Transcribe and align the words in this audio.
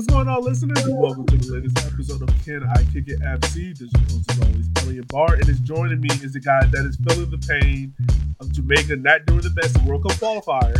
What's 0.00 0.10
going 0.10 0.28
on, 0.28 0.42
listeners? 0.42 0.82
And 0.86 0.96
welcome 0.96 1.26
to 1.26 1.36
the 1.36 1.52
latest 1.52 1.76
episode 1.86 2.22
of 2.22 2.28
Can 2.42 2.64
I 2.64 2.82
Kick 2.84 3.08
It 3.08 3.20
FC. 3.20 3.78
This 3.78 3.82
is 3.82 3.92
host, 3.94 4.30
as 4.30 4.40
always, 4.40 4.68
Elliot 4.78 5.08
Barr, 5.08 5.34
and 5.34 5.46
is 5.46 5.60
joining 5.60 6.00
me 6.00 6.08
is 6.22 6.32
the 6.32 6.40
guy 6.40 6.64
that 6.64 6.86
is 6.86 6.96
feeling 7.06 7.30
the 7.30 7.36
pain 7.36 7.92
of 8.40 8.50
Jamaica 8.50 8.96
not 8.96 9.26
doing 9.26 9.42
the 9.42 9.50
best 9.50 9.76
in 9.76 9.84
World 9.84 10.04
Cup 10.04 10.12
qualifier. 10.12 10.74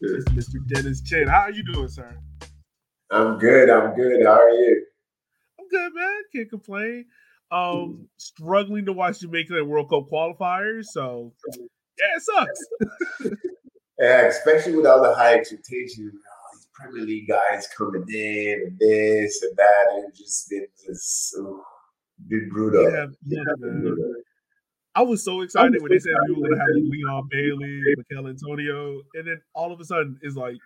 It's 0.00 0.24
Mr. 0.30 0.66
Dennis 0.66 1.02
Chin. 1.02 1.28
How 1.28 1.40
are 1.40 1.50
you 1.50 1.62
doing, 1.62 1.88
sir? 1.88 2.16
I'm 3.10 3.36
good. 3.36 3.68
I'm 3.68 3.94
good. 3.94 4.24
How 4.24 4.40
are 4.40 4.48
you? 4.48 4.86
I'm 5.60 5.68
good, 5.68 5.92
man. 5.94 6.22
Can't 6.34 6.48
complain. 6.48 7.04
Um, 7.50 8.08
struggling 8.16 8.86
to 8.86 8.94
watch 8.94 9.20
Jamaica 9.20 9.58
in 9.58 9.68
World 9.68 9.90
Cup 9.90 10.08
qualifiers, 10.10 10.86
so 10.86 11.34
yeah, 11.98 12.16
it 12.16 12.22
sucks. 12.22 13.34
yeah, 13.98 14.22
especially 14.22 14.74
with 14.74 14.86
all 14.86 15.02
the 15.02 15.14
high 15.14 15.34
expectations 15.34 16.14
Premier 16.82 17.04
League 17.04 17.28
guys 17.28 17.68
coming 17.76 18.04
in 18.08 18.62
and 18.66 18.78
this 18.78 19.42
and 19.42 19.56
that, 19.56 19.86
and 19.92 20.04
it 20.08 20.16
just 20.16 20.48
been 20.50 20.66
just 20.84 21.34
oh, 21.38 21.62
been 22.28 22.48
brutal. 22.50 22.82
Yeah, 22.82 23.06
yeah, 23.26 23.42
man. 23.58 24.14
I 24.94 25.02
was 25.02 25.24
so 25.24 25.40
excited 25.40 25.80
when 25.80 25.90
they 25.90 25.98
said 25.98 26.12
we 26.28 26.34
were 26.34 26.48
gonna 26.48 26.60
have 26.60 26.68
Leon 26.74 27.28
Bailey, 27.30 27.80
Michail 27.96 28.28
Antonio, 28.28 29.00
and 29.14 29.26
then 29.26 29.40
all 29.54 29.72
of 29.72 29.80
a 29.80 29.84
sudden 29.84 30.18
it's 30.22 30.36
like 30.36 30.58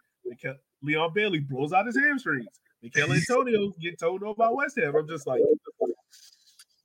Leon 0.82 1.12
Bailey 1.14 1.40
blows 1.40 1.72
out 1.72 1.86
his 1.86 1.96
hamstrings. 1.96 2.46
Michail 2.82 3.12
Antonio 3.12 3.72
get 3.80 3.98
told 3.98 4.22
no 4.22 4.34
by 4.34 4.48
West 4.50 4.78
Ham. 4.78 4.94
I'm 4.96 5.08
just 5.08 5.26
like, 5.26 5.40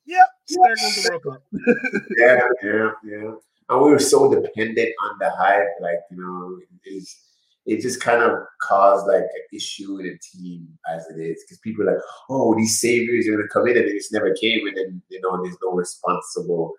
yep, 0.06 0.26
there 0.48 0.76
goes 0.76 1.02
the 1.02 1.10
World 1.10 1.22
Cup. 1.22 1.42
yeah, 2.16 2.48
yeah, 2.62 2.90
yeah. 3.04 3.32
And 3.68 3.82
we 3.82 3.90
were 3.90 3.98
so 3.98 4.32
dependent 4.32 4.90
on 5.04 5.18
the 5.18 5.30
hype, 5.30 5.66
like 5.80 6.00
you 6.10 6.18
know, 6.18 6.58
is 6.84 7.16
it 7.64 7.80
just 7.80 8.00
kind 8.00 8.22
of 8.22 8.32
caused 8.60 9.06
like 9.06 9.22
an 9.22 9.44
issue 9.52 9.98
in 9.98 10.06
a 10.06 10.18
team 10.18 10.66
as 10.94 11.06
it 11.10 11.20
is 11.20 11.42
because 11.44 11.58
people 11.58 11.88
are 11.88 11.92
like, 11.92 12.02
oh, 12.28 12.54
these 12.56 12.80
saviors 12.80 13.28
are 13.28 13.32
gonna 13.32 13.48
come 13.48 13.68
in 13.68 13.76
and 13.76 13.88
they 13.88 13.92
just 13.92 14.12
never 14.12 14.34
came, 14.34 14.66
and 14.66 14.76
then 14.76 15.02
you 15.08 15.20
know 15.20 15.42
there's 15.42 15.56
no 15.62 15.72
responsible 15.72 16.72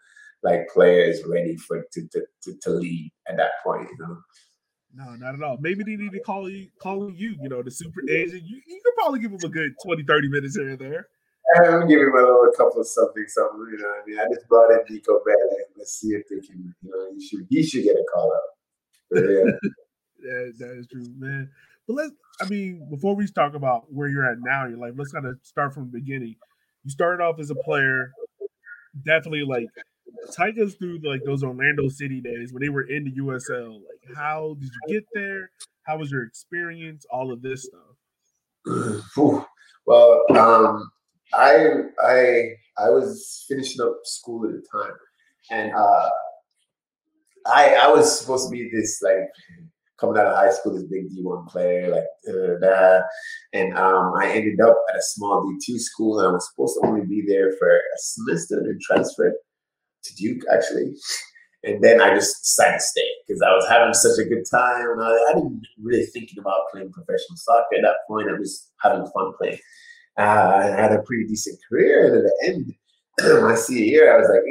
like 0.43 0.67
players 0.73 1.21
ready 1.25 1.55
for 1.55 1.85
to 1.93 2.07
to, 2.09 2.21
to, 2.43 2.53
to 2.61 2.69
lead 2.71 3.11
at 3.27 3.37
that 3.37 3.51
point, 3.63 3.87
you 3.89 4.05
know. 4.05 4.17
No, 4.95 5.15
not 5.15 5.33
at 5.33 5.41
all. 5.41 5.57
Maybe 5.59 5.83
they 5.83 5.95
need 5.95 6.11
to 6.11 6.19
call 6.19 6.47
you, 6.47 6.67
call 6.79 7.11
you, 7.11 7.35
you 7.41 7.49
know, 7.49 7.63
the 7.63 7.71
super 7.71 8.01
agent. 8.07 8.43
You, 8.45 8.61
you 8.67 8.81
could 8.85 8.93
probably 8.95 9.21
give 9.21 9.31
them 9.31 9.39
a 9.43 9.51
good 9.51 9.71
20, 9.83 10.03
30 10.03 10.29
minutes 10.29 10.55
here 10.55 10.69
and 10.69 10.79
there. 10.79 11.07
I'm 11.57 11.87
giving 11.87 12.07
him 12.07 12.15
a 12.15 12.21
little 12.21 12.51
couple 12.55 12.79
of 12.79 12.87
something, 12.87 13.25
something. 13.27 13.59
You 13.71 13.77
know, 13.79 13.89
I 13.89 14.05
mean, 14.07 14.19
I 14.19 14.25
just 14.33 14.47
brought 14.47 14.71
in 14.71 14.79
Nico 14.87 15.19
Bailey. 15.25 15.63
Let's 15.77 15.99
see 15.99 16.09
if 16.09 16.27
they 16.29 16.45
can. 16.45 16.73
You 16.83 16.91
know, 16.91 17.07
he 17.15 17.25
should 17.25 17.47
he 17.49 17.63
should 17.63 17.83
get 17.83 17.95
a 17.95 18.05
call 18.13 18.31
up. 18.31 18.43
But, 19.09 19.23
yeah. 19.23 19.69
that, 20.23 20.53
that 20.59 20.77
is 20.77 20.87
true, 20.87 21.05
man. 21.17 21.49
But 21.87 21.95
let's, 21.95 22.11
I 22.41 22.45
mean, 22.49 22.87
before 22.89 23.15
we 23.15 23.27
talk 23.27 23.55
about 23.55 23.91
where 23.91 24.07
you're 24.09 24.29
at 24.29 24.37
now, 24.39 24.67
you're 24.67 24.77
like, 24.77 24.93
let's 24.95 25.11
kind 25.11 25.25
of 25.25 25.37
start 25.43 25.73
from 25.73 25.91
the 25.91 25.99
beginning. 25.99 26.35
You 26.83 26.89
started 26.89 27.23
off 27.23 27.39
as 27.39 27.49
a 27.49 27.55
player, 27.55 28.11
definitely 29.05 29.43
like 29.43 29.67
take 30.31 30.57
us 30.59 30.73
through 30.75 30.99
like 31.03 31.23
those 31.25 31.43
Orlando 31.43 31.89
City 31.89 32.21
days 32.21 32.53
when 32.53 32.61
they 32.61 32.69
were 32.69 32.83
in 32.83 33.03
the 33.05 33.11
USL. 33.21 33.73
Like, 33.73 34.15
how 34.15 34.55
did 34.59 34.69
you 34.69 34.93
get 34.93 35.03
there? 35.13 35.49
How 35.83 35.97
was 35.97 36.11
your 36.11 36.23
experience? 36.23 37.05
All 37.11 37.31
of 37.31 37.41
this 37.41 37.67
stuff. 37.67 39.45
well, 39.85 40.25
um, 40.31 40.89
I 41.33 41.67
I 42.01 42.49
I 42.77 42.89
was 42.89 43.45
finishing 43.47 43.81
up 43.81 43.99
school 44.03 44.45
at 44.45 44.51
the 44.51 44.63
time, 44.71 44.93
and 45.51 45.73
uh, 45.73 46.09
I 47.45 47.75
I 47.83 47.87
was 47.87 48.19
supposed 48.19 48.47
to 48.47 48.51
be 48.51 48.69
this 48.71 49.01
like 49.01 49.29
coming 50.03 50.19
out 50.19 50.27
of 50.27 50.35
high 50.35 50.51
school, 50.51 50.73
this 50.73 50.83
big 50.83 51.09
D1 51.09 51.47
player, 51.47 51.89
like 51.89 52.03
da, 52.25 52.59
da. 52.59 53.01
and 53.53 53.77
um, 53.77 54.13
I 54.19 54.29
ended 54.29 54.59
up 54.59 54.77
at 54.89 54.97
a 54.97 55.01
small 55.01 55.43
D2 55.43 55.79
school, 55.79 56.19
and 56.19 56.27
I 56.27 56.31
was 56.31 56.49
supposed 56.49 56.77
to 56.81 56.87
only 56.87 57.05
be 57.05 57.23
there 57.25 57.53
for 57.57 57.69
a 57.69 57.97
semester 57.97 58.59
and 58.59 58.81
transfer 58.81 59.33
to 60.03 60.15
Duke 60.15 60.43
actually. 60.53 60.93
And 61.63 61.81
then 61.81 62.01
I 62.01 62.13
just 62.13 62.41
decided 62.41 62.79
to 62.79 62.83
stay 62.83 63.09
because 63.25 63.41
I 63.41 63.51
was 63.51 63.65
having 63.69 63.93
such 63.93 64.19
a 64.19 64.27
good 64.27 64.43
time. 64.51 64.85
And 64.91 65.01
I, 65.01 65.11
I, 65.29 65.33
didn't 65.35 65.65
really 65.81 66.05
thinking 66.07 66.39
about 66.39 66.67
playing 66.73 66.91
professional 66.91 67.37
soccer 67.37 67.77
at 67.77 67.83
that 67.83 68.03
point. 68.05 68.29
I 68.29 68.37
was 68.37 68.69
having 68.81 69.05
fun 69.05 69.31
playing. 69.39 69.59
Uh, 70.19 70.57
I 70.57 70.65
had 70.65 70.91
a 70.91 71.01
pretty 71.03 71.25
decent 71.25 71.57
career, 71.69 72.07
and 72.07 72.17
at 72.17 72.23
the 72.23 72.47
end, 72.47 72.73
my 73.43 73.55
senior 73.55 73.85
year, 73.85 74.13
I 74.13 74.19
was 74.19 74.29
like, 74.29 74.41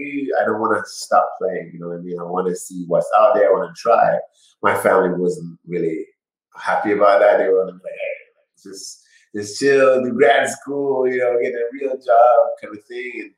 I 0.41 0.45
don't 0.47 0.61
want 0.61 0.83
to 0.83 0.91
stop 0.91 1.29
playing. 1.39 1.73
You 1.75 1.81
know 1.81 1.89
what 1.89 1.99
I 1.99 2.03
mean? 2.03 2.19
I 2.19 2.25
want 2.25 2.49
to 2.49 2.57
see 2.57 2.85
what's 2.87 3.11
out 3.19 3.35
there. 3.35 3.49
I 3.49 3.53
want 3.53 3.77
to 3.77 3.81
try. 3.81 4.17
My 4.63 4.77
family 4.77 5.19
wasn't 5.19 5.59
really 5.67 6.07
happy 6.57 6.93
about 6.93 7.21
that. 7.21 7.39
They 7.39 7.49
were 7.49 7.67
like, 7.67 7.75
hey, 7.85 8.63
just 8.63 9.03
just 9.35 9.59
chill, 9.59 10.03
do 10.03 10.13
grad 10.13 10.49
school, 10.49 11.09
you 11.09 11.19
know, 11.19 11.39
get 11.43 11.53
a 11.53 11.65
real 11.73 11.97
job 11.97 12.49
kind 12.61 12.77
of 12.77 12.85
thing. 12.85 13.33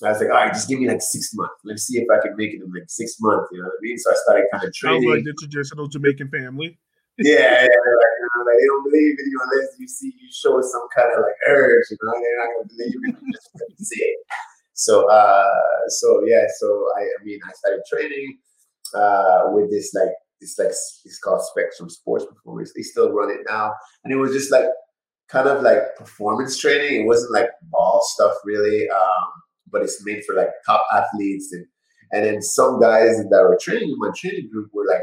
And 0.00 0.08
I 0.08 0.12
was 0.12 0.20
like, 0.20 0.30
all 0.30 0.36
right, 0.36 0.52
just 0.52 0.68
give 0.68 0.78
me 0.78 0.88
like 0.88 1.02
six 1.02 1.34
months. 1.34 1.54
Let's 1.64 1.86
see 1.86 1.98
if 1.98 2.06
I 2.10 2.20
can 2.20 2.36
make 2.36 2.52
it 2.52 2.62
in 2.62 2.70
like 2.70 2.88
six 2.88 3.16
months. 3.20 3.48
You 3.50 3.62
know 3.62 3.68
what 3.68 3.80
I 3.80 3.82
mean? 3.82 3.98
So 3.98 4.10
I 4.10 4.14
started 4.14 4.44
kind 4.52 4.64
of 4.64 4.74
training. 4.74 5.02
Sounds 5.02 5.14
like 5.16 5.24
the 5.24 5.34
traditional 5.40 5.88
Jamaican 5.88 6.28
family. 6.28 6.78
yeah, 7.18 7.34
yeah, 7.34 7.66
like, 7.66 8.14
you 8.14 8.28
know, 8.30 8.44
like 8.46 8.58
they 8.60 8.66
don't 8.66 8.84
believe 8.84 9.18
in 9.18 9.26
you 9.30 9.40
unless 9.42 9.74
you 9.78 9.88
see 9.88 10.14
you 10.20 10.28
show 10.30 10.60
some 10.60 10.86
kind 10.94 11.10
of 11.12 11.24
like 11.24 11.34
urge. 11.48 11.86
You 11.90 11.96
know, 12.02 12.12
they're 12.14 12.38
not 12.38 12.48
gonna 12.54 12.68
believe 12.68 12.94
in 12.94 13.26
you 13.26 13.32
just 13.32 13.50
because 13.52 13.74
you 13.76 13.84
see 13.84 14.04
it. 14.04 14.18
So, 14.74 15.10
uh, 15.10 15.88
so 15.88 16.22
yeah, 16.26 16.44
so 16.60 16.86
I, 16.96 17.02
I 17.02 17.24
mean, 17.24 17.40
I 17.44 17.50
started 17.54 17.82
training 17.90 18.38
uh, 18.94 19.50
with 19.50 19.68
this 19.68 19.92
like 19.94 20.14
this 20.40 20.58
like 20.58 20.68
it's 20.68 21.18
called 21.18 21.42
Spectrum 21.42 21.88
Sports 21.88 22.26
Performance. 22.26 22.72
They 22.74 22.82
still 22.82 23.12
run 23.12 23.30
it 23.30 23.40
now, 23.48 23.72
and 24.04 24.12
it 24.12 24.16
was 24.16 24.32
just 24.32 24.52
like 24.52 24.66
kind 25.28 25.48
of 25.48 25.62
like 25.62 25.96
performance 25.96 26.58
training. 26.58 27.02
It 27.02 27.06
wasn't 27.06 27.32
like 27.32 27.50
ball 27.70 28.02
stuff 28.14 28.34
really, 28.44 28.88
um, 28.90 29.28
but 29.70 29.82
it's 29.82 30.04
made 30.04 30.24
for 30.24 30.34
like 30.34 30.50
top 30.66 30.84
athletes 30.92 31.52
and 31.52 31.66
and 32.10 32.24
then 32.24 32.40
some 32.40 32.80
guys 32.80 33.18
that 33.18 33.42
were 33.42 33.58
training 33.60 33.90
in 33.90 33.98
my 33.98 34.10
training 34.16 34.48
group 34.50 34.70
were 34.72 34.86
like 34.88 35.02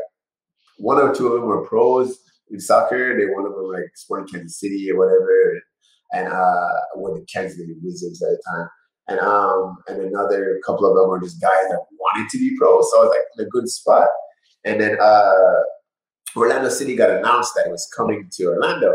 one 0.78 0.97
or 0.97 1.13
two 1.13 1.28
of 1.28 1.34
them 1.34 1.50
were 1.50 1.66
pros 1.66 2.17
in 2.50 2.59
soccer. 2.59 3.17
They 3.17 3.25
one 3.25 3.46
of 3.46 3.53
them 3.53 3.72
like 3.72 3.91
Sporting 3.96 4.28
Kansas 4.28 4.59
City 4.59 4.90
or 4.91 4.97
whatever, 4.97 5.62
and 6.13 6.34
uh, 6.34 6.69
were 6.96 7.19
the 7.19 7.25
Kansas 7.31 7.57
City 7.57 7.75
Wizards 7.81 8.22
at 8.23 8.29
the 8.29 8.41
time 8.52 8.69
and 9.07 9.19
um 9.19 9.78
and 9.88 10.02
another 10.02 10.59
couple 10.66 10.90
of 10.90 10.96
them 10.96 11.09
were 11.09 11.19
just 11.19 11.41
guys 11.41 11.69
that 11.69 11.79
wanted 12.00 12.29
to 12.29 12.38
be 12.38 12.56
pro. 12.57 12.81
So 12.81 12.97
I 12.97 13.06
was 13.06 13.09
like 13.09 13.25
in 13.38 13.46
a 13.46 13.50
good 13.50 13.69
spot. 13.69 14.07
And 14.65 14.79
then 14.81 14.97
uh 14.99 15.53
Orlando 16.35 16.69
City 16.69 16.95
got 16.95 17.09
announced 17.09 17.53
that 17.55 17.67
it 17.67 17.71
was 17.71 17.89
coming 17.95 18.29
to 18.33 18.45
Orlando. 18.47 18.93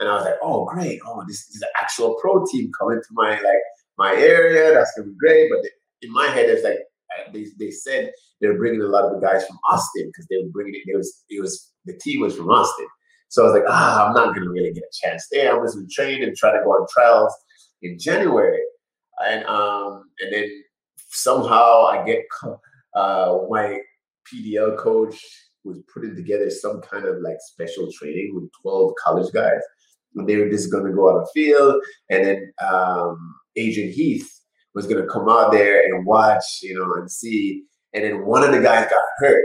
And 0.00 0.08
I 0.08 0.14
was 0.14 0.24
like, 0.24 0.34
oh 0.42 0.64
great, 0.64 1.00
oh 1.06 1.22
this, 1.28 1.46
this 1.46 1.56
is 1.56 1.62
an 1.62 1.68
actual 1.80 2.16
pro 2.20 2.44
team 2.46 2.72
coming 2.78 3.00
to 3.00 3.08
my 3.12 3.30
like 3.30 3.62
my 3.96 4.14
area. 4.14 4.74
That's 4.74 4.92
gonna 4.96 5.10
be 5.10 5.16
great. 5.18 5.50
But 5.50 5.68
in 6.02 6.12
my 6.12 6.26
head, 6.26 6.48
it's 6.48 6.64
like 6.64 6.78
uh, 6.78 7.30
they, 7.32 7.46
they 7.58 7.70
said 7.70 8.10
they 8.40 8.48
were 8.48 8.58
bringing 8.58 8.82
a 8.82 8.86
lot 8.86 9.04
of 9.04 9.20
the 9.20 9.24
guys 9.24 9.46
from 9.46 9.58
Austin 9.70 10.08
because 10.08 10.26
they 10.28 10.38
were 10.38 10.50
bringing 10.50 10.74
it. 10.74 10.90
It 10.90 10.96
was 10.96 11.24
it 11.30 11.40
was 11.40 11.72
the 11.84 11.96
team 11.96 12.20
was 12.20 12.36
from 12.36 12.50
Austin. 12.50 12.86
So 13.28 13.42
I 13.42 13.46
was 13.46 13.54
like, 13.54 13.68
ah, 13.68 14.06
I'm 14.06 14.14
not 14.14 14.34
gonna 14.34 14.50
really 14.50 14.72
get 14.72 14.84
a 14.84 15.06
chance 15.06 15.28
there. 15.30 15.56
I'm 15.56 15.64
just 15.64 15.76
gonna 15.76 15.86
train 15.88 16.22
and 16.22 16.36
try 16.36 16.52
to 16.52 16.62
go 16.64 16.70
on 16.70 16.86
trials 16.92 17.34
in 17.82 17.98
January 17.98 18.60
and 19.22 19.44
um, 19.46 20.04
and 20.20 20.32
then 20.32 20.48
somehow 21.10 21.86
I 21.86 22.04
get 22.04 22.24
uh, 22.94 23.38
my 23.48 23.78
PDL 24.32 24.78
coach 24.78 25.16
was 25.64 25.78
putting 25.92 26.14
together 26.14 26.50
some 26.50 26.80
kind 26.82 27.06
of 27.06 27.16
like 27.22 27.36
special 27.40 27.90
training 27.92 28.32
with 28.34 28.50
12 28.62 28.92
college 29.02 29.32
guys. 29.32 29.60
And 30.14 30.28
they 30.28 30.36
were 30.36 30.48
just 30.48 30.70
going 30.70 30.84
to 30.84 30.92
go 30.92 31.10
out 31.10 31.16
on 31.16 31.26
field, 31.34 31.82
and 32.08 32.24
then 32.24 32.52
um, 32.64 33.34
Adrian 33.56 33.92
Heath 33.92 34.30
was 34.72 34.86
going 34.86 35.02
to 35.02 35.08
come 35.08 35.28
out 35.28 35.50
there 35.50 35.82
and 35.82 36.06
watch, 36.06 36.44
you 36.62 36.78
know, 36.78 36.92
and 36.94 37.10
see. 37.10 37.64
And 37.92 38.04
then 38.04 38.24
one 38.24 38.44
of 38.44 38.52
the 38.52 38.60
guys 38.60 38.88
got 38.88 39.02
hurt, 39.18 39.44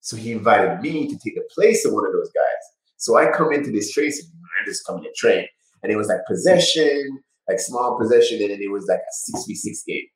so 0.00 0.16
he 0.16 0.32
invited 0.32 0.80
me 0.80 1.08
to 1.08 1.18
take 1.18 1.36
the 1.36 1.48
place 1.54 1.86
of 1.86 1.94
one 1.94 2.06
of 2.06 2.12
those 2.12 2.30
guys. 2.34 2.62
So 2.98 3.16
I 3.16 3.30
come 3.30 3.50
into 3.50 3.70
this 3.70 3.92
trace, 3.92 4.22
and 4.22 4.30
I'm 4.60 4.66
just 4.66 4.84
coming 4.86 5.04
to 5.04 5.12
train, 5.16 5.46
and 5.82 5.90
it 5.90 5.96
was 5.96 6.08
like 6.08 6.20
possession 6.28 7.22
like 7.48 7.60
small 7.60 7.98
possession, 7.98 8.40
and 8.40 8.50
then 8.50 8.60
it 8.60 8.70
was 8.70 8.86
like 8.88 8.98
a 8.98 9.12
six 9.12 9.44
v 9.46 9.54
six 9.54 9.82
game. 9.86 10.06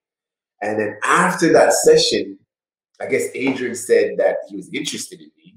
And 0.63 0.79
then 0.79 0.97
after 1.05 1.53
that 1.53 1.73
session, 1.73 2.39
I 3.01 3.07
guess 3.07 3.29
Adrian 3.35 3.75
said 3.75 4.17
that 4.19 4.39
he 4.49 4.57
was 4.57 4.69
interested 4.73 5.21
in 5.21 5.31
me. 5.37 5.55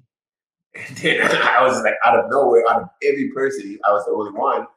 And 0.87 0.97
then 0.97 1.21
I 1.21 1.61
was 1.63 1.81
like 1.83 1.95
out 2.05 2.17
of 2.17 2.31
nowhere, 2.31 2.63
out 2.71 2.83
of 2.83 2.89
every 3.03 3.29
person, 3.31 3.77
I 3.85 3.91
was 3.91 4.05
the 4.05 4.13
only 4.13 4.31
one. 4.31 4.67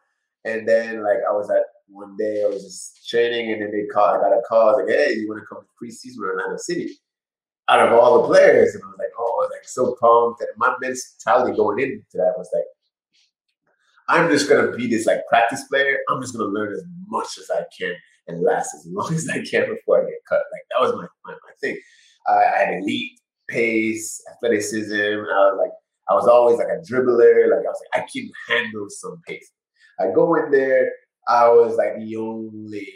And 0.44 0.66
then 0.68 1.04
like 1.04 1.18
I 1.28 1.32
was 1.32 1.48
at 1.50 1.62
one 1.86 2.16
day, 2.16 2.42
I 2.42 2.48
was 2.48 2.64
just 2.64 3.08
training, 3.08 3.52
and 3.52 3.62
then 3.62 3.70
they 3.70 3.86
called. 3.86 4.16
I 4.16 4.28
got 4.28 4.36
a 4.36 4.42
call. 4.42 4.70
I 4.70 4.72
was 4.72 4.84
like, 4.86 4.96
"Hey, 4.96 5.14
you 5.14 5.28
want 5.28 5.40
to 5.40 5.46
come 5.46 5.62
to 5.62 5.68
preseason 5.78 6.18
with 6.18 6.30
Orlando 6.30 6.56
City?" 6.56 6.90
Out 7.68 7.80
of 7.80 7.92
all 7.92 8.22
the 8.22 8.28
players, 8.28 8.74
and 8.74 8.82
I 8.82 8.86
was 8.88 8.96
like, 8.98 9.12
"Oh, 9.18 9.22
I 9.22 9.44
was 9.44 9.50
like 9.52 9.68
so 9.68 9.96
pumped." 10.00 10.40
And 10.40 10.50
my 10.56 10.74
mentality 10.80 11.56
going 11.56 11.78
into 11.78 12.02
that 12.14 12.34
was 12.36 12.50
like, 12.52 12.64
I'm 14.08 14.30
just 14.30 14.48
gonna 14.48 14.72
be 14.72 14.86
this 14.86 15.06
like 15.06 15.26
practice 15.28 15.64
player. 15.64 15.98
I'm 16.10 16.20
just 16.20 16.36
gonna 16.36 16.50
learn 16.50 16.72
as 16.72 16.82
much 17.08 17.38
as 17.38 17.50
I 17.50 17.64
can 17.76 17.94
and 18.28 18.42
last 18.42 18.74
as 18.74 18.86
long 18.86 19.14
as 19.14 19.28
I 19.28 19.42
can 19.42 19.68
before 19.68 20.02
I 20.02 20.10
get 20.10 20.18
cut. 20.28 20.42
Like 20.52 20.62
that 20.70 20.80
was 20.80 20.92
my 20.92 21.06
my, 21.24 21.32
my 21.32 21.52
thing. 21.60 21.78
I 22.26 22.42
had 22.56 22.74
elite 22.82 23.20
pace, 23.48 24.22
athleticism. 24.32 24.94
I 24.94 25.50
was 25.50 25.58
like, 25.60 25.72
I 26.08 26.14
was 26.14 26.28
always 26.28 26.58
like 26.58 26.68
a 26.68 26.80
dribbler. 26.80 27.50
Like 27.50 27.64
I 27.64 27.70
was 27.70 27.82
like, 27.92 28.02
I 28.02 28.06
can 28.12 28.30
handle 28.48 28.86
some 28.88 29.20
pace. 29.26 29.50
I 30.00 30.10
go 30.14 30.34
in 30.34 30.50
there. 30.50 30.90
I 31.28 31.48
was 31.48 31.76
like 31.76 31.96
the 31.98 32.16
only 32.16 32.86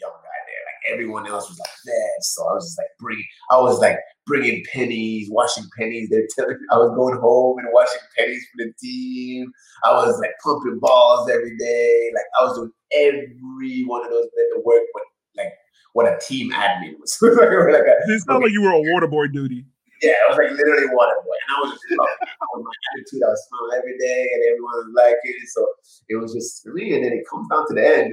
young 0.00 0.10
guy 0.10 0.40
there. 0.46 0.62
Like 0.66 0.92
everyone 0.92 1.26
else 1.26 1.48
was 1.48 1.58
like 1.58 1.70
vets, 1.84 2.34
so 2.34 2.48
I 2.48 2.54
was 2.54 2.64
just 2.64 2.78
like 2.78 2.88
bringing. 2.98 3.24
I 3.50 3.58
was 3.58 3.78
like 3.78 3.98
bringing 4.26 4.64
pennies, 4.72 5.28
washing 5.30 5.64
pennies. 5.78 6.08
They're 6.10 6.26
telling 6.36 6.58
I 6.72 6.78
was 6.78 6.94
going 6.96 7.20
home 7.20 7.58
and 7.58 7.68
washing 7.72 8.00
pennies 8.18 8.44
for 8.50 8.64
the 8.64 8.72
team. 8.82 9.52
I 9.84 9.92
was 9.92 10.18
like 10.20 10.32
pumping 10.42 10.78
balls 10.80 11.30
every 11.30 11.56
day. 11.56 12.10
Like 12.14 12.24
I 12.40 12.44
was 12.44 12.56
doing 12.56 12.72
every 12.94 13.84
one 13.84 14.04
of 14.04 14.10
those 14.10 14.24
of 14.56 14.64
work, 14.64 14.82
but 14.92 15.02
like 15.36 15.52
what 15.96 16.04
a 16.04 16.18
team 16.20 16.52
admin 16.52 16.92
was. 17.00 17.16
like 17.22 17.32
a, 17.32 17.96
it 18.04 18.20
sounded 18.20 18.44
like 18.44 18.52
you 18.52 18.60
were 18.60 18.76
a 18.76 18.84
water 18.92 19.08
boy 19.08 19.28
duty. 19.28 19.64
Yeah, 20.02 20.12
it 20.12 20.28
was 20.28 20.36
like 20.36 20.52
literally 20.52 20.92
water 20.92 21.16
boy, 21.24 21.38
and 21.40 21.50
I 21.56 21.60
was 21.64 21.72
just 21.72 21.88
loving 21.88 22.64
my 22.68 22.76
attitude. 22.92 23.24
I 23.24 23.32
was 23.32 23.40
smiling 23.48 23.80
every 23.80 23.96
day, 23.96 24.28
and 24.28 24.40
everyone 24.44 24.76
was 24.76 24.92
liking 24.92 25.32
it. 25.40 25.48
So 25.48 25.66
it 26.10 26.16
was 26.20 26.34
just 26.34 26.62
for 26.62 26.74
me. 26.74 26.92
And 26.92 27.02
then 27.02 27.16
it 27.16 27.24
comes 27.24 27.48
down 27.48 27.64
to 27.68 27.72
the 27.72 27.80
end, 27.80 28.12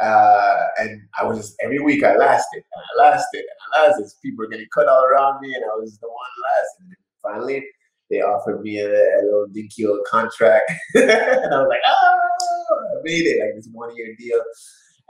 uh, 0.00 0.56
and 0.80 1.02
I 1.20 1.28
was 1.28 1.36
just 1.36 1.52
every 1.60 1.80
week 1.80 2.02
I 2.02 2.16
lasted 2.16 2.64
and 2.64 2.80
I 2.80 2.92
lasted 3.04 3.44
and 3.44 3.68
I 3.76 3.92
lasted. 3.92 4.08
People 4.24 4.48
were 4.48 4.48
getting 4.48 4.72
cut 4.72 4.88
all 4.88 5.04
around 5.04 5.42
me, 5.42 5.52
and 5.52 5.64
I 5.68 5.76
was 5.76 5.98
the 6.00 6.08
one 6.08 6.34
lasting. 6.48 6.96
And 6.96 7.04
finally, 7.20 7.60
they 8.08 8.24
offered 8.24 8.62
me 8.62 8.80
a, 8.80 8.88
a 8.88 9.20
little 9.20 9.52
dinky 9.52 9.84
old 9.84 10.00
contract, 10.08 10.72
and 10.94 11.12
I 11.12 11.60
was 11.60 11.68
like, 11.68 11.84
oh, 11.84 12.96
I 12.96 13.04
made 13.04 13.28
it 13.28 13.36
like 13.44 13.52
this 13.54 13.68
one 13.70 13.94
year 13.94 14.16
deal. 14.16 14.40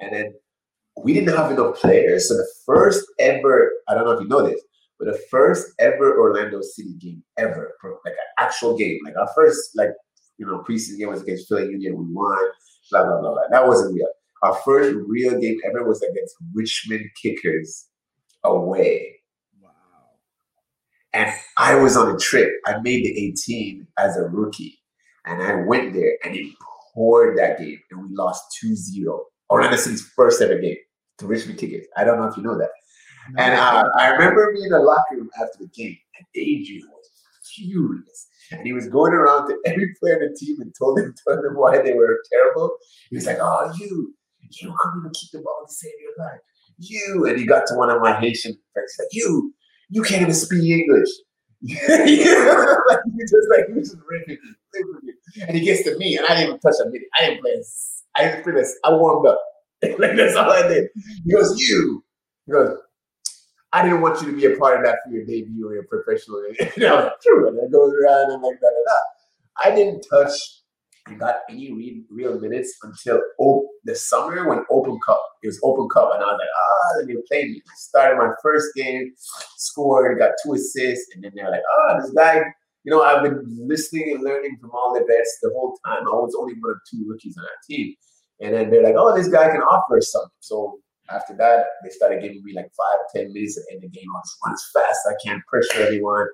And 0.00 0.12
then 0.12 0.34
we 0.96 1.12
didn't 1.12 1.34
have 1.36 1.50
enough 1.50 1.76
players, 1.76 2.28
so 2.28 2.34
the 2.34 2.48
first 2.66 3.04
ever 3.18 3.72
I 3.88 3.94
don't 3.94 4.04
know 4.04 4.12
if 4.12 4.20
you 4.20 4.28
know 4.28 4.46
this, 4.46 4.60
but 4.98 5.06
the 5.06 5.18
first 5.30 5.72
ever 5.78 6.18
Orlando 6.18 6.60
City 6.62 6.94
game 6.98 7.22
ever, 7.38 7.74
like 8.04 8.14
an 8.14 8.44
actual 8.44 8.76
game, 8.76 8.98
like 9.04 9.14
our 9.18 9.28
first 9.34 9.70
like 9.74 9.90
you 10.38 10.46
know 10.46 10.64
preseason 10.68 10.98
game 10.98 11.08
was 11.08 11.22
against 11.22 11.48
Philly 11.48 11.68
Union, 11.68 11.96
we 11.96 12.04
won, 12.08 12.38
blah 12.90 13.04
blah 13.04 13.20
blah 13.20 13.32
blah. 13.32 13.42
That 13.50 13.66
wasn't 13.66 13.94
real 13.94 14.08
our 14.42 14.54
first 14.64 14.96
real 15.06 15.38
game 15.38 15.58
ever 15.64 15.86
was 15.86 16.02
against 16.02 16.34
Richmond 16.52 17.06
Kickers 17.20 17.86
away. 18.44 19.20
Wow. 19.60 19.70
And 21.12 21.32
I 21.56 21.76
was 21.76 21.96
on 21.96 22.14
a 22.14 22.18
trip. 22.18 22.50
I 22.66 22.80
made 22.80 23.04
the 23.04 23.26
18 23.28 23.86
as 23.98 24.16
a 24.16 24.22
rookie. 24.22 24.80
And 25.24 25.40
I 25.40 25.64
went 25.66 25.94
there 25.94 26.18
and 26.24 26.34
it 26.34 26.52
poured 26.92 27.38
that 27.38 27.58
game. 27.58 27.78
And 27.90 28.02
we 28.02 28.08
lost 28.16 28.42
2 28.60 28.74
0. 28.74 29.24
City's 29.76 30.02
first 30.16 30.40
ever 30.40 30.58
game 30.58 30.76
to 31.18 31.26
Richmond 31.26 31.58
Kickers. 31.58 31.86
I 31.96 32.04
don't 32.04 32.18
know 32.18 32.26
if 32.26 32.36
you 32.36 32.42
know 32.42 32.58
that. 32.58 32.70
And 33.38 33.54
uh, 33.54 33.84
I 33.98 34.08
remember 34.08 34.52
being 34.52 34.66
in 34.66 34.70
the 34.72 34.80
locker 34.80 35.16
room 35.16 35.30
after 35.40 35.58
the 35.60 35.68
game, 35.68 35.96
and 36.18 36.26
Adrian 36.34 36.88
was 36.90 37.10
furious. 37.54 38.28
And 38.50 38.66
he 38.66 38.72
was 38.72 38.88
going 38.88 39.12
around 39.12 39.48
to 39.48 39.56
every 39.64 39.94
player 40.00 40.22
in 40.22 40.32
the 40.32 40.36
team 40.36 40.60
and 40.60 40.74
told 40.78 40.98
them, 40.98 41.14
told 41.28 41.44
them 41.44 41.54
why 41.54 41.80
they 41.80 41.92
were 41.92 42.20
terrible. 42.32 42.70
He 43.10 43.16
was 43.16 43.26
like, 43.26 43.38
Oh, 43.40 43.72
you, 43.78 44.14
you 44.60 44.74
couldn't 44.78 45.00
even 45.00 45.12
keep 45.12 45.30
the 45.32 45.40
ball 45.40 45.64
to 45.66 45.72
save 45.72 45.92
your 46.00 46.26
life. 46.26 46.40
You 46.78 47.26
and 47.28 47.38
he 47.38 47.46
got 47.46 47.66
to 47.68 47.74
one 47.74 47.90
of 47.90 48.02
my 48.02 48.18
Haitian 48.18 48.56
friends 48.72 48.92
he's 48.96 49.04
like 49.04 49.08
you, 49.12 49.54
you 49.88 50.02
can't 50.02 50.22
even 50.22 50.34
speak 50.34 50.64
English. 50.64 51.08
you 52.06 52.82
like, 52.88 52.98
just 53.20 53.48
like 53.50 53.66
he 53.68 53.72
was 53.74 53.90
just 53.90 54.02
ripping 54.08 54.38
and 55.46 55.56
he 55.56 55.64
gets 55.64 55.84
to 55.84 55.96
me, 55.96 56.16
and 56.16 56.26
I 56.26 56.34
didn't 56.34 56.48
even 56.48 56.60
touch 56.60 56.74
a 56.82 56.86
minute. 56.86 57.08
I 57.18 57.26
didn't 57.26 57.40
play. 57.42 57.56
This. 57.56 58.02
I 58.16 58.24
didn't 58.24 58.42
play 58.42 58.52
this. 58.52 58.78
I 58.84 58.92
warmed 58.92 59.26
up. 59.28 59.40
like 59.82 60.16
that's 60.16 60.36
all 60.36 60.50
I 60.50 60.66
did. 60.66 60.88
He 61.24 61.32
goes, 61.32 61.58
you. 61.60 62.04
He 62.46 62.52
goes, 62.52 62.78
I 63.72 63.82
didn't 63.82 64.00
want 64.00 64.20
you 64.20 64.30
to 64.30 64.36
be 64.36 64.52
a 64.52 64.56
part 64.56 64.78
of 64.78 64.84
that 64.84 64.98
for 65.04 65.12
your 65.12 65.24
debut 65.24 65.68
or 65.68 65.74
your 65.74 65.84
professional. 65.84 66.42
and 66.60 66.84
I 66.84 66.94
was 66.94 67.04
like, 67.04 67.20
true. 67.22 67.48
And 67.48 67.58
it 67.58 67.72
goes 67.72 67.92
around 67.94 68.32
and 68.32 68.42
like 68.42 68.60
da 68.60 68.68
da 68.68 69.70
da. 69.70 69.70
I 69.70 69.74
didn't 69.74 70.04
touch 70.10 70.61
I 71.06 71.14
got 71.14 71.36
any 71.50 71.72
real, 71.72 72.02
real 72.10 72.40
minutes 72.40 72.76
until 72.82 73.20
op- 73.38 73.70
the 73.84 73.94
summer 73.94 74.48
when 74.48 74.64
Open 74.70 74.98
Cup. 75.04 75.20
It 75.42 75.48
was 75.48 75.60
Open 75.64 75.88
Cup, 75.88 76.10
and 76.14 76.22
I 76.22 76.26
was 76.26 76.38
like, 76.38 76.48
ah, 76.56 76.98
let 76.98 77.06
me 77.06 77.16
play 77.28 77.44
me. 77.44 77.62
Started 77.76 78.18
my 78.18 78.30
first 78.42 78.68
game, 78.76 79.12
scored, 79.56 80.18
got 80.18 80.32
two 80.44 80.54
assists, 80.54 81.06
and 81.14 81.24
then 81.24 81.32
they're 81.34 81.50
like, 81.50 81.62
ah, 81.72 82.00
this 82.00 82.12
guy. 82.12 82.42
You 82.84 82.90
know, 82.90 83.02
I've 83.02 83.22
been 83.22 83.44
listening 83.46 84.10
and 84.12 84.24
learning 84.24 84.58
from 84.60 84.70
all 84.72 84.92
the 84.92 85.04
vets 85.06 85.38
the 85.40 85.50
whole 85.54 85.78
time. 85.86 86.02
I 86.02 86.16
was 86.16 86.34
only 86.38 86.54
one 86.54 86.72
of 86.72 86.78
two 86.90 87.04
rookies 87.08 87.36
on 87.38 87.44
that 87.44 87.72
team, 87.72 87.94
and 88.40 88.54
then 88.54 88.70
they're 88.70 88.82
like, 88.82 88.96
oh, 88.96 89.16
this 89.16 89.28
guy 89.28 89.50
can 89.50 89.62
offer 89.62 90.00
something. 90.00 90.30
So 90.40 90.80
after 91.10 91.36
that, 91.36 91.66
they 91.82 91.90
started 91.90 92.22
giving 92.22 92.42
me 92.44 92.54
like 92.54 92.70
five, 92.76 92.98
ten 93.14 93.32
minutes 93.32 93.54
the 93.56 93.64
end 93.72 93.82
the 93.82 93.88
game. 93.88 94.08
I 94.08 94.18
was 94.18 94.36
as 94.52 94.82
fast 94.82 95.00
I 95.08 95.14
can, 95.24 95.42
pressure 95.48 95.82
everyone, 95.82 96.26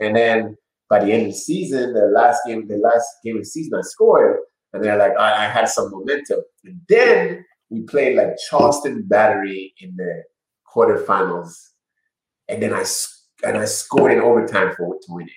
and 0.00 0.16
then 0.16 0.56
by 0.90 1.02
the 1.02 1.12
end 1.12 1.26
of 1.26 1.28
the 1.28 1.38
season, 1.38 1.94
the 1.94 2.10
last 2.12 2.40
game, 2.46 2.66
the 2.66 2.76
last 2.76 3.06
game 3.24 3.36
of 3.36 3.42
the 3.42 3.46
season, 3.48 3.78
I 3.78 3.82
scored, 3.82 4.40
and 4.72 4.84
they're 4.84 4.98
like, 4.98 5.16
I, 5.16 5.46
I 5.46 5.48
had 5.48 5.68
some 5.68 5.90
momentum. 5.90 6.40
And 6.64 6.80
then 6.88 7.44
we 7.70 7.82
played 7.82 8.16
like 8.16 8.36
Charleston 8.50 9.04
Battery 9.06 9.72
in 9.80 9.94
the 9.96 10.24
quarterfinals, 10.66 11.52
and 12.48 12.60
then 12.60 12.74
I 12.74 12.84
and 13.44 13.56
I 13.56 13.64
scored 13.64 14.12
in 14.12 14.20
overtime 14.20 14.74
for 14.76 14.92
to 14.92 15.06
win 15.08 15.28
it. 15.28 15.32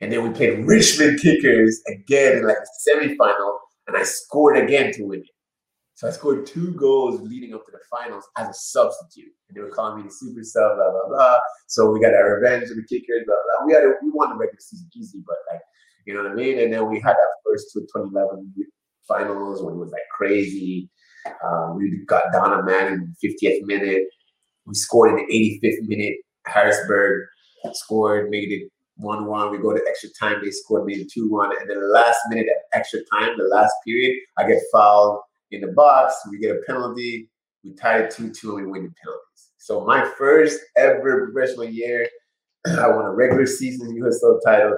And 0.00 0.10
then 0.10 0.22
we 0.22 0.30
played 0.30 0.66
Richmond 0.66 1.20
Kickers 1.20 1.80
again 1.88 2.38
in 2.38 2.46
like 2.46 2.56
the 2.58 2.90
semifinal, 2.90 3.58
and 3.86 3.96
I 3.96 4.02
scored 4.02 4.56
again 4.56 4.92
to 4.94 5.04
win 5.04 5.20
it. 5.20 5.35
So 5.96 6.06
I 6.06 6.10
scored 6.10 6.44
two 6.44 6.72
goals 6.72 7.22
leading 7.22 7.54
up 7.54 7.64
to 7.64 7.72
the 7.72 7.78
finals 7.90 8.24
as 8.36 8.50
a 8.50 8.52
substitute. 8.52 9.32
And 9.48 9.56
they 9.56 9.62
were 9.62 9.70
calling 9.70 9.96
me 9.96 10.02
the 10.02 10.10
super 10.10 10.42
sub, 10.42 10.76
blah, 10.76 10.90
blah, 10.90 11.08
blah. 11.08 11.38
So 11.68 11.90
we 11.90 12.00
got 12.00 12.12
our 12.12 12.38
revenge 12.38 12.68
and 12.68 12.76
the 12.76 12.86
kickers, 12.86 13.24
blah, 13.26 13.34
blah. 13.34 13.66
We 13.66 13.72
had 13.72 13.82
a, 13.82 13.94
we 14.02 14.10
won 14.12 14.28
the 14.28 14.36
regular 14.36 14.60
season 14.60 14.90
easy, 14.94 15.22
but 15.26 15.36
like, 15.50 15.62
you 16.04 16.12
know 16.12 16.22
what 16.22 16.32
I 16.32 16.34
mean? 16.34 16.58
And 16.58 16.70
then 16.70 16.90
we 16.90 17.00
had 17.00 17.14
that 17.14 17.32
first 17.46 17.72
2011 17.72 18.52
finals 19.08 19.62
when 19.62 19.74
it 19.74 19.78
was 19.78 19.90
like 19.90 20.02
crazy. 20.14 20.90
Um, 21.42 21.78
we 21.78 22.04
got 22.06 22.24
Donna 22.30 22.62
Man 22.62 22.92
in 22.92 23.14
the 23.18 23.28
50th 23.28 23.62
minute. 23.62 24.02
We 24.66 24.74
scored 24.74 25.10
in 25.10 25.16
the 25.16 25.60
85th 25.64 25.88
minute. 25.88 26.16
Harrisburg 26.44 27.26
scored, 27.72 28.28
made 28.28 28.52
it 28.52 28.70
1 28.96 29.24
1. 29.24 29.50
We 29.50 29.58
go 29.58 29.72
to 29.72 29.82
extra 29.88 30.10
time. 30.20 30.44
They 30.44 30.50
scored, 30.50 30.84
made 30.84 30.98
it 30.98 31.10
2 31.10 31.30
1. 31.30 31.52
And 31.58 31.70
then 31.70 31.80
the 31.80 31.86
last 31.86 32.18
minute 32.28 32.48
at 32.48 32.78
extra 32.78 33.00
time, 33.14 33.38
the 33.38 33.44
last 33.44 33.72
period, 33.86 34.14
I 34.36 34.46
get 34.46 34.60
fouled 34.70 35.20
in 35.50 35.60
the 35.60 35.68
box. 35.68 36.14
We 36.30 36.38
get 36.38 36.56
a 36.56 36.60
penalty. 36.66 37.30
We 37.64 37.74
tie 37.74 38.00
it 38.00 38.10
2 38.10 38.32
2 38.32 38.56
and 38.58 38.66
we 38.66 38.72
win 38.72 38.84
the 38.84 38.94
penalties. 39.02 39.50
So, 39.58 39.84
my 39.84 40.08
first 40.16 40.60
ever 40.76 41.30
professional 41.32 41.64
year, 41.64 42.08
I 42.66 42.88
won 42.88 43.04
a 43.04 43.12
regular 43.12 43.46
season 43.46 44.00
USL 44.00 44.38
title 44.44 44.76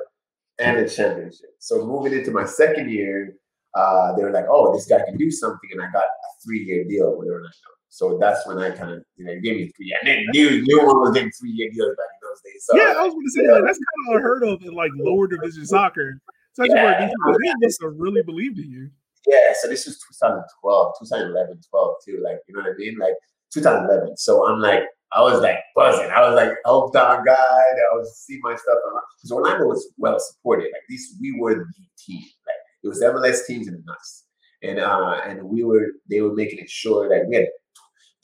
and 0.59 0.79
a 0.79 0.89
championship. 0.89 1.51
So, 1.59 1.87
moving 1.87 2.13
into 2.13 2.31
my 2.31 2.45
second 2.45 2.91
year, 2.91 3.35
uh, 3.75 4.15
they 4.17 4.23
were 4.23 4.33
like, 4.33 4.47
oh, 4.51 4.73
this 4.73 4.87
guy 4.87 5.05
can 5.05 5.17
do 5.17 5.31
something. 5.31 5.71
And 5.73 5.83
I 5.83 5.91
got 5.93 6.05
a 6.05 6.45
three 6.45 6.65
year 6.65 6.85
deal 6.85 7.17
with 7.17 7.29
Orlando. 7.29 7.51
So 7.91 8.19
that's 8.21 8.47
when 8.47 8.59
I 8.59 8.71
kind 8.71 8.93
of, 8.93 9.03
you 9.17 9.25
know, 9.25 9.35
gave 9.41 9.57
me 9.57 9.73
three. 9.77 9.97
And 10.01 10.09
then 10.09 10.25
new, 10.33 10.63
new 10.63 10.87
one 10.87 11.01
was 11.01 11.11
getting 11.15 11.31
three 11.33 11.51
year 11.51 11.71
deals 11.73 11.97
back 11.97 12.07
in 12.15 12.29
those 12.29 12.41
days. 12.45 12.65
So, 12.67 12.77
yeah, 12.77 13.01
I 13.01 13.05
was 13.05 13.15
going 13.15 13.25
to 13.25 13.31
say, 13.31 13.43
yeah. 13.45 13.53
like, 13.53 13.63
that's 13.65 13.79
kind 13.79 14.09
of 14.09 14.17
unheard 14.17 14.43
of 14.45 14.63
in 14.63 14.75
like 14.75 14.91
lower 14.97 15.27
division 15.27 15.67
soccer. 15.67 16.21
So 16.53 16.65
yeah, 16.65 17.07
they 17.07 17.53
must 17.61 17.81
have 17.83 17.93
really 17.97 18.23
believed 18.23 18.59
in 18.59 18.71
you. 18.71 18.91
Yeah, 19.27 19.53
so 19.61 19.69
this 19.69 19.87
was 19.87 19.99
2012, 20.21 20.95
2011, 21.01 21.61
12 21.71 21.95
too. 22.05 22.23
Like, 22.25 22.39
you 22.49 22.55
know 22.55 22.63
what 22.63 22.73
I 22.73 22.77
mean? 22.79 22.97
Like 22.99 23.15
2011. 23.53 24.17
So 24.17 24.47
I'm 24.47 24.61
like, 24.61 24.85
I 25.13 25.23
was 25.23 25.41
like 25.41 25.59
buzzing. 25.75 26.11
I 26.11 26.21
was 26.21 26.35
like 26.35 26.53
hometown 26.67 27.25
guy. 27.25 27.35
I 27.35 27.97
was 27.97 28.17
see 28.19 28.39
my 28.43 28.55
stuff. 28.55 28.77
Because 29.17 29.33
Orlando 29.33 29.67
was 29.67 29.91
well 29.97 30.19
supported. 30.19 30.65
Like 30.65 30.83
these, 30.89 31.17
we 31.21 31.39
were 31.39 31.55
the 31.55 31.65
team. 31.99 32.21
Like 32.21 32.63
it 32.85 32.89
was 32.89 33.03
MLS 33.03 33.47
teams 33.47 33.69
and 33.69 33.83
us. 33.89 34.25
And 34.63 34.79
uh, 34.81 35.21
and 35.25 35.43
we 35.45 35.63
were 35.63 35.87
they 36.11 36.21
were 36.21 36.35
making 36.35 36.59
it 36.59 36.69
sure 36.69 37.09
that 37.09 37.27
we 37.29 37.37
had 37.37 37.47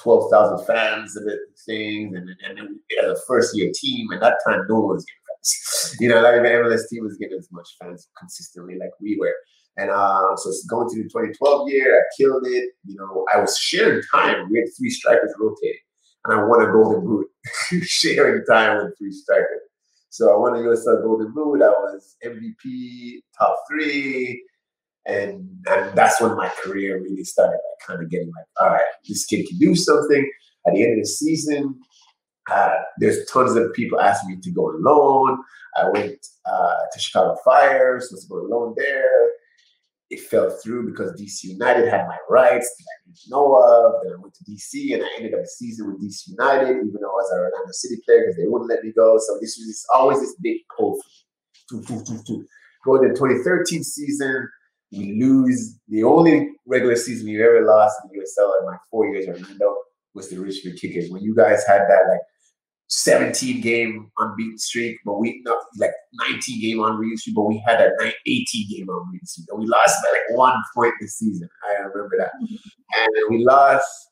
twelve 0.01 0.31
thousand 0.31 0.67
fans 0.67 1.17
and 1.17 1.27
the 1.27 1.39
things, 1.65 2.17
and 2.17 2.29
and 2.45 2.59
then 2.59 2.81
as 3.05 3.19
a 3.19 3.23
first 3.27 3.57
year 3.57 3.71
team, 3.75 4.11
and 4.11 4.21
that 4.21 4.39
time 4.47 4.67
no 4.69 4.81
one 4.81 4.97
was 4.97 5.05
getting 5.05 5.21
fans. 5.29 5.97
You 6.01 6.09
know, 6.09 6.21
like 6.23 6.43
the 6.43 6.49
MLS 6.49 6.89
team 6.89 7.05
was 7.05 7.17
getting 7.19 7.39
as 7.39 7.49
much 7.53 7.69
fans 7.81 8.09
consistently 8.19 8.77
like 8.79 8.91
we 9.01 9.17
were. 9.19 9.35
And 9.76 9.90
uh, 9.90 10.37
so 10.37 10.52
going 10.69 10.88
to 10.90 11.02
the 11.02 11.09
2012 11.09 11.69
year, 11.69 11.99
I 11.99 12.02
killed 12.16 12.47
it. 12.47 12.71
You 12.87 12.97
know, 12.97 13.26
I 13.35 13.40
was 13.40 13.59
sharing 13.59 14.02
time. 14.12 14.49
We 14.50 14.61
had 14.61 14.69
three 14.78 14.90
strikers 14.90 15.35
rotating, 15.38 15.81
and 16.25 16.40
I 16.40 16.45
won 16.45 16.62
a 16.62 16.73
Golden 16.73 17.04
Boot 17.04 17.26
sharing 17.83 18.45
time 18.45 18.85
with 18.85 18.97
three 18.99 19.12
strikers. 19.12 19.61
So 20.11 20.33
I 20.33 20.38
won 20.38 20.54
a 20.54 20.61
USL 20.61 21.02
Golden 21.02 21.33
Boot. 21.33 21.61
I 21.61 21.71
was 21.71 22.16
MVP, 22.25 23.19
top 23.37 23.57
three, 23.69 24.45
and 25.07 25.49
and 25.66 25.97
that's 25.97 26.21
when 26.21 26.37
my 26.37 26.50
career 26.62 27.02
really 27.02 27.25
started. 27.25 27.54
Like 27.54 27.88
kind 27.88 28.02
of 28.02 28.11
getting 28.11 28.28
like, 28.28 28.47
all 28.61 28.75
right, 28.75 28.85
this 29.09 29.26
kid 29.26 29.47
can 29.49 29.59
do 29.59 29.75
something. 29.75 30.31
At 30.66 30.75
the 30.75 30.83
end 30.85 30.93
of 30.93 31.00
the 31.00 31.09
season, 31.09 31.78
uh, 32.50 32.76
there's 32.99 33.26
tons 33.26 33.57
of 33.57 33.73
people 33.75 34.00
asking 34.00 34.37
me 34.37 34.40
to 34.40 34.50
go 34.52 34.71
alone. 34.71 35.43
I 35.76 35.90
went 35.90 36.25
uh, 36.47 36.75
to 36.93 37.00
Chicago 37.00 37.37
Fire, 37.45 38.00
supposed 38.00 38.23
to 38.23 38.28
go 38.28 38.37
on 38.37 38.50
loan 38.50 38.75
there 38.76 39.34
it 40.11 40.20
fell 40.20 40.50
through 40.62 40.90
because 40.90 41.18
DC 41.20 41.44
United 41.44 41.88
had 41.88 42.06
my 42.06 42.16
rights 42.28 42.70
that 42.78 42.84
I 42.84 42.96
didn't 43.06 43.30
know 43.30 43.54
of. 43.56 44.02
Then 44.02 44.12
I 44.12 44.20
went 44.20 44.34
to 44.34 44.44
DC 44.44 44.94
and 44.94 45.02
I 45.02 45.08
ended 45.16 45.34
up 45.34 45.40
the 45.40 45.49
season 45.49 45.87
with 45.87 46.02
DC 46.02 46.28
United, 46.28 46.70
even 46.70 46.99
though 47.00 47.08
I 47.08 47.20
was 47.20 47.32
a 47.32 47.38
Orlando 47.38 47.73
City 47.73 47.96
player 48.04 48.20
because 48.20 48.37
they 48.37 48.46
wouldn't 48.46 48.70
let 48.70 48.84
me 48.84 48.92
go. 48.94 49.18
So 49.18 49.38
this 49.40 49.56
was 49.56 49.87
always 49.94 50.20
this 50.20 50.37
big 50.42 50.58
pull 50.76 51.00
for 51.70 51.78
me. 51.78 52.44
Go 52.84 53.00
to 53.00 53.08
the 53.08 53.14
2013 53.14 53.82
season, 53.82 54.49
We 54.92 55.18
lose 55.18 55.78
the 55.88 56.04
only 56.04 56.50
regular 56.66 56.96
season 56.96 57.26
we 57.26 57.42
ever 57.42 57.64
lost 57.64 57.96
in 58.04 58.11
the 58.11 58.23
USL 58.23 58.61
in 58.61 58.66
my 58.66 58.76
four 58.90 59.06
years 59.06 59.25
in 59.25 59.32
Orlando 59.32 59.75
was 60.14 60.28
the 60.28 60.38
Richmond 60.38 60.78
Kickers. 60.78 61.11
When 61.11 61.23
you 61.23 61.34
guys 61.34 61.64
had 61.66 61.80
that 61.80 62.02
like 62.11 62.20
17 62.88 63.61
game 63.61 64.11
unbeaten 64.19 64.59
streak, 64.59 64.99
but 65.05 65.14
we 65.14 65.43
not 65.45 65.59
like 65.79 65.93
19 66.31 66.61
game 66.61 66.83
unbeaten 66.83 67.17
streak, 67.17 67.37
but 67.37 67.45
we 67.45 67.62
had 67.67 67.81
a 67.81 67.91
18 68.26 68.71
game 68.71 68.88
unbeaten 68.88 69.26
streak. 69.26 69.47
And 69.50 69.61
we 69.61 69.67
lost 69.67 69.97
by 70.03 70.11
like 70.11 70.38
one 70.38 70.57
point 70.75 70.95
this 71.00 71.19
season. 71.19 71.49
I 71.69 71.83
remember 71.83 72.17
that. 72.19 72.33
And 72.41 73.09
we 73.31 73.45
lost. 73.45 74.11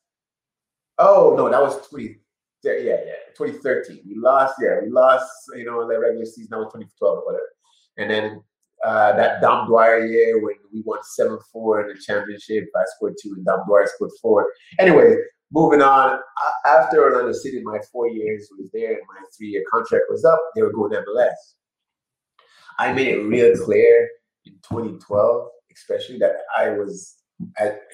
Oh 0.99 1.35
no, 1.37 1.49
that 1.51 1.61
was 1.61 1.87
20. 1.89 2.17
Yeah, 2.65 2.75
yeah, 2.81 2.97
2013. 3.37 4.03
We 4.07 4.15
lost. 4.17 4.55
Yeah, 4.61 4.81
we 4.83 4.91
lost. 4.91 5.31
You 5.55 5.65
know, 5.65 5.87
the 5.87 5.99
regular 5.99 6.25
season. 6.25 6.49
That 6.51 6.59
was 6.59 6.73
2012 6.73 7.19
or 7.19 7.25
whatever. 7.25 7.43
And 7.99 8.11
then 8.11 8.43
uh, 8.85 9.15
that 9.17 9.41
Dom 9.41 9.69
Dwyer 9.69 10.07
year 10.07 10.43
when 10.43 10.55
we 10.73 10.83
won 10.85 10.99
7 11.03 11.39
4 11.53 11.83
in 11.83 11.95
the 11.95 12.01
championship. 12.01 12.69
I 12.77 12.83
scored 12.97 13.15
two 13.21 13.35
and 13.37 13.45
Dom 13.45 13.61
Dwyer 13.67 13.87
scored 13.87 14.11
four. 14.21 14.51
Anyway, 14.79 15.17
moving 15.53 15.83
on. 15.83 16.19
After 16.67 17.03
Orlando 17.03 17.33
City, 17.33 17.63
my 17.63 17.79
four 17.93 18.09
years 18.09 18.49
was 18.59 18.69
there 18.73 18.93
and 18.93 19.03
my 19.09 19.23
three 19.37 19.49
year 19.49 19.63
contract 19.71 20.05
was 20.11 20.25
up, 20.25 20.41
they 20.55 20.63
were 20.63 20.73
going 20.73 20.93
MLS. 20.93 21.35
I 22.79 22.93
made 22.93 23.09
it 23.09 23.23
real 23.23 23.57
clear 23.65 24.09
in 24.47 24.55
2012, 24.69 25.49
especially 25.77 26.19
that 26.19 26.33
I 26.57 26.71
was, 26.71 27.17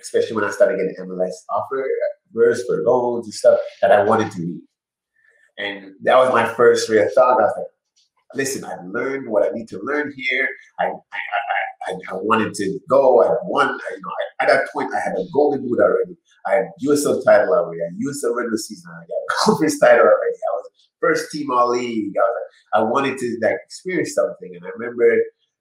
especially 0.00 0.36
when 0.36 0.44
I 0.44 0.50
started 0.50 0.78
getting 0.78 0.94
MLS 1.06 1.34
offers 1.50 2.64
for 2.66 2.82
loans 2.82 3.26
and 3.26 3.34
stuff, 3.34 3.58
that 3.82 3.92
I 3.92 4.04
wanted 4.04 4.30
to 4.32 4.40
leave. 4.40 4.60
And 5.58 5.94
that 6.02 6.16
was 6.16 6.32
my 6.32 6.46
first 6.54 6.88
real 6.88 7.08
thought. 7.14 7.40
I 7.40 7.44
was 7.44 7.54
like, 7.56 7.66
listen, 8.34 8.64
I've 8.64 8.84
learned 8.84 9.28
what 9.28 9.42
I 9.42 9.50
need 9.52 9.66
to 9.68 9.80
learn 9.82 10.12
here. 10.16 10.48
I, 10.78 10.86
I, 10.86 10.90
I, 11.88 11.92
I 12.10 12.14
wanted 12.14 12.54
to 12.54 12.78
go. 12.88 13.22
I 13.24 13.34
won. 13.44 13.68
I, 13.68 13.94
you 13.94 14.00
know, 14.00 14.10
at 14.40 14.48
that 14.48 14.68
point, 14.72 14.94
I 14.94 15.00
had 15.00 15.14
a 15.14 15.24
golden 15.32 15.62
boot 15.68 15.80
already. 15.80 16.16
I 16.46 16.54
had 16.54 16.66
USL 16.84 17.24
title 17.24 17.54
already. 17.54 17.82
I 17.82 17.86
had 17.86 17.98
USL 17.98 18.36
regular 18.36 18.56
season. 18.56 18.90
I 18.90 19.00
got 19.00 19.06
a 19.06 19.34
conference 19.44 19.78
title 19.78 20.06
already. 20.06 20.36
I 20.36 20.52
was 20.56 20.70
first 21.00 21.30
team 21.30 21.50
all 21.50 21.70
league. 21.70 22.12
I, 22.16 22.20
was, 22.20 22.42
I 22.74 22.82
wanted 22.82 23.18
to 23.18 23.38
like 23.42 23.56
experience 23.64 24.14
something, 24.14 24.54
and 24.54 24.64
I 24.64 24.70
remember 24.76 25.04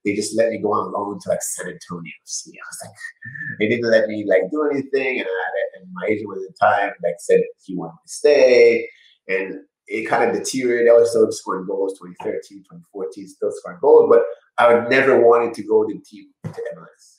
they 0.05 0.15
just 0.15 0.37
let 0.37 0.49
me 0.49 0.59
go 0.59 0.73
on 0.73 0.93
loan 0.93 1.19
to 1.19 1.29
like 1.29 1.41
San 1.41 1.67
Antonio. 1.67 2.13
See, 2.25 2.51
I 2.51 2.65
was 2.69 2.79
like, 2.85 2.95
they 3.59 3.67
didn't 3.67 3.89
let 3.89 4.07
me 4.07 4.25
like 4.27 4.49
do 4.51 4.69
anything, 4.71 5.19
and, 5.19 5.27
I, 5.27 5.79
and 5.79 5.89
my 5.93 6.07
agent 6.07 6.29
was 6.29 6.43
at 6.43 6.53
the 6.53 6.65
time 6.65 6.93
like 7.03 7.15
said 7.19 7.41
he 7.63 7.75
wanted 7.75 7.97
to 8.05 8.11
stay, 8.11 8.89
and 9.27 9.59
it 9.87 10.07
kind 10.07 10.29
of 10.29 10.35
deteriorated. 10.35 10.89
I 10.89 10.93
was 10.93 11.09
still 11.11 11.31
scoring 11.31 11.65
goals 11.65 11.93
2013, 11.93 12.59
2014, 12.59 13.27
still 13.27 13.51
scoring 13.51 13.79
goals, 13.81 14.09
but 14.09 14.23
I 14.57 14.73
would 14.73 14.89
never 14.89 15.19
wanted 15.19 15.53
to 15.55 15.63
go 15.63 15.85
to 15.85 15.99
team 15.99 16.27
to 16.43 16.49
MLS. 16.49 17.16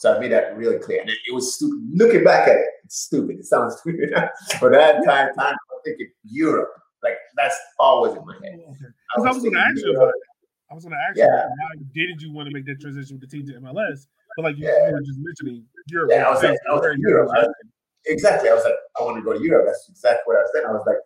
So 0.00 0.16
I 0.16 0.18
made 0.18 0.32
that 0.32 0.56
really 0.56 0.78
clear. 0.78 1.02
And 1.02 1.10
it, 1.10 1.18
it, 1.28 1.34
was 1.34 1.56
stupid. 1.56 1.78
Looking 1.92 2.24
back 2.24 2.48
at 2.48 2.56
it, 2.56 2.64
it's 2.86 2.96
stupid. 3.04 3.36
It 3.36 3.44
sounds 3.44 3.76
stupid. 3.80 4.08
but 4.58 4.72
at 4.72 4.96
that 4.96 5.04
time, 5.04 5.28
time 5.36 5.52
I 5.52 5.74
was 5.76 5.82
thinking 5.84 6.08
Europe. 6.24 6.70
Like 7.02 7.18
that's 7.36 7.54
always 7.78 8.16
in 8.16 8.24
my 8.24 8.32
head. 8.42 8.64
Because 8.64 9.26
I 9.26 9.28
was, 9.28 9.42
going 9.42 9.52
to 9.52 9.60
ask 9.60 9.76
you 9.76 9.92
about 9.92 10.08
it. 10.08 10.14
I 10.70 10.74
was 10.74 10.84
going 10.84 10.96
to 10.96 11.04
ask 11.06 11.18
yeah. 11.18 11.26
you 11.26 11.52
why 11.52 11.84
didn't 11.92 12.22
you 12.22 12.32
want 12.32 12.48
to 12.48 12.54
make 12.54 12.64
that 12.64 12.80
transition 12.80 13.20
with 13.20 13.28
the 13.28 13.36
team 13.36 13.46
to 13.48 13.60
MLS? 13.60 14.06
But 14.38 14.44
like 14.44 14.56
you, 14.56 14.64
yeah. 14.64 14.88
you 14.88 14.94
were 14.94 15.02
just 15.02 15.18
mentioning 15.20 15.66
Europe. 15.88 16.10
Yeah, 16.14 16.24
I 16.24 16.30
was 16.30 16.42
like, 16.42 16.56
I 16.66 16.72
was 16.72 16.80
like 16.80 16.96
Europe. 16.96 17.30
I, 17.36 17.46
exactly. 18.06 18.48
I 18.48 18.54
was 18.54 18.64
like, 18.64 18.80
I 18.98 19.02
want 19.02 19.18
to 19.18 19.22
go 19.22 19.36
to 19.36 19.44
Europe. 19.44 19.66
That's 19.66 19.84
exactly 19.90 20.22
what 20.24 20.38
I 20.38 20.40
was 20.40 20.50
saying. 20.54 20.64
I 20.66 20.72
was 20.72 20.84
like, 20.86 21.00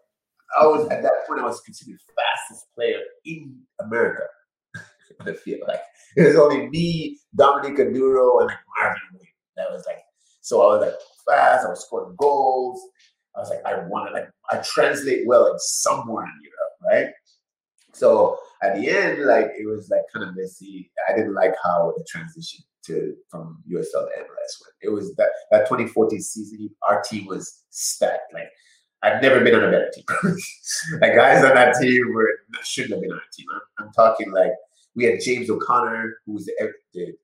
I 0.54 0.66
was 0.66 0.88
at 0.90 1.02
that 1.02 1.26
point 1.26 1.40
I 1.40 1.46
was 1.46 1.60
considered 1.62 1.98
the 1.98 2.14
fastest 2.14 2.72
player 2.76 3.00
in 3.24 3.58
America 3.80 4.22
on 5.20 5.26
the 5.26 5.34
field. 5.34 5.62
Like 5.68 5.80
it 6.16 6.26
was 6.26 6.36
only 6.36 6.68
me, 6.68 7.18
Dominic 7.36 7.76
Oduro, 7.78 8.40
and 8.40 8.48
like 8.48 8.58
Marvin 8.78 9.00
Wayne. 9.14 9.28
That 9.56 9.70
was 9.70 9.84
like 9.86 10.00
so 10.40 10.62
I 10.62 10.76
was 10.76 10.86
like 10.86 10.94
fast, 11.26 11.66
I 11.66 11.70
was 11.70 11.84
scoring 11.84 12.16
goals. 12.18 12.80
I 13.36 13.40
was 13.40 13.50
like, 13.50 13.64
I 13.66 13.86
want 13.88 14.08
to 14.08 14.12
like 14.12 14.28
I 14.50 14.62
translate 14.64 15.26
well 15.26 15.46
in 15.46 15.58
somewhere 15.58 16.24
in 16.24 16.32
Europe, 16.42 17.02
right? 17.02 17.14
So 17.92 18.38
at 18.62 18.76
the 18.76 18.88
end, 18.88 19.24
like 19.24 19.46
it 19.58 19.66
was 19.66 19.88
like 19.90 20.02
kind 20.12 20.28
of 20.28 20.36
messy. 20.36 20.90
I 21.08 21.16
didn't 21.16 21.34
like 21.34 21.54
how 21.62 21.92
the 21.96 22.04
transition 22.08 22.60
to 22.86 23.14
from 23.30 23.62
USL 23.70 24.04
to 24.04 24.20
MLS 24.20 24.54
went. 24.60 24.74
It 24.82 24.90
was 24.90 25.14
that 25.16 25.30
that 25.50 25.66
2014 25.68 26.20
season, 26.20 26.70
our 26.88 27.02
team 27.02 27.26
was 27.26 27.62
stacked. 27.70 28.32
Like 28.32 28.50
I've 29.02 29.22
never 29.22 29.40
been 29.40 29.54
on 29.54 29.64
a 29.64 29.70
better 29.70 29.90
team. 29.94 30.04
like 31.00 31.14
guys 31.14 31.44
on 31.44 31.54
that 31.54 31.76
team 31.80 32.12
were 32.12 32.30
shouldn't 32.62 32.94
have 32.94 33.02
been 33.02 33.12
on 33.12 33.18
a 33.18 33.36
team. 33.36 33.46
I'm, 33.52 33.86
I'm 33.86 33.92
talking 33.92 34.32
like 34.32 34.52
we 34.96 35.04
had 35.04 35.20
James 35.20 35.50
O'Connor, 35.50 36.18
who's 36.26 36.46
the, 36.46 36.72
the, 36.92 37.14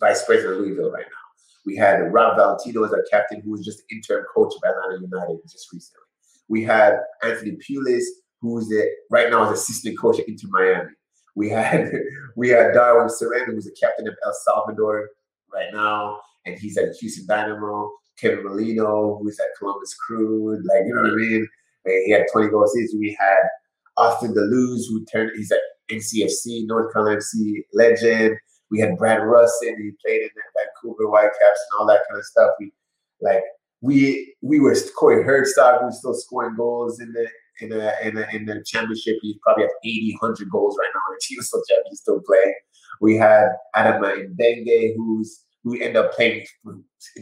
vice 0.00 0.24
president 0.24 0.54
of 0.54 0.60
Louisville 0.60 0.90
right 0.90 1.04
now. 1.04 1.24
We 1.64 1.76
had 1.76 2.12
Rob 2.12 2.36
Valentino 2.36 2.84
as 2.84 2.92
our 2.92 3.04
captain, 3.10 3.40
who 3.40 3.52
was 3.52 3.64
just 3.64 3.82
interim 3.90 4.24
coach 4.34 4.52
of 4.54 4.62
Atlanta 4.68 5.00
United 5.00 5.38
just 5.48 5.72
recently. 5.72 6.02
We 6.48 6.62
had 6.62 6.98
Anthony 7.22 7.52
Pulis, 7.52 8.02
who's 8.40 8.68
the 8.68 8.90
right 9.10 9.30
now 9.30 9.50
is 9.50 9.60
assistant 9.60 9.98
coach 9.98 10.18
at 10.18 10.28
Inter 10.28 10.48
Miami. 10.50 10.90
We 11.36 11.48
had 11.48 11.90
we 12.36 12.48
had 12.48 12.74
Darwin 12.74 13.08
Cerén, 13.08 13.46
who's 13.46 13.64
the 13.64 13.76
captain 13.80 14.08
of 14.08 14.14
El 14.26 14.34
Salvador 14.44 15.08
right 15.52 15.72
now, 15.72 16.20
and 16.44 16.58
he's 16.58 16.76
at 16.76 16.94
Houston 17.00 17.26
Dynamo. 17.26 17.90
Kevin 18.20 18.44
Molino, 18.44 19.18
who's 19.20 19.40
at 19.40 19.46
Columbus 19.58 19.94
Crew, 19.94 20.52
like 20.52 20.86
you 20.86 20.94
know 20.94 21.02
what 21.02 21.12
I 21.12 21.16
mean. 21.16 21.48
And 21.86 22.02
he 22.06 22.12
had 22.12 22.26
20 22.32 22.48
goals. 22.48 22.76
We 22.98 23.16
had 23.18 23.48
Austin 23.96 24.34
da 24.34 24.42
Luz, 24.42 24.86
who 24.86 25.04
turned 25.06 25.32
he's 25.34 25.50
at 25.50 25.58
NCFC, 25.90 26.66
North 26.66 26.92
Carolina 26.92 27.18
FC 27.18 27.58
legend. 27.72 28.36
We 28.70 28.80
had 28.80 28.96
Brad 28.96 29.20
Rusin, 29.20 29.76
he 29.76 29.92
played 30.04 30.22
in 30.22 30.30
the 30.34 30.42
Vancouver 30.56 31.08
Whitecaps 31.10 31.38
and 31.70 31.78
all 31.78 31.86
that 31.86 32.00
kind 32.08 32.18
of 32.18 32.24
stuff. 32.24 32.50
We 32.58 32.72
like 33.20 33.42
we 33.80 34.34
we 34.42 34.60
were 34.60 34.74
Corey 34.98 35.22
Hertzog, 35.24 35.80
who 35.80 35.86
was 35.86 35.98
still 35.98 36.14
scoring 36.14 36.56
goals 36.56 37.00
in 37.00 37.12
the 37.12 37.28
in 37.60 37.68
the 37.68 38.06
in 38.06 38.14
the, 38.14 38.28
in 38.34 38.46
the 38.46 38.64
championship. 38.66 39.16
He's 39.20 39.36
probably 39.42 39.64
at 39.64 39.70
80, 39.84 40.16
100 40.20 40.50
goals 40.50 40.76
right 40.80 40.88
now 40.92 41.00
on 41.08 41.16
the 41.16 41.20
team. 41.22 41.38
So 41.42 41.60
he's 41.88 42.00
still 42.00 42.20
playing. 42.26 42.54
We 43.00 43.16
had 43.16 43.48
Adama 43.76 44.26
Mbengue, 44.34 44.94
who's 44.96 45.44
who 45.64 45.74
ended 45.74 45.96
up 45.96 46.12
playing 46.12 46.46
for, 46.62 46.78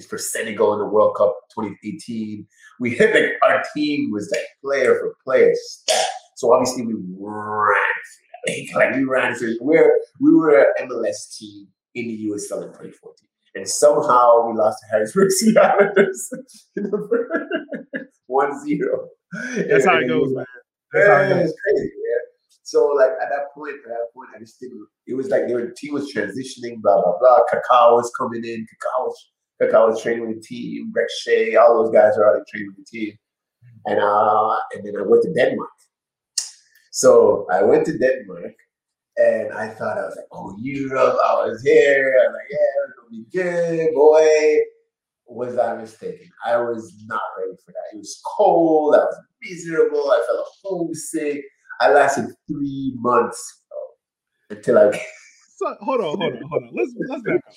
for 0.08 0.18
Senegal 0.18 0.72
in 0.74 0.80
the 0.80 0.86
World 0.86 1.16
Cup 1.16 1.36
2018. 1.54 2.46
We 2.80 2.96
had 2.96 3.14
like 3.14 3.32
our 3.42 3.62
team 3.74 4.10
was 4.12 4.30
like 4.32 4.46
player 4.62 4.98
for 4.98 5.16
player 5.24 5.52
stat. 5.54 6.06
So 6.36 6.52
obviously 6.52 6.86
we 6.86 6.94
ran 6.94 7.76
like 8.74 8.94
we 8.94 9.04
ran 9.04 9.34
through 9.34 9.56
we're 9.60 9.92
we 10.20 10.34
were 10.34 10.58
an 10.58 10.88
MLS 10.88 11.36
team 11.38 11.68
in 11.94 12.08
the 12.08 12.26
USL 12.26 12.62
in 12.62 12.68
2014. 12.68 13.28
And 13.54 13.68
somehow 13.68 14.48
we 14.48 14.56
lost 14.56 14.78
to 14.80 14.86
Harrisburg 14.90 15.30
Sea 15.38 15.54
Islanders 15.56 16.32
1 18.26 18.66
0. 18.66 19.08
That's 19.68 19.84
how 19.84 19.98
it 19.98 20.08
goes, 20.08 20.34
man. 20.34 20.46
That's 20.92 21.06
yeah, 21.06 21.14
how 21.14 21.22
it 21.22 21.28
goes. 21.28 21.50
It's 21.50 21.60
crazy, 21.60 21.84
man. 21.84 22.20
So 22.62 22.86
like 22.96 23.10
at 23.22 23.28
that 23.28 23.52
point, 23.54 23.74
at 23.84 23.88
that 23.88 24.06
point, 24.14 24.30
I 24.34 24.38
just 24.38 24.58
didn't. 24.60 24.86
It 25.06 25.14
was 25.14 25.28
like 25.28 25.46
their 25.46 25.70
team 25.72 25.94
was 25.94 26.12
transitioning, 26.12 26.80
blah 26.80 27.02
blah 27.02 27.18
blah. 27.18 27.40
Kaká 27.52 27.92
was 27.92 28.10
coming 28.18 28.44
in. 28.44 28.60
Kaká 28.62 29.04
was 29.04 29.30
Kaká 29.60 29.88
was 29.88 30.02
training 30.02 30.26
with 30.26 30.36
the 30.36 30.42
team. 30.42 30.92
Brek 30.96 31.08
Shea, 31.20 31.56
all 31.56 31.82
those 31.82 31.92
guys 31.92 32.16
are 32.16 32.24
already 32.24 32.44
training 32.50 32.72
with 32.76 32.86
the 32.86 32.98
team. 32.98 33.18
And 33.86 34.00
uh, 34.00 34.56
and 34.74 34.86
then 34.86 34.96
I 34.96 35.02
went 35.02 35.22
to 35.24 35.32
Denmark. 35.34 35.70
So 36.92 37.46
I 37.50 37.62
went 37.62 37.86
to 37.86 37.96
Denmark, 37.96 38.52
and 39.16 39.50
I 39.54 39.68
thought 39.68 39.96
I 39.96 40.02
was 40.04 40.14
like, 40.14 40.26
oh 40.30 40.54
Europe. 40.60 41.16
I 41.24 41.34
was 41.46 41.62
here. 41.62 42.14
I 42.20 42.26
was 42.28 42.34
like, 42.34 42.50
yeah, 42.50 42.68
it's 42.84 42.94
gonna 42.98 43.10
be 43.10 43.24
good, 43.32 43.94
boy. 43.94 44.58
Was 45.26 45.56
I 45.56 45.74
mistaken? 45.76 46.28
I 46.44 46.58
was 46.58 46.92
not 47.06 47.22
ready 47.38 47.56
for 47.64 47.72
that. 47.72 47.94
It 47.94 47.96
was 47.96 48.20
cold. 48.36 48.94
I 48.94 48.98
was 48.98 49.18
miserable. 49.42 50.10
I 50.10 50.22
felt 50.26 50.46
homesick. 50.62 51.42
I 51.80 51.92
lasted 51.92 52.26
three 52.46 52.92
months 52.96 53.64
until 54.50 54.76
I. 54.76 54.90
so, 55.56 55.74
hold 55.80 56.00
on, 56.02 56.18
hold 56.18 56.34
on, 56.34 56.42
hold 56.50 56.62
on. 56.64 56.70
Let's 56.74 56.92
let's 57.08 57.22
back 57.22 57.36
up. 57.36 57.54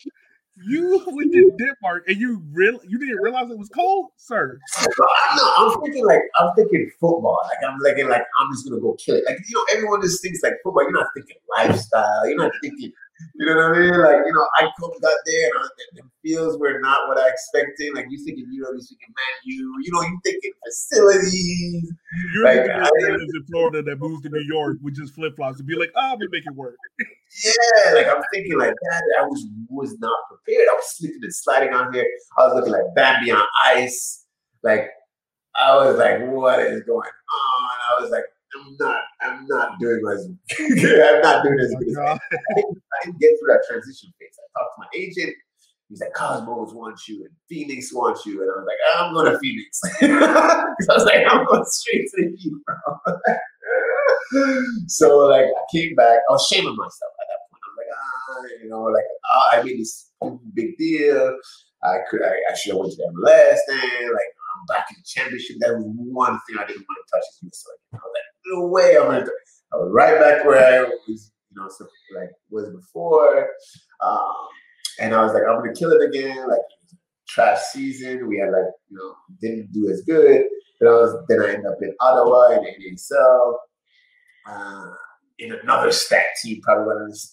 You 0.63 1.03
went 1.07 1.33
to 1.33 1.51
Denmark 1.57 2.03
and 2.07 2.17
you 2.17 2.41
real 2.53 2.79
you 2.87 2.97
didn't 2.97 3.21
realize 3.21 3.51
it 3.51 3.57
was 3.57 3.69
cold, 3.69 4.11
sir. 4.15 4.57
No, 4.97 5.53
I'm 5.57 5.81
thinking 5.81 6.05
like 6.05 6.21
I'm 6.39 6.55
thinking 6.55 6.89
football. 6.99 7.39
Like 7.43 7.69
I'm 7.69 7.77
thinking 7.81 8.07
like 8.07 8.23
I'm 8.39 8.53
just 8.53 8.67
gonna 8.67 8.81
go 8.81 8.93
kill 8.93 9.15
it. 9.15 9.25
Like 9.27 9.37
you 9.37 9.55
know, 9.55 9.65
everyone 9.75 10.01
just 10.01 10.21
thinks 10.21 10.41
like 10.43 10.53
football. 10.63 10.83
You're 10.83 10.93
not 10.93 11.07
thinking 11.13 11.35
lifestyle. 11.57 12.27
You're 12.27 12.37
not 12.37 12.51
thinking 12.61 12.93
you 13.35 13.45
know 13.45 13.55
what 13.55 13.77
I 13.77 13.79
mean? 13.79 13.99
Like, 13.99 14.21
you 14.25 14.33
know, 14.33 14.47
I 14.57 14.69
come 14.79 14.91
got 15.01 15.17
there 15.25 15.49
and 15.55 15.63
uh, 15.63 15.67
the, 15.93 16.01
the 16.01 16.07
fields 16.21 16.57
were 16.57 16.79
not 16.81 17.07
what 17.07 17.17
I 17.17 17.29
expected. 17.29 17.95
Like, 17.95 18.07
you 18.09 18.23
thinking 18.23 18.45
Europe, 18.51 18.75
you 18.75 18.83
thinking 18.83 19.07
Man 19.09 19.35
you 19.45 19.91
know, 19.91 20.01
you 20.01 20.19
thinking 20.23 20.51
facilities. 20.65 21.93
You're 22.33 22.43
like, 22.43 22.69
I, 22.69 22.89
in 23.07 23.45
Florida 23.49 23.83
that 23.83 23.99
moves 23.99 24.21
to 24.23 24.29
New 24.29 24.43
York 24.47 24.77
with 24.81 24.95
just 24.95 25.13
flip 25.13 25.35
flops 25.35 25.59
and 25.59 25.67
be 25.67 25.75
like, 25.75 25.91
oh, 25.95 26.15
we 26.19 26.27
make 26.31 26.45
it 26.45 26.55
work. 26.55 26.75
yeah, 26.99 27.93
like 27.93 28.07
I'm 28.07 28.21
thinking 28.33 28.57
like 28.57 28.73
that. 28.73 29.03
I 29.21 29.25
was 29.25 29.45
was 29.69 29.97
not 29.99 30.17
prepared. 30.29 30.67
I 30.71 30.75
was 30.75 30.97
slipping 30.97 31.19
and 31.23 31.33
sliding 31.33 31.73
on 31.73 31.93
here. 31.93 32.07
I 32.37 32.47
was 32.47 32.55
looking 32.55 32.73
like 32.73 32.95
Bambi 32.95 33.31
on 33.31 33.43
ice. 33.65 34.25
Like, 34.63 34.89
I 35.55 35.75
was 35.75 35.97
like, 35.97 36.19
what 36.27 36.59
is 36.59 36.83
going 36.83 37.07
on? 37.07 37.69
I 37.97 38.01
was 38.01 38.11
like, 38.11 38.23
I'm 38.55 38.75
not. 38.79 39.01
I'm 39.21 39.45
not 39.47 39.79
doing 39.79 40.01
as. 40.11 40.25
I'm 40.59 41.21
not 41.21 41.43
doing 41.43 41.59
as 41.59 41.75
good 41.79 41.89
as 41.89 41.97
I, 41.97 42.11
I 42.13 42.19
didn't 43.05 43.19
get 43.19 43.31
through 43.39 43.53
that 43.53 43.63
transition 43.69 44.13
phase. 44.19 44.37
I 44.39 44.59
talked 44.59 44.75
to 44.75 44.79
my 44.79 44.87
agent. 44.95 45.35
He's 45.89 46.01
like, 46.01 46.13
Cosmos 46.13 46.73
wants 46.73 47.07
you 47.07 47.21
and 47.25 47.29
Phoenix 47.47 47.93
wants 47.93 48.25
you. 48.25 48.41
And 48.41 48.49
I 48.49 48.55
was 48.57 48.65
like, 48.65 48.81
I'm 48.97 49.13
going 49.13 49.31
to 49.31 49.37
Phoenix. 49.37 49.79
I 50.01 50.65
was 50.89 51.05
like, 51.05 51.23
I'm 51.29 51.45
going 51.45 51.63
straight 51.65 52.09
to 52.15 52.23
the 52.23 52.35
Heat, 52.35 52.53
bro. 52.65 53.17
so 54.87 55.19
like 55.27 55.45
I 55.45 55.63
came 55.71 55.93
back, 55.93 56.19
I 56.27 56.31
was 56.31 56.47
shaming 56.47 56.75
myself 56.75 57.13
at 57.21 57.27
that 57.29 57.39
point. 57.51 57.61
I 57.61 57.69
was 57.69 57.77
like, 57.77 57.91
ah, 57.93 58.63
you 58.63 58.69
know, 58.69 58.83
like 58.85 59.05
ah, 59.31 59.49
I 59.53 59.63
made 59.63 59.79
this 59.79 60.09
big 60.55 60.75
deal. 60.77 61.37
I 61.83 61.97
could 62.09 62.23
I, 62.23 62.33
I 62.51 62.55
should 62.55 62.71
have 62.71 62.79
went 62.79 62.93
to 62.93 62.97
the 62.97 63.13
MLS 63.21 63.59
thing. 63.69 64.09
Like 64.09 64.31
I'm 64.57 64.65
back 64.67 64.87
in 64.89 64.97
the 64.97 65.05
championship. 65.05 65.57
That 65.59 65.75
was 65.77 65.85
one 65.85 66.39
thing 66.47 66.57
I 66.57 66.65
didn't 66.65 66.85
want 66.87 66.97
to 66.97 67.11
touch 67.13 67.25
is 67.29 67.39
USA. 67.43 67.69
I 67.93 67.97
was 67.97 68.13
like, 68.13 68.24
no 68.47 68.67
way 68.67 68.97
I'm 68.97 69.05
gonna 69.05 69.25
I 69.73 69.77
was 69.77 69.91
right 69.91 70.19
back 70.19 70.45
where 70.45 70.63
I 70.63 70.83
was, 70.83 71.31
you 71.51 71.61
know, 71.61 71.67
so 71.69 71.87
like 72.17 72.29
was 72.49 72.69
before. 72.69 73.49
Um, 74.01 74.33
and 74.99 75.13
I 75.13 75.23
was 75.23 75.33
like, 75.33 75.43
I'm 75.49 75.59
gonna 75.59 75.73
kill 75.73 75.91
it 75.91 76.07
again. 76.07 76.47
Like 76.47 76.59
trash 77.27 77.59
season. 77.71 78.27
We 78.27 78.37
had 78.37 78.51
like, 78.51 78.71
you 78.89 78.97
know, 78.97 79.15
didn't 79.41 79.71
do 79.71 79.89
as 79.89 80.01
good. 80.01 80.45
But 80.79 80.89
I 80.89 80.91
was 80.91 81.25
then 81.29 81.41
I 81.41 81.49
ended 81.49 81.65
up 81.65 81.77
in 81.81 81.93
Ottawa 81.99 82.57
in 82.57 82.63
the. 82.63 83.57
Uh, 84.47 84.91
in 85.39 85.51
another 85.53 85.91
stack 85.91 86.25
team, 86.41 86.61
probably 86.61 86.85
one 86.85 87.01
of 87.01 87.11
the, 87.11 87.27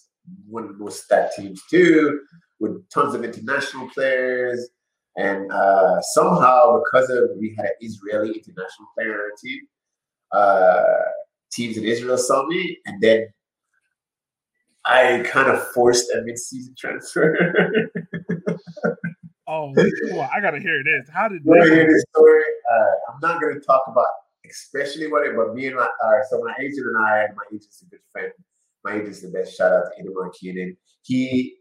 one 0.49 0.63
of 0.63 0.69
the 0.69 0.83
most 0.83 1.03
stacked 1.03 1.35
teams 1.35 1.61
too, 1.69 2.19
with 2.59 2.89
tons 2.89 3.13
of 3.13 3.23
international 3.23 3.89
players. 3.89 4.69
And 5.15 5.51
uh, 5.51 6.01
somehow, 6.01 6.81
because 6.83 7.09
of 7.09 7.29
we 7.39 7.53
had 7.55 7.67
an 7.67 7.71
Israeli 7.81 8.29
international 8.29 8.87
player 8.95 9.13
on 9.13 9.19
our 9.19 9.31
team, 9.43 9.59
uh, 10.33 10.83
teams 11.51 11.77
in 11.77 11.85
Israel 11.85 12.17
saw 12.17 12.45
me, 12.45 12.77
and 12.85 13.01
then 13.01 13.27
I 14.85 15.23
kind 15.25 15.49
of 15.49 15.65
forced 15.69 16.09
a 16.11 16.21
mid-season 16.23 16.75
transfer. 16.77 17.37
oh, 19.47 19.73
cool. 19.73 20.21
I 20.21 20.41
gotta 20.41 20.59
hear 20.59 20.83
this. 20.83 21.09
How 21.13 21.27
did 21.27 21.41
you 21.45 21.53
hear 21.53 21.87
this 21.87 22.05
story? 22.15 22.43
Uh, 22.71 23.13
I'm 23.13 23.19
not 23.21 23.41
gonna 23.41 23.59
talk 23.59 23.83
about 23.87 24.07
especially 24.49 25.07
what 25.07 25.25
it, 25.25 25.35
but 25.35 25.55
me 25.55 25.67
and 25.67 25.75
my, 25.75 25.83
uh, 25.83 26.19
so 26.29 26.41
my 26.43 26.53
agent 26.59 26.87
and 26.87 26.97
I, 26.97 27.23
and 27.25 27.35
my 27.35 27.43
agent's 27.49 27.81
a 27.81 27.85
good 27.85 27.99
friend. 28.11 28.31
My 28.83 28.95
agent's 28.95 29.21
the 29.21 29.29
best. 29.29 29.57
Shout 29.57 29.71
out 29.71 29.85
to 29.97 30.03
Edamar 30.03 30.33
Keenan. 30.33 30.75
He 31.03 31.55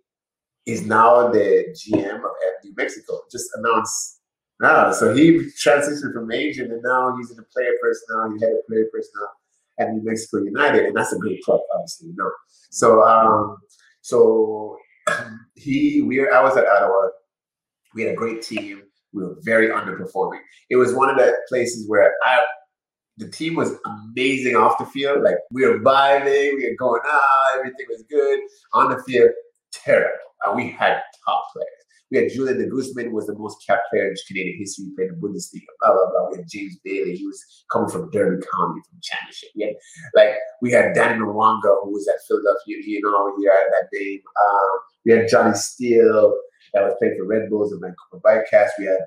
is 0.66 0.86
now 0.86 1.28
the 1.28 1.74
GM 1.74 2.16
of 2.16 2.32
New 2.64 2.74
Mexico. 2.76 3.20
Just 3.30 3.48
announced 3.54 4.21
now. 4.62 4.92
So 4.92 5.14
he 5.14 5.50
transitioned 5.62 6.12
from 6.14 6.32
agent 6.32 6.72
and 6.72 6.82
now 6.82 7.16
he's 7.16 7.30
in 7.30 7.36
the 7.36 7.44
player 7.54 7.72
personnel. 7.82 8.32
He 8.32 8.44
had 8.44 8.52
a 8.52 8.62
player 8.68 8.86
personnel 8.92 9.30
at 9.78 9.92
New 9.92 10.02
Mexico 10.04 10.42
United, 10.42 10.86
and 10.86 10.96
that's 10.96 11.12
a 11.12 11.18
great 11.18 11.42
club, 11.42 11.60
obviously, 11.74 12.08
you 12.08 12.14
know. 12.16 12.30
So 12.70 13.02
um, 13.02 13.56
so 14.00 14.76
he 15.54 16.02
we 16.02 16.20
were 16.20 16.32
I 16.32 16.42
was 16.42 16.56
at 16.56 16.66
Ottawa. 16.66 17.08
We 17.94 18.02
had 18.02 18.12
a 18.12 18.16
great 18.16 18.42
team. 18.42 18.82
We 19.12 19.24
were 19.24 19.36
very 19.42 19.68
underperforming. 19.68 20.40
It 20.70 20.76
was 20.76 20.94
one 20.94 21.10
of 21.10 21.16
the 21.16 21.34
places 21.48 21.86
where 21.88 22.14
I 22.24 22.40
the 23.18 23.28
team 23.28 23.54
was 23.54 23.74
amazing 23.84 24.56
off 24.56 24.78
the 24.78 24.86
field. 24.86 25.22
Like 25.22 25.36
we 25.50 25.66
were 25.66 25.78
vibing, 25.80 26.56
we 26.56 26.68
were 26.68 26.76
going 26.78 27.02
out, 27.06 27.58
everything 27.58 27.86
was 27.88 28.02
good. 28.08 28.40
On 28.72 28.90
the 28.90 29.02
field, 29.02 29.30
terrible. 29.72 30.18
And 30.44 30.56
we 30.56 30.70
had 30.70 31.02
top 31.24 31.44
players. 31.52 31.81
We 32.12 32.18
had 32.18 32.30
Julian 32.30 32.58
de 32.58 32.68
Guzman 32.68 33.12
was 33.12 33.26
the 33.26 33.34
most 33.38 33.64
capped 33.66 33.88
player 33.90 34.08
in 34.08 34.14
Canadian 34.28 34.58
history, 34.58 34.84
played 34.94 35.08
in 35.08 35.18
the 35.18 35.26
Bundesliga, 35.26 35.64
blah, 35.80 35.94
blah, 35.94 36.10
blah. 36.10 36.28
We 36.30 36.36
had 36.36 36.46
James 36.46 36.76
Bailey. 36.84 37.16
He 37.16 37.26
was 37.26 37.64
coming 37.72 37.88
from 37.88 38.10
Derby 38.10 38.44
County 38.52 38.80
from 38.84 39.00
championship. 39.00 39.48
Had 39.58 39.74
like 40.14 40.36
we 40.60 40.72
had 40.72 40.92
Danny 40.92 41.18
Mwanga, 41.18 41.72
who 41.82 41.92
was 41.92 42.06
at 42.06 42.20
Philadelphia, 42.28 42.76
you 42.84 43.00
know, 43.02 43.32
he 43.38 43.46
had 43.46 43.64
that 43.72 43.88
name. 43.94 44.20
Um, 44.44 44.78
we 45.06 45.12
had 45.12 45.28
Johnny 45.28 45.54
Steele 45.54 46.36
that 46.74 46.84
was 46.84 46.94
playing 46.98 47.16
for 47.18 47.24
Red 47.24 47.48
Bulls 47.48 47.72
and 47.72 47.80
Vancouver 47.80 48.20
Whitecaps. 48.20 48.72
We 48.78 48.84
had 48.84 49.00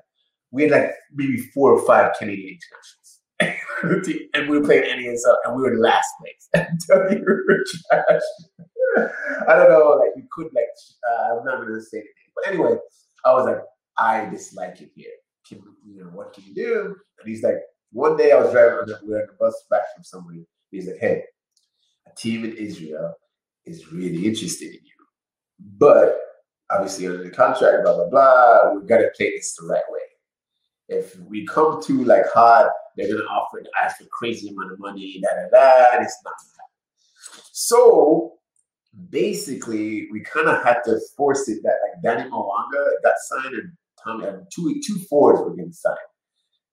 we 0.50 0.62
had 0.64 0.72
like 0.72 0.90
maybe 1.14 1.38
four 1.54 1.72
or 1.72 1.86
five 1.86 2.12
Canadian 2.18 2.58
internationals 2.58 3.16
and 4.34 4.48
we 4.48 4.58
were 4.58 4.64
playing 4.64 4.84
NASL, 4.84 5.36
and 5.44 5.56
we 5.56 5.62
were 5.62 5.78
last 5.78 6.08
place. 6.20 6.48
I 9.48 9.54
don't 9.54 9.70
know, 9.70 10.00
like 10.00 10.16
we 10.16 10.22
could 10.32 10.48
like 10.54 10.64
uh, 11.08 11.38
I'm 11.38 11.44
not 11.44 11.60
gonna 11.60 11.80
say 11.80 11.98
anything, 11.98 12.25
but 12.36 12.52
anyway, 12.52 12.76
I 13.24 13.32
was 13.32 13.46
like, 13.46 13.62
I 13.98 14.26
dislike 14.26 14.80
it 14.80 14.90
here. 14.94 15.10
Can 15.48 15.62
you 15.84 16.00
know 16.00 16.10
what 16.10 16.32
can 16.32 16.44
you 16.44 16.54
do? 16.54 16.96
And 17.18 17.28
he's 17.28 17.42
like, 17.42 17.56
one 17.92 18.16
day 18.16 18.32
I 18.32 18.38
was 18.38 18.52
driving, 18.52 18.72
were 18.72 19.20
on 19.20 19.26
the 19.26 19.28
bus 19.40 19.64
back 19.70 19.82
from 19.94 20.04
somewhere. 20.04 20.36
He's 20.70 20.86
like, 20.86 20.98
hey, 21.00 21.22
a 22.06 22.14
team 22.14 22.44
in 22.44 22.56
Israel 22.56 23.14
is 23.64 23.90
really 23.92 24.26
interested 24.26 24.68
in 24.68 24.80
you, 24.84 25.06
but 25.78 26.18
obviously 26.70 27.06
under 27.06 27.22
the 27.22 27.30
contract, 27.30 27.84
blah 27.84 27.94
blah 27.94 28.10
blah. 28.10 28.72
We've 28.74 28.88
got 28.88 28.98
to 28.98 29.10
play 29.16 29.30
this 29.30 29.56
the 29.56 29.66
right 29.66 29.82
way. 29.88 30.00
If 30.88 31.18
we 31.20 31.46
come 31.46 31.82
to 31.82 32.04
like 32.04 32.26
hard 32.32 32.70
they're 32.96 33.08
gonna 33.08 33.28
offer 33.28 33.62
ask 33.82 33.98
for 33.98 34.04
crazy 34.10 34.48
amount 34.48 34.72
of 34.72 34.78
money, 34.78 35.20
da 35.22 35.28
da 35.28 35.48
da. 35.50 36.02
It's 36.02 36.18
not 36.24 36.34
So 37.52 38.32
basically, 39.10 40.08
we 40.10 40.20
kind 40.20 40.48
of 40.48 40.62
had 40.64 40.82
to 40.84 40.98
force 41.16 41.48
it 41.48 41.62
that 41.62 41.76
like 41.82 42.02
Danny 42.02 42.30
Mwanga 42.30 42.88
got 43.02 43.14
signed 43.18 43.54
and 43.54 43.72
Tommy 44.02 44.26
and 44.26 44.46
two 44.54 44.80
two 44.86 44.98
fours 45.08 45.40
were 45.40 45.54
getting 45.54 45.72
signed. 45.72 45.96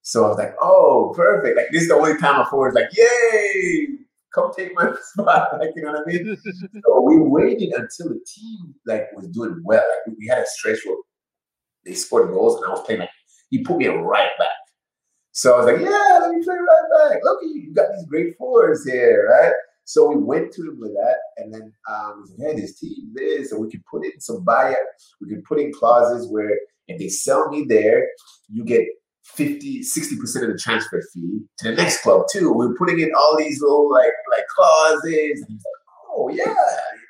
So 0.02 0.26
I 0.26 0.28
was 0.30 0.38
like, 0.38 0.56
oh, 0.62 1.14
perfect. 1.16 1.58
Like 1.58 1.68
this 1.72 1.84
is 1.84 1.88
the 1.90 1.96
only 1.96 2.18
time 2.18 2.40
a 2.40 2.46
forward 2.46 2.70
is 2.70 2.76
like, 2.76 2.90
yay, 2.96 3.88
come 4.34 4.52
take 4.56 4.74
my 4.76 4.94
spot. 5.02 5.60
Like, 5.60 5.72
you 5.76 5.84
know 5.84 5.94
what 5.94 6.02
I 6.02 6.12
mean? 6.12 6.38
so 6.86 7.02
we 7.02 7.18
waited 7.18 7.74
until 7.74 8.10
the 8.10 8.20
team 8.26 8.76
like 8.86 9.12
was 9.16 9.28
doing 9.30 9.62
well. 9.64 9.84
Like 10.08 10.18
we 10.18 10.28
had 10.28 10.40
a 10.40 10.46
stretch 10.46 10.80
where 10.86 10.98
they 11.86 11.94
scored 11.94 12.30
goals 12.32 12.58
and 12.58 12.66
I 12.66 12.70
was 12.70 12.82
playing 12.86 13.02
like 13.02 13.10
he 13.50 13.64
put 13.64 13.78
me 13.78 13.88
right 13.88 14.32
back. 14.38 14.48
So 15.32 15.54
I 15.54 15.58
was 15.58 15.66
like, 15.66 15.82
yeah, 15.82 16.20
let 16.22 16.32
me 16.32 16.44
play 16.44 16.56
right 16.56 17.10
back. 17.12 17.20
Look, 17.24 17.40
you 17.42 17.74
got 17.74 17.88
these 17.94 18.06
great 18.06 18.38
fours 18.38 18.86
here, 18.86 19.30
right? 19.32 19.54
So 19.86 20.08
we 20.08 20.16
went 20.16 20.52
to 20.54 20.64
them 20.64 20.80
with 20.80 20.94
that, 20.94 21.18
and 21.38 21.54
then 21.54 21.74
um, 21.90 22.24
hey, 22.40 22.56
this 22.56 22.80
team 22.80 23.12
this, 23.14 23.52
and 23.52 23.62
we 23.62 23.70
can 23.70 23.84
put 23.90 24.06
in 24.06 24.20
some 24.20 24.46
buyout. 24.46 24.76
We 25.22 25.30
can 25.30 25.44
put 25.48 25.60
in 25.60 25.72
clauses 25.74 26.32
where 26.32 26.58
if 26.88 27.00
they 27.00 27.10
sell 27.10 27.50
me 27.50 27.66
there, 27.68 28.08
you 28.50 28.64
get 28.64 28.86
50, 29.26 29.82
60% 29.82 30.44
of 30.44 30.50
the 30.50 30.60
transfer 30.62 31.02
fee 31.14 31.42
to 31.60 31.70
the 31.70 31.76
next 31.76 32.02
club 32.02 32.24
too. 32.32 32.52
We're 32.54 32.76
putting 32.76 33.00
in 33.00 33.12
all 33.18 33.38
these 33.38 33.62
little 33.62 33.92
like 33.92 34.12
like 34.32 34.46
clauses. 34.48 35.42
And 35.42 35.46
he's 35.48 35.64
oh 36.16 36.30
yeah, 36.30 36.54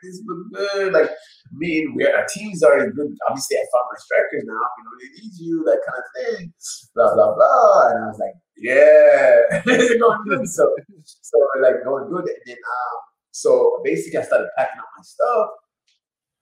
this 0.04 0.22
look 0.26 0.52
good. 0.54 0.94
Like 0.94 1.10
me 1.54 1.84
and 1.84 1.96
we 1.96 2.06
our 2.06 2.26
team's 2.34 2.64
already 2.64 2.92
good. 2.92 3.16
Obviously, 3.30 3.58
I 3.58 3.66
found 3.74 3.86
my 3.92 3.98
strikers 3.98 4.44
now. 4.46 4.54
You 4.54 4.84
know, 4.84 4.92
they 5.00 5.22
need 5.22 5.34
you, 5.40 5.64
that 5.66 5.80
kind 5.88 6.00
of 6.00 6.38
thing. 6.40 6.54
Blah 6.96 7.14
blah 7.14 7.36
blah. 7.36 7.90
And 7.90 8.04
I 8.04 8.08
was 8.08 8.20
like, 8.20 8.34
yeah, 8.58 9.62
it's 9.74 10.00
going 10.00 10.20
good. 10.28 10.48
So 10.48 10.70
so 11.04 11.38
like 11.62 11.84
going 11.84 12.10
good. 12.10 12.28
And 12.28 12.38
then 12.46 12.58
um, 12.58 13.00
so 13.32 13.82
basically, 13.84 14.20
I 14.20 14.24
started 14.24 14.50
packing 14.58 14.80
up 14.80 14.88
my 14.98 15.04
stuff. 15.04 15.50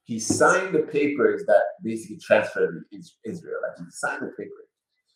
He 0.03 0.19
signed 0.19 0.73
the 0.75 0.79
papers 0.79 1.43
that 1.47 1.61
basically 1.83 2.17
transferred 2.17 2.83
me 2.91 2.99
to 2.99 3.29
Israel. 3.29 3.59
Like 3.61 3.77
he 3.77 3.85
signed 3.91 4.21
the 4.21 4.31
paper. 4.37 4.51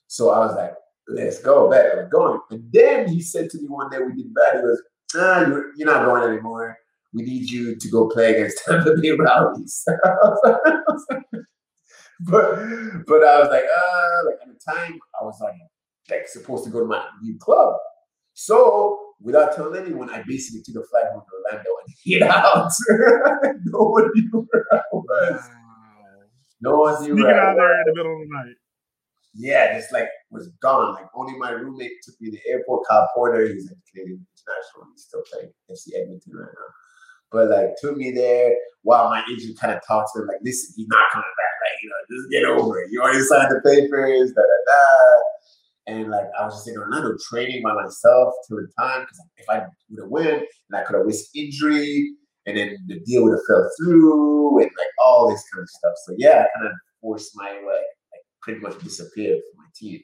So 0.07 0.29
I 0.29 0.39
was 0.39 0.55
like, 0.55 0.73
let's 1.09 1.41
go, 1.41 1.69
back. 1.69 1.85
We're 1.95 2.07
going. 2.07 2.39
And 2.51 2.63
then 2.71 3.09
he 3.09 3.21
said 3.21 3.49
to 3.49 3.57
me 3.57 3.67
one 3.67 3.89
day, 3.89 3.97
we 3.97 4.13
did 4.13 4.33
bad. 4.33 4.57
He 4.57 4.61
goes, 4.61 4.81
ah, 5.15 5.41
you're, 5.47 5.75
you're 5.75 5.91
not 5.91 6.05
going 6.05 6.31
anymore 6.31 6.77
we 7.15 7.23
need 7.23 7.49
you 7.49 7.75
to 7.77 7.89
go 7.89 8.09
play 8.09 8.35
against 8.35 8.63
Tampa 8.65 8.91
Bay 9.01 9.11
Rowdies. 9.11 9.83
but 12.19 12.55
but 13.07 13.23
I 13.23 13.39
was 13.39 13.49
like, 13.49 13.63
uh, 13.63 14.25
like 14.25 14.39
at 14.41 14.49
the 14.49 14.59
time 14.69 14.99
I 15.19 15.23
was 15.23 15.39
like 15.41 15.55
like 16.09 16.27
supposed 16.27 16.65
to 16.65 16.69
go 16.69 16.81
to 16.81 16.85
my 16.85 17.03
new 17.23 17.37
club. 17.39 17.73
So 18.33 19.13
without 19.21 19.55
telling 19.55 19.81
anyone, 19.81 20.09
I 20.09 20.23
basically 20.27 20.61
took 20.61 20.83
a 20.83 20.87
flight 20.87 21.05
home 21.13 21.21
to 21.21 21.35
Orlando 21.37 21.69
and 21.85 21.95
hid 22.03 22.21
out. 22.21 22.71
no 23.63 23.79
one 23.79 24.11
knew 24.13 24.47
where 24.51 24.65
I 24.73 24.81
was. 24.91 25.49
No 26.61 26.75
one 26.75 27.01
knew 27.01 27.15
Sneaking 27.15 27.31
out 27.31 27.55
there 27.55 27.79
in 27.79 27.85
the 27.85 27.93
middle 27.95 28.13
of 28.13 28.19
the 28.19 28.27
night. 28.33 28.55
Yeah, 29.37 29.77
just 29.77 29.91
like 29.93 30.09
was 30.31 30.49
gone. 30.61 30.95
Like 30.95 31.07
only 31.15 31.37
my 31.37 31.51
roommate 31.51 31.91
took 32.03 32.15
me 32.19 32.31
to 32.31 32.37
the 32.37 32.51
airport. 32.51 32.87
Kyle 32.89 33.07
Porter, 33.13 33.47
he's 33.47 33.71
a 33.71 33.75
Canadian 33.91 34.25
international. 34.35 34.87
He's 34.93 35.03
still 35.03 35.23
playing 35.31 35.51
FC 35.69 36.01
Edmonton 36.01 36.33
right 36.33 36.51
now 36.53 36.73
but 37.31 37.49
like 37.49 37.69
took 37.81 37.97
me 37.97 38.11
there 38.11 38.55
while 38.83 39.09
my 39.09 39.23
agent 39.31 39.59
kind 39.59 39.73
of 39.73 39.81
talked 39.87 40.09
to 40.13 40.21
him 40.21 40.27
like, 40.27 40.37
listen, 40.43 40.73
he's 40.75 40.87
not 40.87 41.05
coming 41.11 41.23
back. 41.23 41.55
Like, 41.65 41.81
you 41.81 41.89
know, 41.89 42.17
just 42.17 42.31
get 42.31 42.45
over 42.45 42.79
it. 42.81 42.91
You 42.91 43.01
already 43.01 43.23
signed 43.23 43.51
the 43.51 43.61
papers, 43.61 44.31
da 44.31 44.41
da 44.41 44.59
da. 44.67 45.15
And 45.87 46.11
like 46.11 46.27
I 46.39 46.45
was 46.45 46.55
just 46.55 46.67
in 46.67 46.77
Orlando 46.77 47.15
training 47.29 47.63
by 47.63 47.73
myself 47.73 48.33
till 48.47 48.57
the 48.57 48.67
time 48.79 49.01
because 49.01 49.21
if 49.37 49.49
I 49.49 49.65
would 49.89 50.01
have 50.01 50.09
win, 50.09 50.35
and 50.35 50.75
I 50.75 50.83
could 50.83 50.95
have 50.95 51.05
risked 51.05 51.35
injury, 51.35 52.13
and 52.45 52.57
then 52.57 52.77
the 52.87 52.99
deal 53.01 53.23
would 53.23 53.31
have 53.31 53.45
fell 53.47 53.69
through, 53.79 54.61
and 54.61 54.71
like 54.77 54.87
all 55.03 55.29
this 55.29 55.43
kind 55.51 55.63
of 55.63 55.69
stuff. 55.69 55.93
So 56.05 56.15
yeah, 56.17 56.45
I 56.45 56.57
kind 56.57 56.67
of 56.67 56.73
forced 57.01 57.31
my 57.35 57.51
way, 57.51 57.81
like 58.13 58.23
pretty 58.41 58.59
much 58.61 58.79
disappeared 58.83 59.39
from 59.39 59.63
my 59.63 59.69
team. 59.75 60.01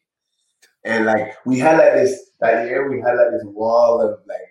And 0.83 1.05
like 1.05 1.35
we 1.45 1.59
had 1.59 1.77
like 1.77 1.93
this 1.93 2.31
that 2.39 2.67
year, 2.67 2.89
we 2.89 2.99
had 3.01 3.15
like 3.15 3.31
this 3.31 3.45
wall 3.45 4.01
of 4.01 4.19
like 4.27 4.41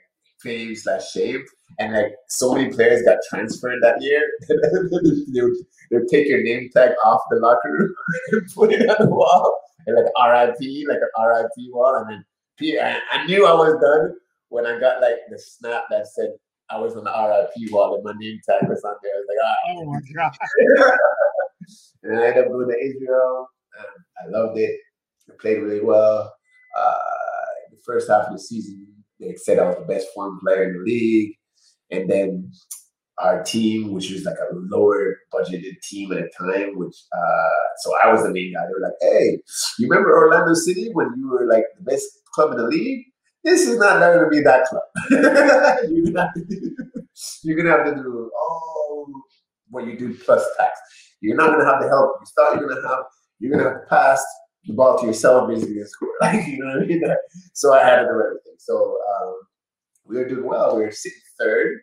fame 0.40 0.74
slash 0.74 1.11
shame. 1.11 1.44
And 1.78 1.94
like 1.94 2.12
so 2.28 2.54
many 2.54 2.70
players 2.70 3.02
got 3.02 3.18
transferred 3.28 3.83
that 3.83 4.02
year. 4.02 4.20
they, 4.48 5.42
would, 5.42 5.54
they 5.90 5.96
would 5.96 6.09
take 6.09 6.28
your 6.28 6.42
name 6.42 6.68
tag 6.74 6.90
off 7.04 7.22
the 7.30 7.37
locker 7.37 7.72
room 7.72 7.94
and 8.33 8.42
put 8.54 8.72
it 8.72 8.88
on 8.88 8.96
the 8.98 9.14
wall 9.14 9.59
and 9.87 9.96
like 9.96 10.06
RIP, 10.06 10.88
like 10.88 10.98
an 10.98 11.26
RIP 11.26 11.72
wall. 11.72 11.96
And 11.96 12.24
then 12.59 13.00
I 13.12 13.26
knew 13.26 13.46
I 13.46 13.52
was 13.52 13.80
done 13.80 14.14
when 14.48 14.66
I 14.66 14.78
got 14.78 15.00
like 15.00 15.18
the 15.30 15.38
snap 15.38 15.85
that 15.90 16.06
said 16.06 16.30
I 16.68 16.78
was 16.78 16.96
on 16.96 17.04
the 17.04 17.11
RIP 17.11 17.72
wall 17.72 17.96
and 17.96 18.04
my 18.04 18.12
name 18.18 18.40
tag 18.48 18.68
was 18.68 18.85
on 18.85 18.94
there. 19.02 19.12
I 19.12 19.18
was 19.18 19.26
like, 19.28 19.38
oh, 19.42 19.76
oh 19.76 19.85
my 19.87 20.00
god. 20.87 20.98
and 22.02 22.20
I 22.20 22.26
ended 22.26 22.44
up 22.44 22.50
going 22.50 22.68
to 22.68 22.78
Israel. 22.78 23.48
I 24.22 24.28
loved 24.28 24.59
it. 24.59 24.78
I 25.28 25.35
played 25.40 25.62
really 25.62 25.80
well. 25.80 26.33
Uh, 26.78 26.94
the 27.70 27.78
first 27.85 28.09
half 28.09 28.26
of 28.26 28.33
the 28.33 28.38
season, 28.38 28.87
they 29.18 29.35
said 29.37 29.59
I 29.59 29.66
was 29.66 29.76
the 29.76 29.85
best 29.92 30.09
form 30.14 30.38
player 30.40 30.64
in 30.64 30.74
the 30.74 30.85
league. 30.85 31.35
And 31.90 32.11
then 32.11 32.53
our 33.18 33.42
team, 33.42 33.92
which 33.92 34.11
was 34.11 34.24
like 34.24 34.37
a 34.37 34.55
lower 34.55 35.16
budgeted 35.33 35.81
team 35.83 36.12
at 36.12 36.18
the 36.18 36.31
time, 36.53 36.79
which 36.79 36.96
uh, 37.12 37.61
so 37.83 37.92
I 38.03 38.12
was 38.12 38.22
the 38.22 38.31
main 38.33 38.55
guy. 38.55 38.62
They 38.66 38.72
were 38.72 38.81
like, 38.81 38.98
"Hey, 39.00 39.38
you 39.79 39.88
remember 39.88 40.16
Orlando 40.16 40.55
City 40.55 40.90
when 40.92 41.09
you 41.16 41.29
were 41.29 41.46
like 41.46 41.64
the 41.76 41.85
best 41.85 42.07
club 42.35 42.53
in 42.53 42.59
the 42.59 42.66
league? 42.66 43.05
This 43.44 43.66
is 43.66 43.79
not 43.79 44.00
going 44.00 44.18
to 44.22 44.29
be 44.29 44.42
that 44.42 44.66
club. 44.66 44.83
you're 45.11 46.05
gonna 46.05 46.22
have 46.22 46.35
to 46.35 46.44
do, 46.44 46.76
you're 47.42 47.57
gonna 47.57 47.70
have 47.70 47.87
to 47.87 48.03
do 48.03 48.31
all 48.38 49.07
what 49.70 49.87
you 49.87 49.98
do 49.98 50.14
plus 50.14 50.44
tax. 50.59 50.79
You're 51.20 51.37
not 51.37 51.50
gonna 51.50 51.64
have 51.64 51.83
the 51.83 51.88
help 51.88 52.16
you 52.20 52.26
thought 52.35 52.59
you're 52.59 52.68
gonna 52.68 52.88
have. 52.88 53.05
You're 53.38 53.53
gonna 53.53 53.70
have 53.70 53.81
to 53.83 53.87
pass 53.88 54.24
the 54.64 54.74
ball 54.74 54.98
to 54.98 55.07
yourself 55.07 55.48
basically 55.48 55.79
and 55.79 55.88
score. 55.88 56.09
Like 56.20 56.46
you 56.46 56.59
know 56.59 56.74
what 56.74 56.83
I 56.83 56.87
mean? 56.87 57.03
So 57.55 57.72
I 57.72 57.83
had 57.83 57.96
to 57.96 58.03
do 58.03 58.11
everything. 58.11 58.57
So 58.59 58.74
um, 58.76 59.40
we 60.11 60.16
were 60.18 60.29
doing 60.29 60.46
well. 60.46 60.77
We 60.77 60.83
were 60.83 60.90
sitting 60.90 61.18
third 61.38 61.81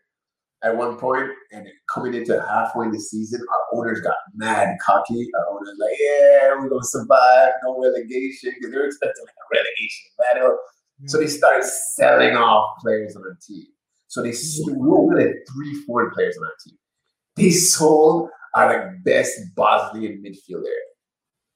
at 0.63 0.75
one 0.75 0.97
point, 0.97 1.29
and 1.51 1.67
coming 1.93 2.13
into 2.13 2.41
halfway 2.41 2.87
in 2.87 2.91
the 2.91 2.99
season, 2.99 3.41
our 3.41 3.79
owners 3.79 4.01
got 4.01 4.15
mad 4.35 4.75
cocky. 4.85 5.29
Our 5.39 5.53
owners 5.53 5.77
like, 5.79 5.97
"Yeah, 5.99 6.55
we're 6.59 6.69
gonna 6.69 6.83
survive, 6.83 7.51
no 7.63 7.79
relegation," 7.79 8.53
because 8.55 8.71
they 8.71 8.77
were 8.77 8.85
expecting 8.85 9.23
like 9.23 9.35
a 9.35 9.55
relegation 9.55 10.11
battle. 10.17 10.57
So 11.05 11.19
they 11.19 11.27
started 11.27 11.63
selling 11.63 12.35
off 12.35 12.79
players 12.81 13.15
on 13.15 13.21
our 13.21 13.37
team. 13.47 13.67
So 14.07 14.23
they 14.23 14.33
we 14.65 14.73
only 14.73 15.23
had 15.23 15.33
three 15.53 15.75
foreign 15.85 16.11
players 16.11 16.37
on 16.37 16.45
our 16.45 16.55
team. 16.65 16.77
They 17.35 17.51
sold 17.51 18.29
our 18.55 18.67
like 18.67 19.03
best 19.03 19.39
Bosnian 19.55 20.23
midfielder, 20.23 20.73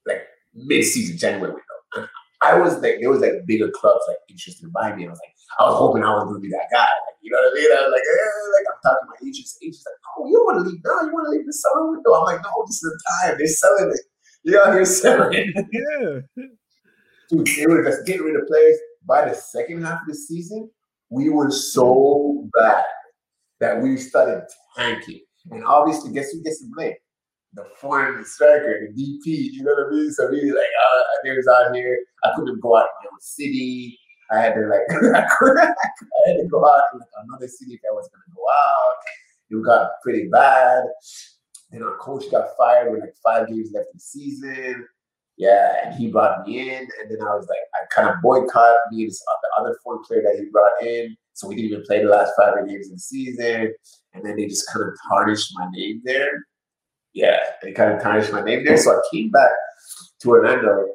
like 0.06 0.22
mid-season 0.54 1.18
January 1.18 1.50
window. 1.50 2.08
I 2.42 2.58
was 2.58 2.74
like, 2.82 2.98
there 3.00 3.10
was 3.10 3.20
like 3.20 3.46
bigger 3.46 3.70
clubs 3.70 4.02
like 4.08 4.18
interested 4.28 4.64
in 4.64 4.70
buying 4.70 4.96
me. 4.96 5.04
And 5.04 5.10
I 5.10 5.12
was 5.12 5.20
like, 5.20 5.34
I 5.60 5.64
was 5.70 5.78
hoping 5.78 6.02
I 6.02 6.10
was 6.10 6.24
gonna 6.24 6.40
be 6.40 6.50
that 6.50 6.68
guy. 6.72 6.80
Like, 6.80 7.18
you 7.20 7.30
know 7.30 7.38
what 7.38 7.52
I 7.52 7.54
mean? 7.54 7.70
I 7.70 7.82
was 7.82 7.92
like, 7.92 8.02
eh, 8.02 8.30
like 8.58 8.66
I'm 8.68 8.80
talking 8.82 9.06
to 9.06 9.10
my 9.10 9.28
agents. 9.28 9.58
Agents 9.62 9.84
like, 9.86 10.00
oh, 10.18 10.26
you 10.26 10.42
want 10.44 10.64
to 10.64 10.70
leave 10.70 10.80
now? 10.84 11.06
You 11.06 11.12
want 11.12 11.26
to 11.26 11.30
leave 11.30 11.46
the 11.46 11.52
summer 11.52 11.90
window? 11.90 12.14
I'm 12.14 12.24
like, 12.24 12.42
no, 12.42 12.64
this 12.66 12.82
is 12.82 12.90
the 12.90 13.00
time. 13.22 13.38
They're 13.38 13.46
selling 13.46 13.90
it. 13.94 14.04
You 14.44 14.60
out 14.60 14.74
here 14.74 14.84
selling 15.02 15.32
it. 15.32 15.66
Yeah. 15.70 16.46
Dude, 17.30 17.46
they 17.46 17.66
were 17.66 17.84
just 17.84 18.06
getting 18.06 18.22
rid 18.22 18.36
of 18.36 18.46
players. 18.46 18.78
By 19.06 19.28
the 19.28 19.34
second 19.34 19.84
half 19.84 20.02
of 20.02 20.08
the 20.08 20.14
season, 20.14 20.70
we 21.10 21.28
were 21.28 21.50
so 21.50 22.48
bad 22.58 22.84
that 23.60 23.80
we 23.80 23.96
started 23.96 24.44
tanking. 24.76 25.20
And 25.50 25.64
obviously, 25.64 26.12
guess 26.12 26.30
who 26.32 26.42
gets 26.42 26.60
the 26.60 26.70
blame? 26.74 26.94
The 27.54 27.66
foreign 27.76 28.24
striker, 28.24 28.80
the 28.80 28.92
DP. 28.92 29.52
You 29.52 29.64
know 29.64 29.72
what 29.72 29.88
I 29.88 29.90
mean? 29.90 30.10
So 30.12 30.30
he's 30.32 30.52
like, 30.52 30.58
uh, 30.58 31.02
there's 31.24 31.46
out 31.48 31.74
here. 31.74 31.98
I 32.24 32.30
couldn't 32.34 32.60
go 32.60 32.76
out 32.76 32.86
in 33.02 33.08
own 33.12 33.20
city. 33.20 33.98
I 34.30 34.40
had 34.40 34.54
to 34.54 34.60
like, 34.62 34.80
I 34.90 36.28
had 36.28 36.36
to 36.38 36.48
go 36.50 36.64
out 36.64 36.82
in 36.94 37.00
like 37.00 37.08
another 37.24 37.48
city 37.48 37.74
if 37.74 37.80
I 37.90 37.94
was 37.94 38.08
gonna 38.08 38.34
go 38.34 38.42
out. 38.42 38.94
It 39.50 39.64
got 39.66 39.90
pretty 40.02 40.28
bad. 40.28 40.84
Then 41.70 41.82
our 41.82 41.96
coach 41.98 42.30
got 42.30 42.48
fired 42.56 42.90
with 42.90 43.00
like 43.00 43.14
five 43.22 43.48
games 43.48 43.70
left 43.74 43.88
in 43.92 43.96
the 43.96 44.00
season. 44.00 44.86
Yeah, 45.36 45.76
and 45.84 45.94
he 45.94 46.08
brought 46.08 46.46
me 46.46 46.60
in, 46.60 46.88
and 47.00 47.10
then 47.10 47.20
I 47.20 47.34
was 47.34 47.48
like, 47.48 47.58
I 47.74 47.86
kind 47.94 48.08
of 48.08 48.22
boycott 48.22 48.74
me 48.90 49.04
and 49.04 49.10
the 49.10 49.60
other 49.60 49.76
foreign 49.82 50.02
player 50.04 50.22
that 50.22 50.38
he 50.38 50.50
brought 50.50 50.82
in. 50.82 51.16
So 51.32 51.48
we 51.48 51.56
didn't 51.56 51.72
even 51.72 51.84
play 51.84 52.02
the 52.02 52.10
last 52.10 52.32
five 52.38 52.54
games 52.68 52.86
of 52.86 52.92
the 52.92 52.98
season. 52.98 53.74
And 54.14 54.24
then 54.24 54.36
they 54.36 54.46
just 54.46 54.70
kind 54.70 54.86
of 54.86 54.94
tarnished 55.08 55.50
my 55.54 55.66
name 55.72 56.02
there. 56.04 56.46
Yeah, 57.14 57.38
it 57.62 57.74
kind 57.74 57.92
of 57.92 58.02
tarnished 58.02 58.32
my 58.32 58.42
name 58.42 58.64
there. 58.64 58.76
So 58.76 58.92
I 58.92 59.00
came 59.12 59.30
back 59.30 59.50
to 60.20 60.30
Orlando 60.30 60.86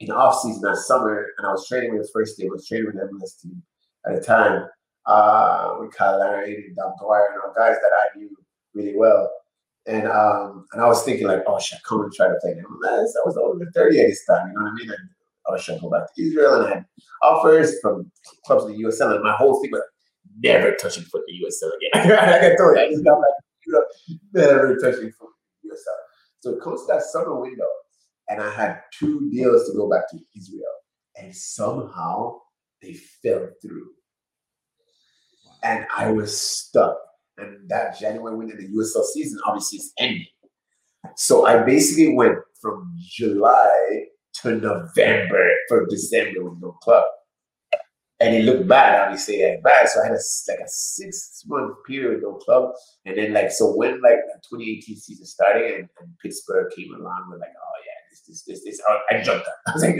in 0.00 0.08
the 0.08 0.14
off 0.14 0.40
season 0.40 0.62
that 0.62 0.76
summer, 0.76 1.26
and 1.36 1.46
I 1.46 1.50
was 1.50 1.66
training 1.68 1.92
with 1.92 2.02
the 2.02 2.10
first 2.12 2.36
team. 2.36 2.50
I 2.50 2.54
was 2.54 2.66
training 2.66 2.86
with 2.86 2.96
the 2.96 3.02
MLS 3.02 3.40
team 3.40 3.62
at 4.06 4.14
the 4.14 4.20
time 4.20 4.66
uh, 5.06 5.76
with 5.78 5.92
Kyle 5.94 6.18
Larin 6.18 6.64
and 6.66 6.76
Dom 6.76 6.92
Dwyer 7.00 7.28
and 7.32 7.42
all 7.44 7.54
guys 7.54 7.76
that 7.80 7.90
I 7.92 8.18
knew 8.18 8.30
really 8.74 8.96
well. 8.96 9.30
And 9.86 10.06
um, 10.06 10.66
and 10.72 10.80
I 10.80 10.86
was 10.86 11.02
thinking 11.02 11.26
like, 11.26 11.42
oh, 11.46 11.58
should 11.58 11.76
I 11.76 11.80
come 11.88 12.02
and 12.02 12.12
try 12.12 12.28
to 12.28 12.36
play 12.40 12.54
them? 12.54 12.66
I 12.88 13.02
was 13.24 13.36
over 13.36 13.64
30 13.74 14.00
at 14.00 14.06
this 14.08 14.24
time, 14.26 14.48
you 14.48 14.54
know 14.54 14.62
what 14.62 14.70
I 14.70 14.74
mean? 14.74 14.90
And, 14.90 15.08
oh, 15.48 15.56
should 15.58 15.76
I 15.76 15.78
go 15.80 15.90
back 15.90 16.14
to 16.14 16.22
Israel? 16.22 16.54
And 16.54 16.66
I 16.66 16.74
had 16.76 16.84
offers 17.22 17.80
from 17.80 18.10
clubs 18.46 18.64
in 18.64 18.72
the 18.72 18.84
USL, 18.84 19.14
and 19.14 19.24
my 19.24 19.34
whole 19.34 19.60
thing 19.60 19.72
was 19.72 19.82
never 20.38 20.72
touching 20.76 21.02
foot 21.02 21.24
in 21.28 21.40
the 21.40 21.46
USL 21.46 21.70
again. 21.76 22.18
I 22.18 22.54
told 22.56 22.76
you, 22.76 22.82
I 22.82 22.90
just 22.90 23.04
got 23.04 23.18
like, 23.18 23.28
you 23.66 23.72
know, 23.72 23.84
never 24.34 24.76
touching 24.76 25.10
foot 25.10 25.30
in 25.72 25.78
the 25.78 25.80
USL. 25.80 26.40
So 26.40 26.50
it 26.50 26.62
comes 26.62 26.80
to 26.82 26.92
that 26.92 27.02
summer 27.02 27.40
window, 27.40 27.68
and 28.28 28.40
I 28.40 28.50
had 28.50 28.80
two 28.98 29.30
deals 29.30 29.66
to 29.68 29.76
go 29.76 29.88
back 29.88 30.10
to 30.10 30.18
Israel, 30.36 30.62
and 31.16 31.34
somehow 31.34 32.38
they 32.80 32.94
fell 32.94 33.48
through, 33.62 33.90
and 35.62 35.86
I 35.96 36.10
was 36.10 36.38
stuck. 36.38 36.98
And 37.38 37.68
that 37.70 37.98
January 37.98 38.36
window, 38.36 38.56
the 38.56 38.68
USL 38.68 39.04
season 39.04 39.40
obviously 39.46 39.78
is 39.78 39.92
ending. 39.98 40.26
So 41.16 41.46
I 41.46 41.62
basically 41.62 42.14
went 42.14 42.38
from 42.60 42.94
July 43.00 44.04
to 44.42 44.56
November 44.56 45.50
for 45.68 45.86
December 45.86 46.44
with 46.44 46.60
no 46.60 46.72
club 46.82 47.04
and 48.20 48.34
it 48.34 48.44
looked 48.44 48.68
bad. 48.68 49.00
Obviously, 49.00 49.44
like 49.44 49.62
bad. 49.62 49.88
So 49.88 50.00
I 50.00 50.04
had 50.06 50.12
a, 50.12 50.22
like 50.48 50.60
a 50.60 50.68
six 50.68 51.42
month 51.46 51.76
period 51.86 52.14
with 52.14 52.22
no 52.22 52.34
club, 52.34 52.72
and 53.04 53.16
then 53.16 53.32
like 53.32 53.50
so 53.50 53.74
when 53.74 54.00
like 54.00 54.18
the 54.32 54.40
2018 54.50 54.96
season 54.96 55.26
started 55.26 55.74
and, 55.74 55.88
and 56.00 56.18
Pittsburgh 56.22 56.72
came 56.74 56.94
along, 56.94 57.28
we're 57.30 57.38
like, 57.38 57.54
oh 57.56 57.78
yeah, 57.84 57.98
this 58.10 58.22
this 58.22 58.42
this 58.44 58.64
this. 58.64 58.80
I, 58.88 59.16
I 59.16 59.22
jumped 59.22 59.46
on. 59.46 59.54
I 59.66 59.72
was 59.72 59.82
like, 59.82 59.96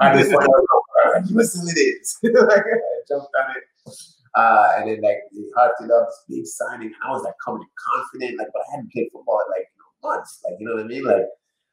I 0.00 0.16
just 0.16 0.32
want 0.32 1.26
to 1.26 1.34
listen 1.34 1.68
it 1.68 1.80
is. 1.80 2.18
like, 2.22 2.32
I 2.32 3.00
jumped 3.08 3.30
on 3.38 3.56
it. 3.56 3.94
Uh, 4.34 4.72
and 4.78 4.88
then 4.88 5.00
like 5.02 5.18
they 5.32 5.42
harped 5.54 5.82
it 5.82 5.90
up, 5.90 6.08
this 6.08 6.24
big 6.28 6.46
signing. 6.46 6.92
I 7.06 7.10
was 7.12 7.22
like 7.22 7.34
coming 7.44 7.66
confident, 7.86 8.38
like, 8.38 8.48
but 8.52 8.62
I 8.62 8.76
hadn't 8.76 8.92
played 8.92 9.08
football 9.12 9.40
in 9.46 9.50
like 9.52 9.68
you 9.68 9.78
know, 9.78 10.10
months, 10.10 10.40
like 10.44 10.58
you 10.58 10.66
know 10.66 10.74
what 10.74 10.84
I 10.84 10.88
mean, 10.88 11.04
like, 11.04 11.26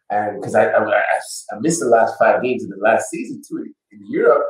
and 0.10 0.42
because 0.42 0.56
I, 0.56 0.66
I, 0.66 0.84
I 0.84 1.60
missed 1.62 1.80
the 1.80 1.88
last 1.88 2.16
five 2.20 2.44
games 2.44 2.64
in 2.64 2.70
the 2.70 2.78
last 2.78 3.10
season 3.10 3.42
too 3.48 3.66
in 3.92 4.12
Europe, 4.12 4.44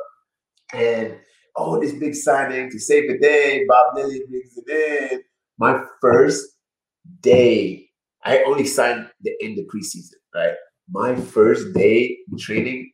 and 0.74 1.18
oh, 1.56 1.80
this 1.80 1.94
big 1.94 2.16
signing 2.16 2.70
to 2.72 2.80
save 2.80 3.10
the 3.10 3.18
day. 3.18 3.66
Bob 3.68 3.96
Lilley 3.96 4.22
brings 4.30 4.58
it 4.58 5.12
in. 5.12 5.22
My 5.58 5.84
first 6.02 6.58
day, 7.22 7.90
I 8.24 8.44
only 8.44 8.66
signed 8.66 9.10
the 9.22 9.32
end 9.42 9.60
of 9.60 9.66
preseason, 9.66 10.16
right? 10.34 10.56
My 10.90 11.16
first 11.16 11.74
day 11.74 12.18
training, 12.38 12.92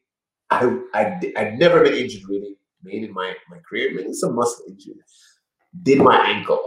I, 0.50 0.78
I, 0.94 1.20
I'd 1.38 1.60
never 1.60 1.84
been 1.84 1.94
injured 1.94 2.28
really, 2.28 2.58
maybe 2.84 3.06
in 3.06 3.14
my, 3.14 3.34
my 3.50 3.58
career, 3.68 3.92
maybe 3.94 4.14
some 4.14 4.36
muscle 4.36 4.66
injury. 4.68 4.96
Did 5.84 6.00
my 6.00 6.18
ankle. 6.18 6.60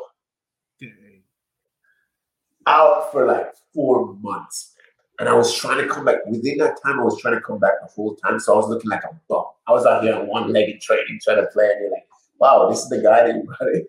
Out 2.66 3.10
for 3.12 3.24
like 3.24 3.46
four 3.74 4.14
months. 4.14 4.74
And 5.18 5.28
I 5.28 5.34
was 5.34 5.52
trying 5.52 5.78
to 5.78 5.92
come 5.92 6.04
back. 6.04 6.24
Within 6.26 6.58
that 6.58 6.80
time, 6.82 7.00
I 7.00 7.02
was 7.02 7.20
trying 7.20 7.34
to 7.34 7.40
come 7.40 7.58
back 7.58 7.72
the 7.80 7.88
whole 7.88 8.14
time. 8.16 8.38
So 8.38 8.54
I 8.54 8.56
was 8.56 8.68
looking 8.68 8.90
like 8.90 9.02
a 9.02 9.10
bum. 9.28 9.44
I 9.66 9.72
was 9.72 9.84
out 9.84 10.04
here 10.04 10.14
on 10.14 10.28
one 10.28 10.52
legged 10.52 10.80
training, 10.80 11.18
trying 11.22 11.38
to 11.38 11.46
play. 11.52 11.64
And 11.64 11.82
they're 11.82 11.90
like, 11.90 12.06
wow, 12.38 12.68
this 12.70 12.82
is 12.82 12.88
the 12.88 13.02
guy 13.02 13.26
that 13.26 13.34
you 13.34 13.42
brought 13.44 13.74
in. 13.74 13.86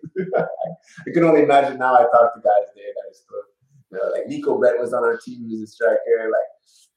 I 1.06 1.10
can 1.14 1.24
only 1.24 1.42
imagine 1.42 1.78
now 1.78 1.94
I 1.94 2.02
talk 2.02 2.34
to 2.34 2.40
guys 2.40 2.68
there 2.74 2.84
that 2.84 3.10
is 3.10 3.22
good. 3.28 3.44
You 3.92 3.98
know, 3.98 4.10
like 4.12 4.28
Neco 4.28 4.58
Brett 4.58 4.78
was 4.78 4.92
on 4.92 5.04
our 5.04 5.18
team, 5.18 5.46
he 5.48 5.60
was 5.60 5.70
a 5.70 5.72
striker. 5.72 6.30
Like 6.30 6.50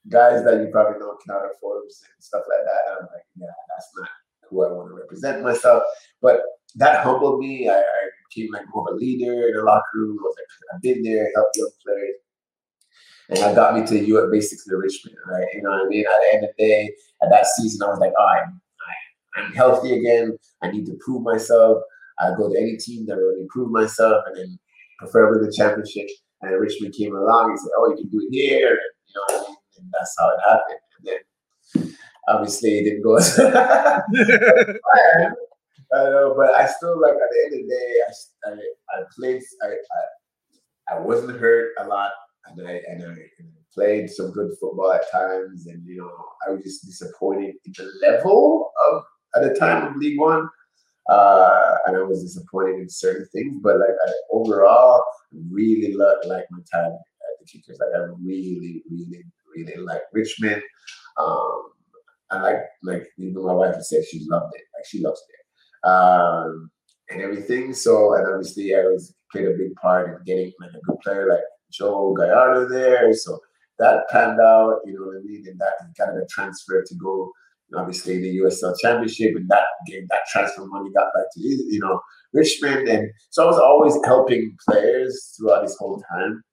guys 0.09 0.43
that 0.45 0.59
you 0.61 0.69
probably 0.71 0.99
know, 0.99 1.15
Kenardo 1.23 1.53
Forbes 1.61 2.03
and 2.03 2.23
stuff 2.23 2.43
like 2.49 2.65
that. 2.65 2.91
And 2.91 2.97
I'm 3.01 3.07
like, 3.13 3.25
yeah, 3.37 3.53
that's 3.69 3.89
not 3.97 4.09
who 4.49 4.65
I 4.65 4.71
want 4.71 4.89
to 4.89 4.95
represent 4.95 5.43
myself. 5.43 5.83
But 6.21 6.41
that 6.75 7.03
humbled 7.03 7.39
me. 7.39 7.69
I, 7.69 7.77
I 7.77 8.09
became 8.29 8.51
like 8.51 8.65
more 8.73 8.89
of 8.89 8.95
a 8.95 8.97
leader 8.97 9.47
in 9.47 9.55
the 9.55 9.63
locker 9.63 9.83
room. 9.93 10.17
I 10.19 10.23
was 10.23 10.35
like, 10.37 10.75
I've 10.75 10.81
been 10.81 11.03
there, 11.03 11.29
helped 11.35 11.55
young 11.55 11.69
players 11.85 12.15
and 13.33 13.41
that 13.41 13.55
got 13.55 13.73
me 13.75 13.85
to 13.85 14.05
U 14.05 14.29
basically 14.31 14.75
Richmond, 14.75 15.17
right? 15.27 15.47
You 15.53 15.63
know 15.63 15.71
what 15.71 15.85
I 15.85 15.89
mean? 15.89 16.05
At 16.05 16.13
the 16.19 16.35
end 16.35 16.43
of 16.45 16.51
the 16.57 16.63
day, 16.63 16.93
at 17.23 17.29
that 17.29 17.47
season, 17.47 17.81
I 17.83 17.89
was 17.89 17.99
like, 17.99 18.13
all 18.19 18.25
right, 18.27 18.43
I'm 19.35 19.51
healthy 19.53 19.97
again. 19.97 20.37
I 20.61 20.69
need 20.69 20.85
to 20.85 20.97
prove 21.03 21.23
myself. 21.23 21.81
I 22.19 22.29
go 22.37 22.51
to 22.51 22.59
any 22.59 22.77
team 22.77 23.05
that 23.07 23.15
really 23.15 23.47
prove 23.49 23.71
myself, 23.71 24.23
and 24.27 24.37
then 24.37 24.59
preferably 24.99 25.45
the 25.45 25.51
championship. 25.51 26.07
And 26.41 26.59
Richmond 26.59 26.93
came 26.93 27.15
along 27.15 27.51
and 27.51 27.59
said, 27.59 27.71
"Oh, 27.77 27.89
you 27.89 27.95
can 27.95 28.09
do 28.09 28.19
it 28.21 28.29
here," 28.31 28.69
and, 28.69 28.79
you 29.07 29.13
know? 29.15 29.55
And 29.77 29.91
that's 29.91 30.15
how 30.19 30.29
it 30.29 30.39
happened. 30.47 30.79
And 30.99 31.07
then 31.07 31.95
obviously 32.27 32.79
it 32.79 32.83
didn't 32.83 33.03
go 33.03 33.17
as 33.17 33.39
I 35.95 36.05
know, 36.09 36.33
but 36.35 36.55
I 36.55 36.65
still 36.67 36.99
like 37.01 37.13
at 37.13 37.29
the 37.31 37.43
end 37.45 37.53
of 37.53 37.59
the 37.59 37.75
day, 37.75 37.95
I 38.07 38.49
I, 38.49 38.51
I 38.99 39.03
played. 39.17 39.41
I, 39.63 39.67
I 39.67 40.95
I 40.95 40.99
wasn't 40.99 41.39
hurt 41.39 41.71
a 41.79 41.87
lot, 41.87 42.11
and 42.45 42.67
I 42.67 42.81
and 42.87 43.03
I 43.03 43.15
played 43.73 44.09
some 44.09 44.31
good 44.31 44.51
football 44.59 44.93
at 44.93 45.11
times, 45.11 45.67
and 45.67 45.85
you 45.85 45.97
know 45.97 46.11
I 46.47 46.51
was 46.51 46.63
just 46.63 46.85
disappointed 46.85 47.55
in 47.65 47.73
the 47.77 47.91
level 48.07 48.71
of 48.89 49.03
at 49.35 49.43
the 49.43 49.59
time 49.59 49.87
of 49.87 49.97
League 49.97 50.19
One, 50.19 50.47
uh, 51.09 51.75
and 51.85 51.97
I 51.97 52.01
was 52.01 52.21
disappointed 52.21 52.81
in 52.81 52.89
certain 52.89 53.27
things. 53.33 53.57
But 53.61 53.79
like 53.79 53.95
I, 54.07 54.11
overall, 54.31 55.03
really 55.49 55.93
loved 55.93 56.25
like 56.25 56.45
my 56.51 56.59
time 56.71 56.91
at 56.91 57.39
the 57.39 57.45
Kickers. 57.47 57.79
Like 57.79 57.89
I 57.95 58.05
really, 58.21 58.83
really, 58.89 59.23
really 59.55 59.77
like 59.77 60.01
Richmond. 60.11 60.61
Um, 61.17 61.63
and 62.31 62.43
like 62.43 62.61
like 62.83 63.07
even 63.17 63.43
my 63.43 63.53
wife 63.53 63.75
said, 63.81 64.03
she 64.09 64.25
loved 64.29 64.53
it. 64.55 64.63
Like 64.75 64.85
she 64.85 65.01
loves 65.01 65.21
it. 65.29 65.87
Um, 65.87 66.71
and 67.09 67.21
everything. 67.21 67.73
So 67.73 68.13
and 68.13 68.27
obviously 68.27 68.75
I 68.75 68.81
was 68.81 69.15
played 69.31 69.47
a 69.47 69.57
big 69.57 69.75
part 69.75 70.09
in 70.09 70.23
getting 70.25 70.51
like 70.59 70.71
a 70.71 70.81
good 70.85 70.99
player 71.03 71.27
like 71.29 71.41
Joe 71.73 72.13
Gallardo 72.13 72.69
there. 72.69 73.13
So 73.13 73.39
that 73.79 74.07
panned 74.09 74.39
out, 74.39 74.79
you 74.85 74.93
know 74.93 75.07
what 75.07 75.17
I 75.17 75.23
mean? 75.23 75.45
And 75.47 75.59
that 75.59 75.73
kind 75.97 76.15
of 76.15 76.23
a 76.23 76.27
transfer 76.27 76.83
to 76.85 76.95
go 76.95 77.31
obviously 77.75 78.19
the 78.19 78.37
USL 78.39 78.75
Championship, 78.81 79.35
and 79.35 79.49
that 79.49 79.65
game, 79.87 80.05
that 80.09 80.21
transfer 80.31 80.65
money 80.65 80.89
got 80.93 81.13
back 81.13 81.25
to 81.33 81.39
you 81.41 81.79
know 81.79 81.99
Richmond, 82.33 82.87
and 82.87 83.09
so 83.29 83.43
I 83.43 83.47
was 83.47 83.59
always 83.59 83.97
helping 84.05 84.55
players 84.67 85.35
throughout 85.37 85.61
this 85.61 85.77
whole 85.77 86.03
time, 86.11 86.43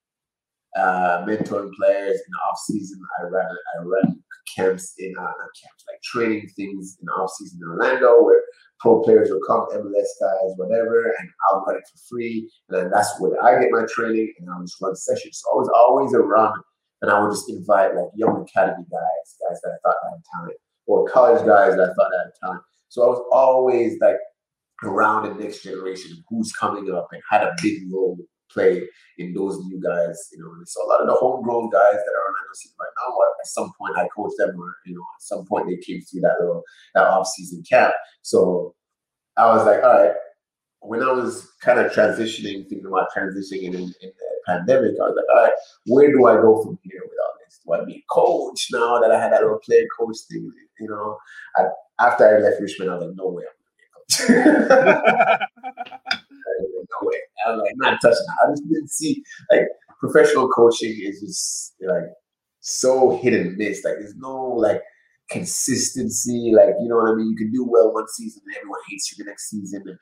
uh, 0.77 1.25
mentoring 1.27 1.73
players 1.75 2.17
in 2.17 2.31
the 2.31 2.39
off 2.51 2.59
season. 2.67 3.01
I 3.21 3.29
ran 3.29 3.47
I 3.47 3.85
ran 3.85 4.23
camps 4.57 4.95
in 4.99 5.15
uh, 5.19 5.23
camps 5.25 5.85
like 5.89 6.03
training 6.03 6.49
things 6.57 6.97
in 7.01 7.07
the 7.07 7.13
off 7.13 7.31
season 7.39 7.61
in 7.63 7.69
Orlando 7.69 8.23
where 8.23 8.43
pro 8.81 9.03
players 9.03 9.31
will 9.31 9.41
come, 9.47 9.67
MLS 9.75 10.11
guys, 10.21 10.55
whatever, 10.57 11.15
and 11.19 11.29
I'll 11.49 11.65
run 11.67 11.77
it 11.77 11.83
for 11.91 11.99
free, 12.09 12.51
and 12.69 12.79
then 12.79 12.91
that's 12.91 13.13
where 13.21 13.43
I 13.45 13.61
get 13.61 13.71
my 13.71 13.85
training, 13.89 14.33
and 14.39 14.49
I'll 14.51 14.63
just 14.63 14.81
run 14.81 14.97
sessions. 14.97 15.43
So 15.43 15.53
I 15.53 15.57
was 15.57 15.71
always 15.75 16.15
around. 16.15 16.61
And 17.03 17.11
I 17.11 17.19
would 17.23 17.33
just 17.33 17.49
invite 17.49 17.95
like 17.95 18.09
young 18.15 18.45
academy 18.47 18.85
guys, 18.91 19.37
guys 19.49 19.59
that 19.63 19.71
I 19.71 19.79
thought 19.83 19.97
had 20.13 20.23
talent 20.35 20.59
or 20.87 21.09
college 21.09 21.47
guys 21.47 21.75
that 21.77 21.83
I 21.83 21.95
thought 21.95 22.13
at 22.21 22.33
the 22.35 22.47
time. 22.47 22.61
So 22.89 23.03
I 23.03 23.07
was 23.07 23.25
always 23.33 23.99
like 24.01 24.17
around 24.85 25.29
the 25.29 25.43
next 25.43 25.63
generation 25.63 26.23
who's 26.29 26.53
coming 26.53 26.93
up 26.93 27.09
and 27.13 27.23
had 27.31 27.43
a 27.43 27.55
big 27.63 27.91
role 27.91 28.19
play 28.53 28.83
in 29.19 29.35
those 29.35 29.59
new 29.65 29.81
guys, 29.81 30.29
you 30.33 30.39
know. 30.39 30.53
So 30.65 30.85
a 30.85 30.89
lot 30.89 31.01
of 31.01 31.09
the 31.09 31.15
homegrown 31.15 31.71
guys 31.71 31.93
that 31.93 32.15
are 32.17 32.27
on 32.29 32.35
NOC 32.49 32.73
right 32.79 32.95
now, 33.01 33.17
at 33.41 33.47
some 33.47 33.73
point 33.79 33.97
I 33.97 34.09
coached 34.15 34.37
them 34.39 34.61
or, 34.61 34.77
you 34.87 34.95
know, 34.95 35.03
at 35.17 35.23
some 35.23 35.47
point 35.47 35.69
they 35.69 35.77
came 35.77 36.01
through 36.03 36.23
that 36.23 36.37
little 36.41 36.63
that 36.95 37.07
off-season 37.07 37.63
camp. 37.69 37.95
So 38.23 38.75
I 39.37 39.47
was 39.47 39.65
like, 39.65 39.83
all 39.83 40.03
right, 40.03 40.13
when 40.81 41.03
I 41.03 41.13
was 41.13 41.49
kind 41.61 41.79
of 41.79 41.93
transitioning, 41.93 42.69
thinking 42.69 42.87
about 42.87 43.09
transitioning 43.17 43.65
in, 43.65 43.75
in, 43.75 43.83
in 43.83 44.13
the 44.19 44.41
pandemic, 44.47 44.93
I 45.01 45.09
was 45.09 45.17
like, 45.17 45.37
all 45.37 45.45
right, 45.45 45.53
where 45.87 46.11
do 46.11 46.27
I 46.27 46.37
go 46.37 46.63
from 46.63 46.79
here 46.83 47.03
with 47.03 47.19
all 47.23 47.35
this? 47.45 47.61
Do 47.65 47.73
I 47.73 47.85
be 47.85 47.97
a 47.99 48.05
coach 48.11 48.69
now 48.73 48.99
that 49.01 49.11
I 49.11 49.21
had 49.21 49.33
that 49.33 49.43
little 49.43 49.59
player 49.59 49.87
coach 49.99 50.17
thing? 50.31 50.51
You 50.79 50.89
know, 50.89 51.19
I, 51.57 51.65
after 52.05 52.27
I 52.27 52.41
left 52.41 52.61
Richmond, 52.61 52.91
I 52.91 52.95
was 52.95 53.07
like, 53.07 53.17
no 53.17 53.29
way 53.29 53.45
I'm 53.45 53.60
no 54.29 54.37
way. 57.03 57.21
I 57.47 57.53
was 57.53 57.63
like, 57.63 57.75
not 57.77 58.01
touching. 58.01 58.27
I 58.29 58.51
just 58.51 58.69
didn't 58.69 58.91
see, 58.91 59.23
like, 59.51 59.69
professional 59.99 60.49
coaching 60.49 60.97
is 61.03 61.21
just, 61.21 61.75
like, 61.81 62.11
so 62.61 63.19
hit 63.19 63.35
and 63.35 63.57
miss. 63.57 63.85
Like, 63.85 63.95
there's 63.99 64.17
no, 64.17 64.37
like, 64.37 64.83
consistency. 65.31 66.53
Like, 66.55 66.75
you 66.81 66.89
know 66.89 66.97
what 66.97 67.11
I 67.11 67.15
mean? 67.15 67.31
You 67.31 67.37
can 67.37 67.51
do 67.53 67.65
well 67.65 67.95
one 67.95 68.09
season 68.09 68.43
and 68.47 68.57
everyone 68.57 68.81
hates 68.89 69.11
you 69.11 69.25
the 69.25 69.31
next 69.31 69.49
season. 69.49 69.83
And 69.87 69.99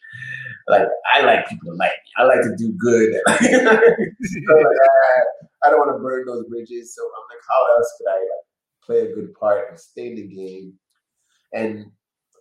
like, 0.66 0.88
I 1.14 1.21
like 1.23 1.49
people 1.49 1.71
to 1.71 1.77
like 1.77 1.90
me. 1.90 2.12
I 2.16 2.25
like 2.25 2.42
to 2.42 2.57
do 2.57 2.73
good. 2.73 3.12
so, 3.29 4.55
like, 4.55 4.66
I, 4.66 5.66
I, 5.66 5.71
don't 5.71 5.79
want 5.79 5.97
to 5.97 6.03
burn 6.03 6.27
those 6.27 6.47
bridges. 6.49 6.94
So 6.94 7.03
I'm 7.05 7.27
like, 7.29 7.44
how 7.49 7.77
else 7.77 7.94
could 7.99 8.11
I 8.11 8.18
like 8.18 8.47
play 8.83 9.01
a 9.01 9.14
good 9.14 9.35
part 9.35 9.68
and 9.71 9.79
stay 9.79 10.09
in 10.09 10.16
the 10.16 10.27
game? 10.27 10.73
And 11.53 11.92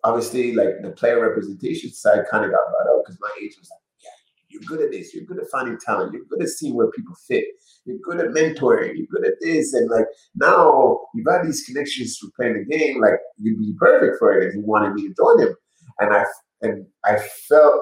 obviously, 0.07 0.53
like 0.53 0.81
the 0.81 0.91
player 0.91 1.21
representation 1.21 1.91
side 1.91 2.25
kind 2.31 2.45
of 2.45 2.51
got 2.51 2.61
brought 2.71 2.95
up 2.95 3.03
because 3.03 3.19
my 3.19 3.29
agent 3.39 3.59
was 3.59 3.69
like, 3.69 3.81
yeah, 4.03 4.09
you're 4.47 4.61
good 4.61 4.81
at 4.81 4.91
this. 4.91 5.13
You're 5.13 5.25
good 5.25 5.39
at 5.39 5.51
finding 5.51 5.77
talent. 5.77 6.13
You're 6.13 6.25
good 6.29 6.41
at 6.41 6.49
seeing 6.49 6.75
where 6.75 6.89
people 6.91 7.15
fit. 7.27 7.45
You're 7.85 7.99
good 7.99 8.19
at 8.19 8.31
mentoring. 8.31 8.93
You're 8.95 9.07
good 9.11 9.25
at 9.25 9.35
this. 9.41 9.73
And 9.73 9.89
like 9.89 10.05
now 10.35 10.99
you've 11.13 11.27
had 11.29 11.45
these 11.45 11.63
connections 11.63 12.17
to 12.19 12.31
playing 12.35 12.65
the 12.69 12.77
game. 12.77 13.01
Like 13.01 13.19
you'd 13.37 13.59
be 13.59 13.73
perfect 13.77 14.17
for 14.19 14.39
it 14.39 14.47
if 14.47 14.55
you 14.55 14.61
wanted 14.61 14.93
me 14.93 15.07
to 15.07 15.13
join 15.13 15.37
them. 15.37 15.55
And 15.99 16.13
I 16.13 16.25
and 16.61 16.85
I 17.05 17.17
felt 17.49 17.81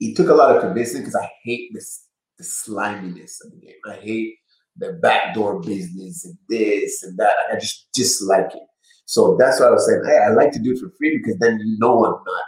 it 0.00 0.16
took 0.16 0.28
a 0.28 0.34
lot 0.34 0.54
of 0.54 0.62
convincing 0.62 1.02
because 1.02 1.16
I 1.16 1.30
hate 1.44 1.70
this 1.74 2.06
the 2.38 2.44
sliminess 2.44 3.40
of 3.44 3.50
the 3.52 3.66
game. 3.66 3.76
I 3.86 3.96
hate 3.96 4.34
the 4.76 4.92
backdoor 5.02 5.60
business 5.60 6.24
and 6.24 6.38
this 6.48 7.02
and 7.02 7.18
that. 7.18 7.34
I 7.52 7.56
just 7.56 7.88
dislike 7.92 8.54
it. 8.54 8.67
So 9.08 9.36
that's 9.38 9.58
why 9.58 9.68
I 9.68 9.70
was 9.70 9.86
saying, 9.86 10.02
hey, 10.04 10.18
I 10.18 10.34
like 10.34 10.52
to 10.52 10.58
do 10.58 10.72
it 10.72 10.80
for 10.80 10.90
free 10.98 11.16
because 11.16 11.38
then 11.38 11.58
you 11.58 11.78
know 11.78 12.04
I'm 12.04 12.12
not 12.12 12.42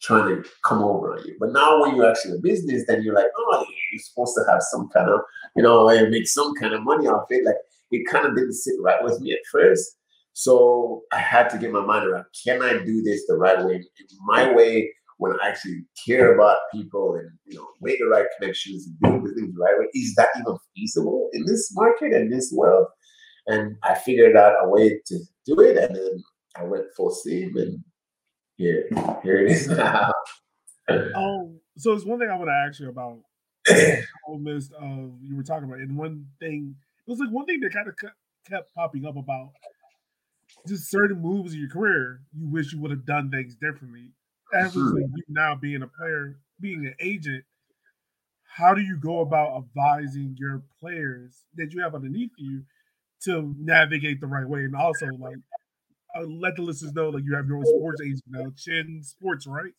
trying 0.00 0.28
to 0.28 0.48
come 0.64 0.82
over 0.82 1.12
on 1.12 1.26
you. 1.26 1.36
But 1.38 1.52
now 1.52 1.78
when 1.78 1.94
you're 1.94 2.08
actually 2.08 2.38
a 2.38 2.40
business, 2.40 2.84
then 2.88 3.02
you're 3.02 3.14
like, 3.14 3.26
oh, 3.36 3.66
you're 3.92 4.00
supposed 4.00 4.34
to 4.36 4.50
have 4.50 4.62
some 4.62 4.88
kind 4.94 5.10
of, 5.10 5.20
you 5.56 5.62
know, 5.62 5.86
make 6.08 6.26
some 6.26 6.54
kind 6.54 6.72
of 6.72 6.84
money 6.84 7.06
off 7.06 7.26
it. 7.28 7.44
Like 7.44 7.56
it 7.90 8.10
kind 8.10 8.24
of 8.24 8.34
didn't 8.34 8.54
sit 8.54 8.76
right 8.80 9.04
with 9.04 9.20
me 9.20 9.32
at 9.34 9.40
first. 9.52 9.98
So 10.32 11.02
I 11.12 11.18
had 11.18 11.50
to 11.50 11.58
get 11.58 11.70
my 11.70 11.84
mind 11.84 12.06
around, 12.06 12.24
can 12.46 12.62
I 12.62 12.82
do 12.82 13.02
this 13.02 13.26
the 13.28 13.36
right 13.36 13.62
way? 13.62 13.84
My 14.24 14.50
way 14.54 14.90
when 15.18 15.32
I 15.32 15.48
actually 15.48 15.84
care 16.06 16.34
about 16.34 16.56
people 16.72 17.16
and 17.16 17.30
you 17.44 17.58
know 17.58 17.66
make 17.82 17.98
the 17.98 18.06
right 18.06 18.24
connections 18.38 18.86
and 18.86 18.96
do 19.02 19.28
the 19.28 19.34
things 19.34 19.54
the 19.54 19.62
right 19.62 19.78
way. 19.78 19.86
Is 19.92 20.14
that 20.16 20.28
even 20.38 20.56
feasible 20.74 21.28
in 21.34 21.44
this 21.44 21.70
market 21.74 22.14
and 22.14 22.32
this 22.32 22.50
world? 22.56 22.86
And 23.50 23.76
I 23.82 23.94
figured 23.94 24.36
out 24.36 24.64
a 24.64 24.68
way 24.68 25.00
to 25.06 25.18
do 25.46 25.60
it, 25.60 25.76
and 25.76 25.94
then 25.94 26.22
I 26.56 26.64
went 26.64 26.84
full 26.96 27.10
steam, 27.10 27.56
and 27.56 27.82
here, 28.56 28.88
here 29.22 29.44
it 29.44 29.50
is 29.52 29.68
now. 29.68 30.12
oh, 30.88 31.54
so 31.76 31.92
it's 31.92 32.04
one 32.04 32.18
thing 32.18 32.30
I 32.30 32.36
want 32.36 32.48
to 32.48 32.64
ask 32.68 32.80
you 32.80 32.88
about. 32.88 33.18
Almost, 34.26 34.72
uh, 34.72 35.08
you 35.20 35.36
were 35.36 35.42
talking 35.42 35.64
about, 35.64 35.80
and 35.80 35.96
one 35.96 36.26
thing 36.38 36.74
it 37.06 37.10
was 37.10 37.18
like 37.18 37.30
one 37.30 37.46
thing 37.46 37.60
that 37.60 37.72
kind 37.72 37.88
of 37.88 37.94
kept 38.48 38.74
popping 38.74 39.04
up 39.04 39.16
about 39.16 39.50
just 40.66 40.90
certain 40.90 41.20
moves 41.20 41.52
in 41.52 41.60
your 41.60 41.68
career. 41.68 42.20
You 42.32 42.48
wish 42.48 42.72
you 42.72 42.80
would 42.80 42.90
have 42.90 43.04
done 43.04 43.30
things 43.30 43.54
differently 43.54 44.12
obviously 44.54 45.02
you 45.02 45.24
now 45.28 45.54
being 45.54 45.82
a 45.82 45.86
player, 45.86 46.38
being 46.60 46.86
an 46.86 46.94
agent, 47.00 47.44
how 48.44 48.74
do 48.74 48.80
you 48.80 48.96
go 48.96 49.20
about 49.20 49.56
advising 49.56 50.36
your 50.38 50.62
players 50.80 51.44
that 51.56 51.72
you 51.72 51.82
have 51.82 51.94
underneath 51.94 52.32
you 52.36 52.62
to 53.24 53.54
navigate 53.58 54.20
the 54.20 54.26
right 54.26 54.48
way 54.48 54.60
and 54.60 54.74
also 54.74 55.06
like 55.18 55.36
uh, 56.16 56.22
let 56.22 56.56
the 56.56 56.62
listeners 56.62 56.92
know 56.92 57.08
like 57.08 57.24
you 57.24 57.34
have 57.34 57.46
your 57.46 57.58
own 57.58 57.66
sports 57.66 58.00
agent 58.02 58.22
now, 58.28 58.50
Chyn 58.56 59.04
Sports, 59.04 59.46
right? 59.46 59.72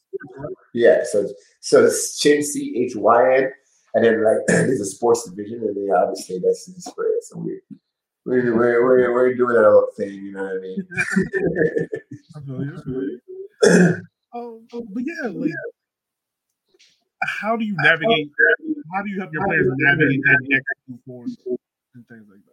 Yeah, 0.74 1.04
so 1.04 1.28
so 1.60 1.86
it's 1.86 2.22
Chyn 2.24 2.42
C 2.44 2.86
H 2.86 2.96
Y 2.96 3.38
N, 3.38 3.52
and 3.96 4.06
then 4.06 4.24
like 4.24 4.38
there's 4.48 4.80
a 4.80 4.86
sports 4.86 5.30
division, 5.30 5.62
and 5.62 5.76
then 5.76 5.96
obviously 5.96 6.40
that's 6.40 6.66
the 6.66 6.82
spread. 6.82 7.08
So 7.22 7.40
we 7.40 7.60
we're, 8.24 8.56
we're, 8.56 8.86
we're, 8.86 9.14
we're 9.14 9.36
doing 9.36 9.56
that 9.56 9.64
whole 9.64 9.88
thing, 9.98 10.14
you 10.14 10.32
know 10.34 10.44
what 10.44 10.52
I 10.52 10.60
mean? 10.60 10.88
I 12.36 12.40
feel 12.42 12.64
you, 12.64 12.78
I 12.78 12.82
feel 12.84 13.02
you. 13.04 14.02
Um, 14.34 14.66
but 14.72 15.04
yeah, 15.04 15.28
like, 15.28 15.52
how 17.42 17.58
do 17.58 17.66
you 17.66 17.76
navigate? 17.80 18.32
How 18.96 19.02
do 19.04 19.10
you 19.10 19.20
help 19.20 19.34
your 19.34 19.46
players 19.46 19.68
navigate 19.70 20.22
that 20.24 20.38
next 20.48 21.04
forward 21.06 21.30
and 21.96 22.08
things 22.08 22.28
like 22.30 22.40
that? 22.46 22.51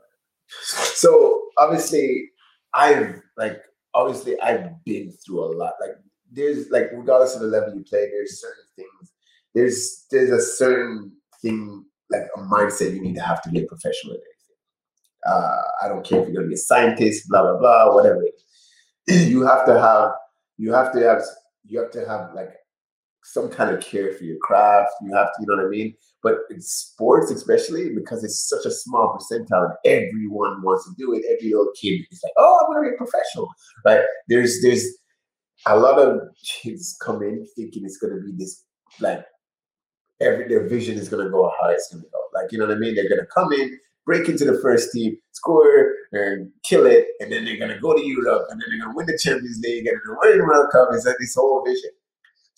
So 0.95 1.43
obviously, 1.59 2.31
I've 2.75 3.21
like 3.37 3.61
obviously 3.95 4.41
I've 4.41 4.83
been 4.85 5.13
through 5.25 5.45
a 5.45 5.51
lot. 5.57 5.75
Like 5.81 5.93
there's 6.31 6.71
like 6.71 6.91
regardless 6.93 7.35
of 7.35 7.43
the 7.43 7.49
level 7.49 7.75
you 7.75 7.85
play, 7.85 8.09
there's 8.11 8.41
certain 8.41 8.65
things. 8.77 9.13
There's 9.55 10.07
there's 10.11 10.31
a 10.31 10.41
certain 10.41 11.13
thing 11.41 11.85
like 12.11 12.23
a 12.37 12.41
mindset 12.41 12.95
you 12.95 13.01
need 13.03 13.15
to 13.15 13.23
have 13.23 13.43
to 13.43 13.51
be 13.51 13.63
a 13.63 13.67
professional 13.67 14.15
at 14.15 14.21
anything. 14.21 14.57
Uh, 15.27 15.63
I 15.85 15.89
don't 15.89 16.05
care 16.05 16.21
if 16.21 16.29
you're 16.29 16.35
gonna 16.37 16.49
be 16.49 16.55
a 16.55 16.59
scientist, 16.59 17.29
blah 17.29 17.43
blah 17.43 17.59
blah, 17.59 17.95
whatever. 17.95 18.23
You 19.09 19.47
have 19.47 19.65
to 19.67 19.81
have 19.81 20.13
you 20.59 20.73
have 20.73 20.93
to 20.93 21.01
have 21.01 21.23
you 21.65 21.81
have 21.81 21.91
to 21.93 22.07
have 22.07 22.35
like 22.35 22.51
some 23.33 23.51
kind 23.51 23.75
of 23.75 23.81
care 23.83 24.13
for 24.13 24.25
your 24.25 24.39
craft. 24.39 24.91
You 25.03 25.15
have 25.15 25.27
to, 25.27 25.33
you 25.41 25.47
know 25.47 25.57
what 25.57 25.67
I 25.67 25.69
mean? 25.69 25.95
But 26.23 26.39
in 26.51 26.61
sports, 26.61 27.31
especially 27.31 27.91
because 27.95 28.25
it's 28.25 28.49
such 28.49 28.65
a 28.65 28.71
small 28.71 29.17
percentile 29.17 29.65
and 29.65 29.75
everyone 29.85 30.63
wants 30.63 30.85
to 30.87 30.95
do 30.97 31.13
it. 31.15 31.23
Every 31.31 31.51
little 31.51 31.73
kid 31.81 32.01
is 32.11 32.21
like, 32.25 32.33
oh, 32.37 32.61
I'm 32.61 32.73
gonna 32.75 32.89
be 32.89 32.95
a 32.95 32.99
professional. 32.99 33.49
Right? 33.85 34.05
There's 34.29 34.61
there's 34.63 34.85
a 35.67 35.79
lot 35.79 35.99
of 35.99 36.21
kids 36.45 36.97
come 37.03 37.23
in 37.23 37.47
thinking 37.57 37.85
it's 37.85 37.99
gonna 37.99 38.21
be 38.21 38.33
this 38.37 38.65
like 39.01 39.25
every 40.21 40.49
their 40.49 40.67
vision 40.67 40.99
is 40.99 41.09
gonna 41.09 41.31
go 41.31 41.53
how 41.61 41.69
it's 41.69 41.93
gonna 41.93 42.05
go. 42.05 42.19
Like, 42.35 42.51
you 42.51 42.59
know 42.59 42.67
what 42.67 42.77
I 42.77 42.81
mean? 42.81 42.95
They're 42.95 43.09
gonna 43.09 43.27
come 43.27 43.53
in, 43.53 43.79
break 44.07 44.29
into 44.29 44.45
the 44.45 44.59
first 44.61 44.91
team, 44.93 45.17
score 45.33 45.93
and 46.13 46.51
kill 46.65 46.87
it, 46.87 47.07
and 47.21 47.31
then 47.31 47.45
they're 47.45 47.59
gonna 47.59 47.79
go 47.79 47.95
to 47.95 48.05
Europe, 48.05 48.47
and 48.51 48.61
then 48.61 48.69
they're 48.71 48.81
gonna 48.81 48.97
win 48.97 49.07
the 49.07 49.19
Champions 49.19 49.61
League, 49.63 49.87
and 49.87 49.97
then 49.97 50.17
win 50.23 50.39
the 50.39 50.45
World 50.45 50.71
Cup. 50.73 50.89
Is 50.93 51.05
like 51.05 51.17
this 51.21 51.35
whole 51.35 51.63
vision. 51.65 51.91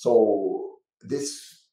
So 0.00 0.76
this 1.02 1.66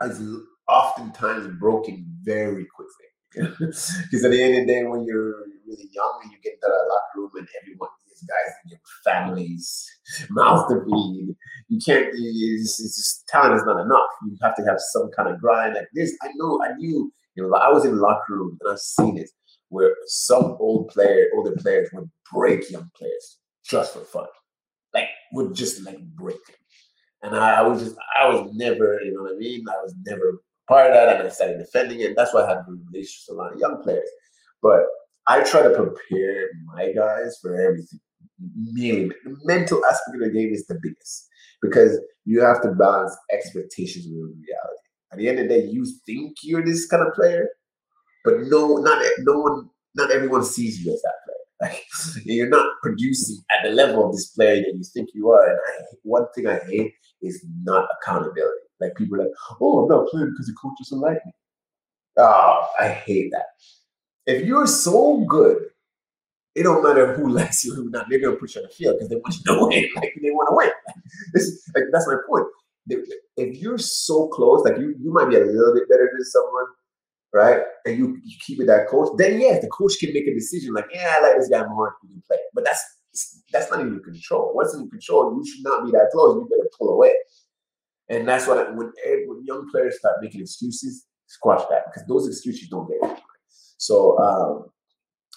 is 0.00 0.22
oftentimes 0.66 1.54
broken 1.60 2.06
very 2.22 2.66
quickly. 2.74 3.08
Because 3.60 4.24
at 4.24 4.30
the 4.30 4.42
end 4.42 4.54
of 4.54 4.66
the 4.66 4.72
day, 4.72 4.84
when 4.84 5.04
you're 5.04 5.44
really 5.66 5.90
young 5.92 6.20
and 6.22 6.32
you 6.32 6.38
get 6.42 6.54
into 6.54 6.66
that 6.66 6.88
locker 6.88 7.16
room 7.16 7.30
and 7.36 7.46
everyone, 7.60 7.90
these 8.06 8.22
guys 8.26 8.54
and 8.62 8.70
your 8.70 8.80
families, 9.04 9.86
mouth 10.30 10.66
to 10.70 10.82
feed, 10.82 11.36
you 11.68 11.78
can't, 11.84 12.06
it's, 12.14 12.80
it's 12.80 12.96
just, 12.96 13.28
talent 13.28 13.54
is 13.56 13.66
not 13.66 13.84
enough. 13.84 14.08
You 14.24 14.38
have 14.40 14.56
to 14.56 14.62
have 14.62 14.80
some 14.80 15.10
kind 15.14 15.28
of 15.28 15.38
grind 15.38 15.74
like 15.74 15.88
this. 15.92 16.16
I 16.22 16.30
know, 16.36 16.58
I 16.64 16.72
knew, 16.78 17.12
you 17.34 17.42
know, 17.42 17.54
I 17.54 17.70
was 17.70 17.84
in 17.84 17.96
the 17.96 18.00
locker 18.00 18.32
room 18.32 18.56
and 18.62 18.72
I've 18.72 18.78
seen 18.78 19.18
it 19.18 19.28
where 19.68 19.94
some 20.06 20.56
old 20.58 20.88
player, 20.88 21.26
older 21.36 21.54
players 21.58 21.90
would 21.92 22.10
break 22.32 22.70
young 22.70 22.90
players 22.96 23.36
just 23.62 23.92
for 23.92 24.00
fun. 24.00 24.26
Like, 24.94 25.10
would 25.32 25.52
just 25.54 25.84
like 25.84 26.00
break 26.14 26.42
them. 26.46 26.56
And 27.22 27.36
I, 27.36 27.60
I 27.60 27.62
was 27.62 27.82
just, 27.82 27.96
I 28.18 28.28
was 28.28 28.50
never, 28.54 29.00
you 29.04 29.12
know 29.12 29.22
what 29.22 29.32
I 29.32 29.38
mean? 29.38 29.64
I 29.68 29.82
was 29.82 29.94
never 30.06 30.40
part 30.68 30.86
of 30.88 30.94
that, 30.94 31.16
and 31.16 31.26
I 31.26 31.30
started 31.30 31.58
defending 31.58 32.00
it. 32.00 32.14
That's 32.16 32.32
why 32.32 32.44
I 32.44 32.48
had 32.48 32.64
relationships 32.92 33.26
with 33.28 33.38
a 33.38 33.40
lot 33.40 33.52
of 33.52 33.58
young 33.58 33.82
players. 33.82 34.08
But 34.62 34.82
I 35.26 35.42
try 35.42 35.62
to 35.62 35.70
prepare 35.70 36.48
my 36.66 36.92
guys 36.92 37.38
for 37.42 37.54
everything. 37.54 38.00
Mainly, 38.54 39.14
the 39.24 39.36
mental 39.44 39.84
aspect 39.84 40.14
of 40.14 40.20
the 40.20 40.30
game 40.30 40.52
is 40.52 40.66
the 40.66 40.78
biggest 40.80 41.28
because 41.60 41.98
you 42.24 42.40
have 42.40 42.62
to 42.62 42.70
balance 42.70 43.16
expectations 43.32 44.06
with 44.06 44.30
reality. 44.30 44.82
At 45.12 45.18
the 45.18 45.28
end 45.28 45.40
of 45.40 45.48
the 45.48 45.54
day, 45.54 45.66
you 45.66 45.84
think 46.06 46.36
you're 46.42 46.64
this 46.64 46.86
kind 46.86 47.06
of 47.06 47.14
player, 47.14 47.48
but 48.24 48.34
no, 48.42 48.76
not 48.76 49.04
no 49.20 49.40
one, 49.40 49.68
not 49.96 50.10
everyone 50.12 50.44
sees 50.44 50.84
you 50.84 50.92
as 50.92 51.02
that. 51.02 51.14
Like 51.60 51.84
you're 52.24 52.48
not 52.48 52.66
producing 52.82 53.38
at 53.50 53.64
the 53.64 53.74
level 53.74 54.06
of 54.06 54.12
this 54.12 54.28
player 54.28 54.56
that 54.56 54.74
you 54.74 54.82
think 54.94 55.10
you 55.14 55.30
are. 55.30 55.48
And 55.48 55.58
I, 55.58 55.82
one 56.02 56.26
thing 56.34 56.46
I 56.46 56.58
hate 56.58 56.92
is 57.22 57.44
not 57.62 57.88
accountability. 58.00 58.60
Like 58.80 58.94
people 58.94 59.16
are 59.16 59.24
like, 59.24 59.32
oh, 59.60 59.80
I'm 59.82 59.88
not 59.88 60.08
playing 60.08 60.30
because 60.30 60.46
the 60.46 60.54
coach 60.60 60.74
doesn't 60.78 61.00
like 61.00 61.18
me. 61.26 61.32
Oh, 62.18 62.68
I 62.78 62.88
hate 62.88 63.30
that. 63.32 63.46
If 64.26 64.44
you're 64.44 64.66
so 64.66 65.24
good, 65.28 65.62
it 66.54 66.64
don't 66.64 66.82
matter 66.82 67.14
who 67.14 67.28
likes 67.32 67.64
you 67.64 67.74
who 67.74 67.90
not. 67.90 68.06
They're 68.08 68.20
gonna 68.20 68.36
put 68.36 68.54
you 68.54 68.62
on 68.62 68.68
the 68.68 68.74
field 68.74 68.96
because 68.96 69.08
they 69.08 69.16
want 69.16 69.34
you 69.36 69.44
to 69.44 69.66
win. 69.66 69.88
Like 69.96 70.14
they 70.20 70.30
want 70.30 70.48
to 70.50 70.56
win. 70.56 70.70
this, 71.32 71.68
like 71.74 71.84
that's 71.92 72.06
my 72.06 72.16
point. 72.28 72.46
If 73.36 73.58
you're 73.58 73.78
so 73.78 74.28
close, 74.28 74.64
like 74.64 74.78
you, 74.78 74.94
you 74.98 75.12
might 75.12 75.28
be 75.28 75.36
a 75.36 75.44
little 75.44 75.74
bit 75.74 75.88
better 75.88 76.10
than 76.12 76.24
someone, 76.24 76.64
right? 77.32 77.60
And 77.84 77.98
you, 77.98 78.18
you 78.24 78.36
keep 78.44 78.60
it 78.60 78.66
that 78.66 78.88
coach, 78.88 79.10
then 79.18 79.40
yes, 79.40 79.62
the 79.62 79.68
coach 79.68 79.94
can 80.00 80.12
make 80.12 80.26
a 80.26 80.34
decision 80.34 80.74
like, 80.74 80.86
yeah, 80.92 81.16
I 81.18 81.22
like 81.22 81.36
this 81.36 81.48
guy 81.48 81.66
more, 81.66 81.96
you 82.02 82.10
can 82.10 82.22
play. 82.26 82.38
But 82.54 82.64
that's 82.64 82.84
that's 83.52 83.70
not 83.70 83.80
in 83.80 83.92
your 83.92 84.00
control. 84.00 84.52
Once 84.54 84.74
in 84.74 84.88
control, 84.88 85.34
you 85.36 85.50
should 85.50 85.64
not 85.64 85.84
be 85.84 85.90
that 85.92 86.10
close. 86.12 86.34
You 86.34 86.48
better 86.48 86.68
pull 86.78 86.90
away. 86.90 87.12
And 88.08 88.28
that's 88.28 88.46
what 88.46 88.58
I, 88.58 88.70
when 88.70 88.92
when 89.26 89.44
young 89.44 89.68
players 89.70 89.98
start 89.98 90.16
making 90.22 90.42
excuses, 90.42 91.06
squash 91.26 91.62
that 91.70 91.86
because 91.86 92.06
those 92.06 92.26
excuses 92.26 92.68
don't 92.68 92.88
get 92.88 92.98
anywhere. 93.02 93.22
So 93.78 94.18
um, 94.18 94.66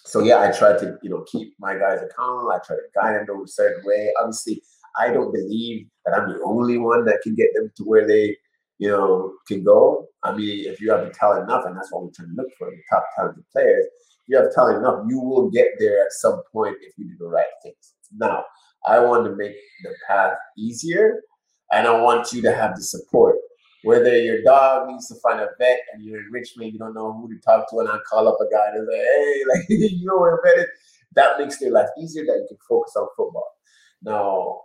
so 0.05 0.23
yeah, 0.23 0.41
I 0.41 0.51
try 0.51 0.77
to 0.77 0.97
you 1.01 1.09
know 1.09 1.23
keep 1.31 1.53
my 1.59 1.73
guys 1.77 1.99
accountable. 2.01 2.51
I 2.51 2.59
try 2.65 2.75
to 2.75 2.81
guide 2.93 3.27
them 3.27 3.43
a 3.43 3.47
certain 3.47 3.83
way. 3.85 4.11
Obviously, 4.21 4.61
I 4.99 5.11
don't 5.11 5.33
believe 5.33 5.87
that 6.05 6.17
I'm 6.17 6.29
the 6.29 6.41
only 6.43 6.77
one 6.77 7.05
that 7.05 7.21
can 7.23 7.35
get 7.35 7.49
them 7.55 7.71
to 7.77 7.83
where 7.83 8.07
they 8.07 8.37
you 8.81 8.89
know 8.89 9.33
can 9.47 9.63
go. 9.63 10.07
I 10.23 10.33
mean, 10.35 10.65
if 10.67 10.81
you 10.81 10.91
have 10.91 11.05
the 11.05 11.13
talent 11.13 11.43
enough, 11.43 11.65
and 11.65 11.77
that's 11.77 11.91
what 11.91 12.03
we're 12.03 12.11
trying 12.15 12.35
to 12.35 12.41
look 12.41 12.51
for, 12.57 12.69
the 12.69 12.81
top 12.89 13.05
talented 13.15 13.43
players. 13.51 13.85
If 13.85 14.23
you 14.27 14.37
have 14.37 14.53
talent 14.53 14.79
enough, 14.79 15.05
you 15.07 15.19
will 15.19 15.51
get 15.51 15.67
there 15.77 16.01
at 16.01 16.11
some 16.11 16.41
point 16.51 16.77
if 16.81 16.93
you 16.97 17.05
do 17.05 17.15
the 17.19 17.27
right 17.27 17.45
things. 17.61 17.93
Now, 18.11 18.43
I 18.87 18.99
want 18.99 19.25
to 19.25 19.35
make 19.35 19.55
the 19.83 19.93
path 20.07 20.33
easier 20.57 21.21
and 21.71 21.87
I 21.87 22.01
want 22.01 22.33
you 22.33 22.41
to 22.41 22.53
have 22.53 22.75
the 22.75 22.81
support. 22.81 23.35
Whether 23.83 24.17
your 24.17 24.41
dog 24.43 24.87
needs 24.87 25.07
to 25.09 25.15
find 25.21 25.39
a 25.39 25.49
vet 25.59 25.79
and 25.93 26.03
you're 26.03 26.19
in 26.19 26.31
Richmond, 26.31 26.73
you 26.73 26.79
don't 26.79 26.95
know 26.95 27.13
who 27.13 27.33
to 27.33 27.39
talk 27.41 27.69
to, 27.69 27.79
and 27.79 27.89
I 27.89 27.97
call 28.09 28.27
up 28.27 28.37
a 28.39 28.51
guy 28.51 28.67
and 28.75 28.87
say, 28.91 28.97
hey, 28.97 29.43
like 29.53 29.65
you 29.69 30.05
know 30.05 30.23
a 30.23 30.37
vet. 30.43 30.67
That 31.13 31.39
makes 31.39 31.57
their 31.59 31.71
life 31.71 31.89
easier 31.99 32.25
that 32.25 32.33
you 32.33 32.47
can 32.47 32.57
focus 32.67 32.93
on 32.95 33.07
football. 33.17 33.47
Now, 34.03 34.61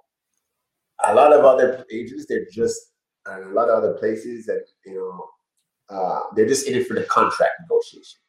a 1.05 1.15
lot 1.15 1.33
of 1.33 1.45
other 1.45 1.85
agents, 1.91 2.27
they're 2.29 2.47
just 2.53 2.93
and 3.29 3.45
a 3.45 3.55
lot 3.55 3.69
of 3.69 3.79
other 3.79 3.95
places 3.95 4.47
that 4.47 4.65
you 4.85 4.95
know, 4.95 5.97
uh, 5.97 6.21
they're 6.35 6.47
just 6.47 6.67
in 6.67 6.75
it 6.75 6.87
for 6.87 6.95
the 6.95 7.05
contract 7.05 7.53
negotiation. 7.63 8.21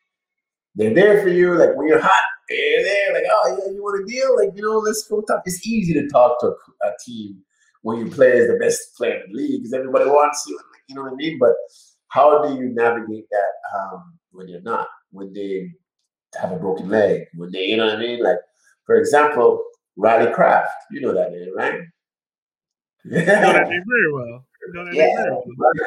They're 0.76 0.94
there 0.94 1.22
for 1.22 1.30
you, 1.30 1.56
like 1.56 1.76
when 1.76 1.88
you're 1.88 2.02
hot, 2.02 2.24
they're 2.50 2.84
there, 2.84 3.14
like, 3.14 3.24
oh 3.30 3.58
yeah, 3.58 3.72
you 3.74 3.82
want 3.82 4.04
a 4.04 4.06
deal? 4.06 4.36
Like, 4.38 4.56
you 4.56 4.62
know, 4.62 4.78
let's 4.78 5.08
go 5.08 5.22
talk. 5.22 5.42
It's 5.46 5.66
easy 5.66 5.94
to 5.94 6.08
talk 6.08 6.40
to 6.42 6.48
a, 6.48 6.88
a 6.88 6.92
team 7.04 7.42
when 7.82 7.98
you 8.00 8.12
play 8.12 8.40
as 8.40 8.48
the 8.48 8.58
best 8.60 8.96
player 8.96 9.22
in 9.24 9.32
the 9.32 9.38
league 9.38 9.62
because 9.62 9.74
everybody 9.74 10.06
wants 10.06 10.46
you. 10.48 10.60
You 10.88 10.96
know 10.96 11.04
what 11.04 11.14
I 11.14 11.16
mean? 11.16 11.38
But 11.40 11.54
how 12.10 12.44
do 12.44 12.56
you 12.56 12.74
navigate 12.74 13.30
that 13.32 13.78
um, 13.78 14.14
when 14.32 14.48
you're 14.48 14.62
not? 14.62 14.88
When 15.12 15.34
they 15.34 15.72
have 16.40 16.52
a 16.52 16.58
broken 16.58 16.90
leg? 16.90 17.24
When 17.36 17.52
they, 17.52 17.66
you 17.66 17.78
know 17.78 17.86
what 17.86 17.96
I 17.96 18.00
mean? 18.00 18.24
Like, 18.24 18.38
for 18.86 18.96
example, 18.96 19.64
Riley 19.96 20.32
Kraft. 20.34 20.72
You 20.92 21.02
know 21.02 21.14
that 21.14 21.32
name, 21.32 21.56
right? 21.56 21.82
That 23.06 23.68
very 23.68 24.14
well. 24.14 24.46
Yeah, 24.92 25.08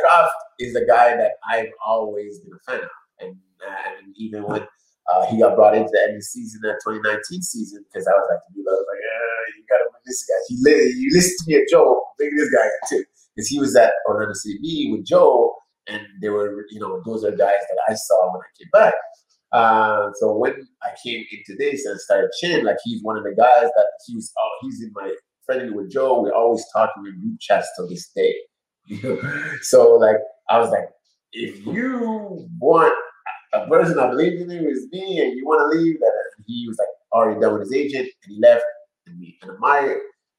Kraft 0.01 0.33
is 0.59 0.77
a 0.77 0.85
guy 0.85 1.16
that 1.16 1.33
I've 1.49 1.71
always 1.85 2.40
been 2.40 2.53
a 2.55 2.71
fan 2.71 2.85
of, 2.85 2.90
and, 3.21 3.37
and 3.61 4.14
even 4.16 4.45
when 4.45 4.66
uh, 5.12 5.27
he 5.27 5.38
got 5.38 5.57
brought 5.57 5.75
into 5.77 5.90
the 5.93 6.01
end 6.01 6.11
of 6.12 6.19
the 6.19 6.23
season, 6.23 6.61
that 6.62 6.79
2019 6.85 7.43
season, 7.43 7.85
because 7.88 8.07
I 8.07 8.12
was 8.12 8.27
like, 8.31 8.40
I 8.40 8.61
was 8.61 8.87
like, 8.88 9.01
yeah, 9.03 9.57
you 9.57 9.64
got 9.69 9.79
to 9.79 9.88
win 9.90 10.03
this 10.05 10.25
guy. 10.25 10.40
He 10.49 10.57
li- 10.61 10.95
you 10.99 11.11
listen 11.12 11.37
to 11.38 11.45
me 11.49 11.62
at 11.62 11.69
Joe, 11.71 12.03
maybe 12.19 12.37
this 12.37 12.51
guy 12.51 12.69
too, 12.88 13.05
because 13.35 13.49
he 13.49 13.59
was 13.59 13.75
at 13.77 13.93
Orlando 14.09 14.35
City 14.35 14.59
B 14.62 14.88
with 14.93 15.07
Joe, 15.07 15.55
and 15.88 16.03
they 16.23 16.29
were, 16.29 16.66
you 16.71 16.81
know, 16.81 17.03
those 17.05 17.25
are 17.25 17.31
guys 17.31 17.61
that 17.69 17.81
I 17.88 17.95
saw 17.95 18.33
when 18.33 18.43
I 18.43 18.51
came 18.59 18.71
back. 18.73 18.95
Uh, 19.53 20.11
so 20.21 20.37
when 20.37 20.55
I 20.83 20.90
came 21.05 21.25
into 21.33 21.57
this 21.59 21.85
and 21.85 21.99
started 22.01 22.31
Chyn, 22.40 22.64
like 22.64 22.77
he's 22.85 23.03
one 23.03 23.16
of 23.16 23.25
the 23.25 23.35
guys 23.35 23.69
that 23.77 23.87
he 24.07 24.14
was, 24.14 24.33
oh, 24.38 24.51
he's 24.62 24.83
in 24.83 24.93
my 24.95 25.12
friendly 25.45 25.71
with 25.71 25.90
Joe. 25.90 26.23
We're 26.23 26.35
always 26.35 26.64
talking 26.73 27.05
in 27.07 27.21
group 27.21 27.40
chats 27.40 27.69
to 27.77 27.87
this 27.87 28.11
day. 28.14 28.35
so 29.62 29.95
like 29.95 30.16
I 30.49 30.59
was 30.59 30.71
like, 30.71 30.88
if 31.33 31.64
you 31.64 32.49
want 32.59 32.95
a 33.53 33.66
person 33.66 33.99
I 33.99 34.09
believe 34.09 34.40
in 34.40 34.51
is 34.51 34.88
me, 34.93 35.19
and 35.21 35.37
you 35.37 35.45
want 35.45 35.73
to 35.73 35.79
leave, 35.79 35.99
that 36.01 36.12
he 36.47 36.66
was 36.69 36.79
like 36.79 36.88
already 37.12 37.40
done 37.40 37.55
with 37.55 37.62
his 37.62 37.73
agent, 37.73 38.09
and 38.25 38.35
he 38.35 38.40
left. 38.40 38.64
And, 39.07 39.19
me. 39.19 39.38
and 39.43 39.59
my 39.59 39.97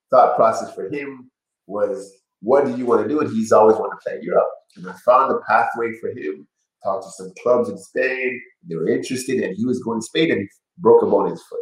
thought 0.10 0.36
process 0.36 0.74
for 0.74 0.90
him 0.90 1.30
was, 1.68 2.12
what 2.42 2.66
do 2.66 2.76
you 2.76 2.86
want 2.86 3.04
to 3.04 3.10
do? 3.10 3.20
And 3.20 3.30
he's 3.30 3.52
always 3.52 3.78
wanted 3.78 3.96
to 3.96 4.02
play 4.06 4.20
Europe. 4.22 4.48
And 4.76 4.88
I 4.88 4.94
found 5.06 5.32
a 5.32 5.40
pathway 5.48 5.94
for 6.00 6.10
him. 6.10 6.48
Talked 6.84 7.06
to 7.06 7.12
some 7.12 7.32
clubs 7.44 7.70
in 7.70 7.78
Spain. 7.78 8.42
They 8.68 8.76
were 8.76 8.90
interested, 8.90 9.44
and 9.44 9.56
he 9.56 9.66
was 9.66 9.84
going 9.84 10.00
to 10.00 10.06
Spain, 10.06 10.32
and 10.32 10.42
he 10.42 10.48
broke 10.80 11.04
a 11.04 11.06
bone 11.06 11.26
in 11.26 11.32
his 11.32 11.44
foot. 11.44 11.60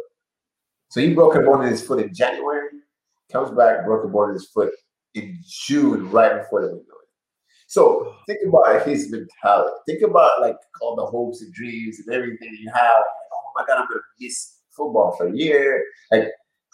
So 0.88 1.00
he 1.00 1.12
broke 1.12 1.34
a 1.34 1.40
bone 1.40 1.62
in 1.62 1.70
his 1.70 1.82
foot 1.82 2.02
in 2.02 2.14
January. 2.14 2.68
Comes 3.30 3.50
back, 3.50 3.84
broke 3.84 4.04
a 4.04 4.08
bone 4.08 4.30
in 4.30 4.34
his 4.34 4.48
foot 4.48 4.72
in 5.14 5.38
June, 5.46 6.10
right 6.10 6.42
before 6.42 6.62
the 6.62 6.68
window. 6.68 6.94
So 7.70 8.04
oh. 8.06 8.16
think 8.26 8.40
about 8.48 8.86
his 8.86 9.12
mentality. 9.12 9.76
Think 9.86 10.02
about 10.02 10.40
like 10.40 10.56
all 10.82 10.96
the 10.96 11.06
hopes 11.06 11.40
and 11.40 11.52
dreams 11.52 12.00
and 12.00 12.14
everything 12.14 12.56
you 12.60 12.68
have. 12.74 12.82
Like, 12.82 13.30
oh 13.32 13.52
my 13.56 13.64
god, 13.66 13.82
I'm 13.82 13.88
gonna 13.88 14.00
miss 14.20 14.56
football 14.70 15.14
for 15.16 15.28
a 15.28 15.32
year. 15.32 15.84
Like, 16.10 16.24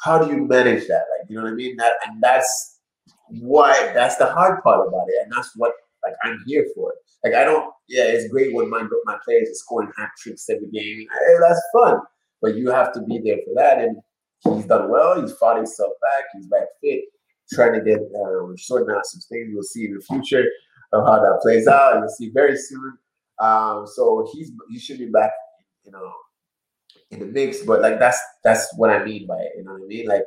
how 0.03 0.19
do 0.19 0.35
you 0.35 0.47
manage 0.47 0.87
that? 0.89 1.05
Like, 1.19 1.29
you 1.29 1.37
know 1.37 1.43
what 1.43 1.53
I 1.53 1.55
mean? 1.55 1.77
That 1.77 1.93
and 2.07 2.23
that's 2.23 2.81
why 3.29 3.93
that's 3.93 4.17
the 4.17 4.27
hard 4.27 4.63
part 4.63 4.89
about 4.89 5.07
it, 5.09 5.23
and 5.23 5.33
that's 5.33 5.53
what 5.57 5.73
like 6.03 6.15
I'm 6.25 6.43
here 6.47 6.67
for. 6.75 6.95
Like, 7.23 7.35
I 7.35 7.45
don't. 7.45 7.71
Yeah, 7.89 8.05
it's 8.05 8.29
great 8.29 8.55
when 8.55 8.71
my 8.71 8.83
my 9.05 9.19
players 9.23 9.51
are 9.51 9.55
scoring 9.55 9.93
hat 9.99 10.11
tricks 10.19 10.49
every 10.49 10.71
game. 10.71 11.07
Hey, 11.13 11.35
that's 11.41 11.63
fun, 11.75 11.99
but 12.41 12.57
you 12.57 12.71
have 12.71 12.93
to 12.95 13.03
be 13.03 13.21
there 13.23 13.39
for 13.45 13.53
that. 13.57 13.79
And 13.79 13.99
he's 14.45 14.65
done 14.65 14.91
well. 14.91 15.21
He's 15.21 15.33
fought 15.33 15.57
himself 15.57 15.93
back. 16.01 16.25
He's 16.35 16.47
back 16.47 16.69
fit. 16.83 17.05
Trying 17.53 17.75
to 17.75 17.81
get 17.81 18.01
uh, 18.01 18.57
sorting 18.57 18.95
out 18.95 19.07
some 19.07 19.21
things. 19.29 19.51
We'll 19.53 19.63
see 19.63 19.87
in 19.87 19.95
the 19.95 20.01
future 20.01 20.45
of 20.93 21.07
how 21.07 21.21
that 21.21 21.39
plays 21.43 21.69
out. 21.69 21.99
You'll 21.99 22.09
see 22.09 22.31
very 22.31 22.57
soon. 22.57 22.99
Um, 23.39 23.87
so 23.87 24.29
he's 24.33 24.51
he 24.71 24.79
should 24.79 24.99
be 24.99 25.07
back, 25.07 25.31
you 25.85 25.93
know, 25.93 26.11
in 27.11 27.21
the 27.21 27.27
mix. 27.27 27.63
But 27.63 27.83
like 27.83 27.99
that's 27.99 28.19
that's 28.43 28.73
what 28.77 28.91
I 28.91 29.05
mean 29.05 29.27
by 29.27 29.37
it. 29.37 29.53
You 29.57 29.65
know 29.65 29.73
what 29.73 29.83
I 29.83 29.87
mean? 29.87 30.07
Like 30.07 30.23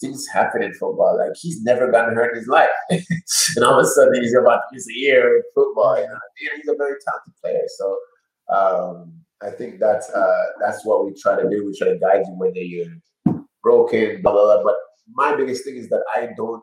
things 0.00 0.26
happen 0.32 0.62
in 0.62 0.72
football. 0.74 1.16
Like 1.18 1.36
he's 1.36 1.62
never 1.62 1.90
gotten 1.90 2.14
hurt 2.14 2.32
in 2.32 2.38
his 2.38 2.48
life, 2.48 2.68
and 2.90 3.64
all 3.64 3.78
of 3.78 3.84
a 3.84 3.88
sudden 3.88 4.22
he's 4.22 4.34
about 4.34 4.62
to 4.72 4.78
a 4.78 4.94
year 4.94 5.36
in 5.36 5.42
football. 5.54 5.96
You 5.98 6.06
know, 6.06 6.18
he's 6.56 6.68
a 6.68 6.76
very 6.76 6.96
talented 7.06 7.34
player. 7.40 7.62
So 7.78 7.98
um, 8.54 9.12
I 9.42 9.50
think 9.50 9.78
that's 9.78 10.10
uh, 10.10 10.44
that's 10.60 10.84
what 10.84 11.04
we 11.04 11.14
try 11.14 11.40
to 11.40 11.48
do. 11.48 11.66
We 11.66 11.76
try 11.78 11.88
to 11.88 11.98
guide 11.98 12.24
you 12.26 12.34
whether 12.36 12.58
you're 12.58 12.94
broken, 13.62 14.22
blah 14.22 14.32
blah 14.32 14.62
blah. 14.62 14.64
But 14.64 14.76
my 15.12 15.34
biggest 15.36 15.64
thing 15.64 15.76
is 15.76 15.88
that 15.88 16.02
I 16.14 16.30
don't 16.36 16.62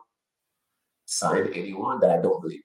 sign 1.04 1.48
anyone 1.54 2.00
that 2.00 2.10
I 2.10 2.22
don't 2.22 2.40
believe 2.40 2.60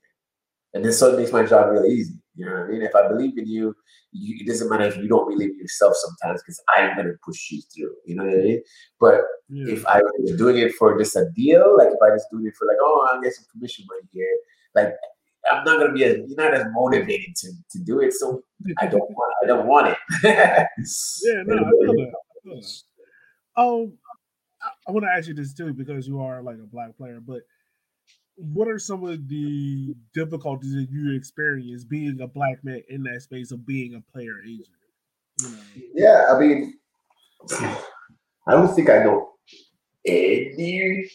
in. 0.74 0.78
And 0.78 0.86
this 0.86 1.00
sort 1.00 1.14
of 1.14 1.20
makes 1.20 1.32
my 1.32 1.44
job 1.44 1.70
really 1.72 1.94
easy. 1.94 2.16
You 2.36 2.46
know 2.46 2.52
what 2.52 2.62
I 2.62 2.68
mean? 2.68 2.82
If 2.84 2.96
I 2.96 3.08
believe 3.08 3.38
in 3.38 3.48
you, 3.48 3.76
you 4.12 4.38
it 4.40 4.48
doesn't 4.48 4.70
matter 4.70 4.86
if 4.86 4.98
you 4.98 5.08
don't 5.08 5.28
believe 5.28 5.50
in 5.50 5.60
yourself 5.60 5.96
sometimes 5.96 6.42
because 6.44 6.62
I'm 6.78 6.96
gonna 6.96 7.14
push 7.26 7.52
you 7.52 7.62
through. 7.74 7.96
You 8.06 8.16
know 8.16 8.26
what 8.26 8.34
I 8.34 8.38
mean? 8.38 8.62
But 9.00 9.22
yeah. 9.50 9.74
if 9.74 9.86
I 9.88 10.02
was 10.02 10.38
doing 10.38 10.58
it 10.58 10.74
for 10.76 10.98
just 11.00 11.16
a 11.16 11.26
deal, 11.36 11.76
like 11.78 11.88
if 11.88 11.98
I 12.04 12.16
just 12.16 12.28
doing 12.32 12.46
it 12.46 12.56
for 12.56 12.68
like, 12.68 12.78
oh, 12.80 13.10
I 13.12 13.22
get 13.24 13.34
some 13.34 13.46
commission 13.52 13.86
money 13.90 14.08
here, 14.12 14.30
like 14.76 14.94
I'm 15.52 15.64
not 15.64 15.80
gonna 15.80 15.94
be 15.94 16.04
as 16.04 16.18
you're 16.18 16.38
not 16.38 16.54
as 16.54 16.66
motivated 16.74 17.36
to 17.38 17.52
to 17.72 17.80
do 17.84 18.02
it. 18.02 18.14
So 18.14 18.44
I 18.80 18.86
don't 18.86 19.00
want 19.10 19.34
I 19.44 19.48
don't 19.48 19.68
want 19.68 19.88
it. 19.88 19.98
yeah, 20.24 21.44
no, 21.46 21.56
I 21.56 21.70
feel 21.72 21.94
that. 21.94 22.14
I 22.14 22.44
feel 22.44 22.62
that. 22.62 22.84
Um, 23.58 23.94
I, 24.88 24.92
want 24.92 25.06
to 25.06 25.12
ask 25.12 25.28
you 25.28 25.34
this 25.34 25.54
too 25.54 25.74
because 25.74 26.08
you 26.08 26.22
are 26.22 26.42
like 26.42 26.58
a 26.58 26.68
black 26.68 26.98
player, 26.98 27.20
but 27.26 27.42
what 28.36 28.68
are 28.68 28.80
some 28.80 29.04
of 29.04 29.28
the 29.28 29.96
difficulties 30.14 30.74
that 30.74 30.88
you 30.90 31.16
experience 31.16 31.84
being 31.84 32.20
a 32.22 32.28
black 32.28 32.64
man 32.64 32.82
in 32.90 33.04
that 33.04 33.22
space 33.22 33.52
of 33.52 33.66
being 33.66 33.96
a 33.96 34.12
player 34.12 34.42
agent? 34.46 34.68
You 35.42 35.50
know? 35.50 35.58
Yeah, 35.94 36.26
I 36.34 36.40
mean, 36.40 36.74
I 38.48 38.52
don't 38.52 38.74
think 38.74 38.90
I 38.90 39.04
know 39.04 39.32
any 40.06 41.10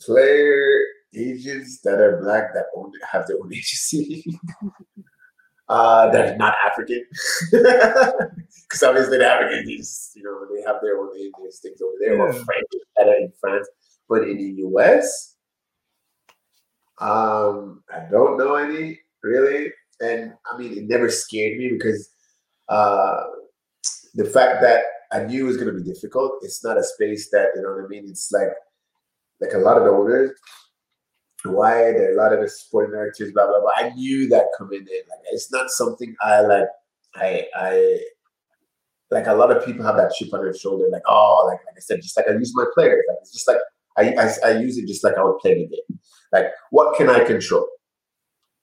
player 0.00 0.80
agents 1.14 1.80
that 1.82 2.00
are 2.00 2.20
black 2.22 2.52
that 2.54 2.64
own 2.76 2.92
have 3.10 3.26
their 3.26 3.36
own 3.38 3.52
agency. 3.52 4.24
Uh, 5.68 6.10
that 6.10 6.34
are 6.34 6.36
not 6.36 6.54
African, 6.66 7.04
because 7.50 8.82
obviously 8.82 9.18
the 9.18 9.26
Africans, 9.26 10.12
you 10.14 10.22
know, 10.22 10.46
they 10.54 10.62
have 10.62 10.76
their 10.82 10.98
own 10.98 11.12
things 11.14 11.80
over 11.82 11.92
there, 12.00 12.16
yeah. 12.16 12.22
or 12.22 12.32
French 12.32 12.66
are 12.98 13.14
in 13.14 13.32
France. 13.40 13.68
But 14.08 14.28
in 14.28 14.36
the 14.36 14.62
US, 14.68 15.36
um, 17.00 17.82
I 17.92 18.00
don't 18.10 18.36
know 18.36 18.56
any 18.56 19.00
really, 19.22 19.72
and 20.00 20.34
I 20.52 20.58
mean, 20.58 20.76
it 20.76 20.84
never 20.84 21.08
scared 21.08 21.58
me 21.58 21.70
because 21.70 22.10
uh, 22.68 23.22
the 24.14 24.26
fact 24.26 24.60
that 24.60 24.84
I 25.12 25.24
knew 25.24 25.44
it 25.44 25.46
was 25.46 25.56
going 25.56 25.74
to 25.74 25.80
be 25.80 25.88
difficult. 25.88 26.40
It's 26.42 26.64
not 26.64 26.76
a 26.76 26.82
space 26.82 27.30
that 27.30 27.50
you 27.54 27.62
know 27.62 27.70
what 27.70 27.84
I 27.84 27.88
mean. 27.88 28.06
It's 28.08 28.32
like 28.32 28.48
like 29.40 29.52
a 29.54 29.58
lot 29.58 29.76
of 29.76 29.84
the 29.84 29.90
owners, 29.90 30.30
why 31.44 31.92
there 31.92 32.10
are 32.10 32.14
a 32.14 32.16
lot 32.16 32.32
of 32.32 32.38
directors, 32.72 33.32
blah 33.32 33.46
blah 33.46 33.60
blah. 33.60 33.70
I 33.76 33.90
knew 33.90 34.28
that 34.28 34.46
coming 34.56 34.80
in. 34.80 35.02
Like 35.10 35.20
it's 35.32 35.52
not 35.52 35.70
something 35.70 36.14
I 36.22 36.40
like. 36.40 36.68
I 37.16 37.46
I 37.54 37.98
like 39.10 39.26
a 39.26 39.34
lot 39.34 39.54
of 39.54 39.64
people 39.64 39.84
have 39.84 39.96
that 39.96 40.12
chip 40.14 40.32
on 40.34 40.40
their 40.40 40.54
shoulder. 40.54 40.86
Like 40.90 41.02
oh, 41.08 41.44
like 41.46 41.60
like 41.66 41.76
I 41.76 41.80
said, 41.80 42.02
just 42.02 42.16
like 42.16 42.26
I 42.28 42.32
use 42.32 42.52
my 42.54 42.64
players. 42.74 43.04
Like 43.08 43.18
it's 43.20 43.32
just 43.32 43.48
like 43.48 43.58
I, 43.96 44.14
I, 44.14 44.50
I 44.50 44.58
use 44.58 44.76
it 44.78 44.86
just 44.86 45.04
like 45.04 45.16
I 45.16 45.22
would 45.22 45.38
play 45.38 45.54
the 45.54 45.68
game. 45.68 46.00
Like, 46.32 46.46
what 46.70 46.96
can 46.96 47.08
I 47.08 47.24
control? 47.24 47.66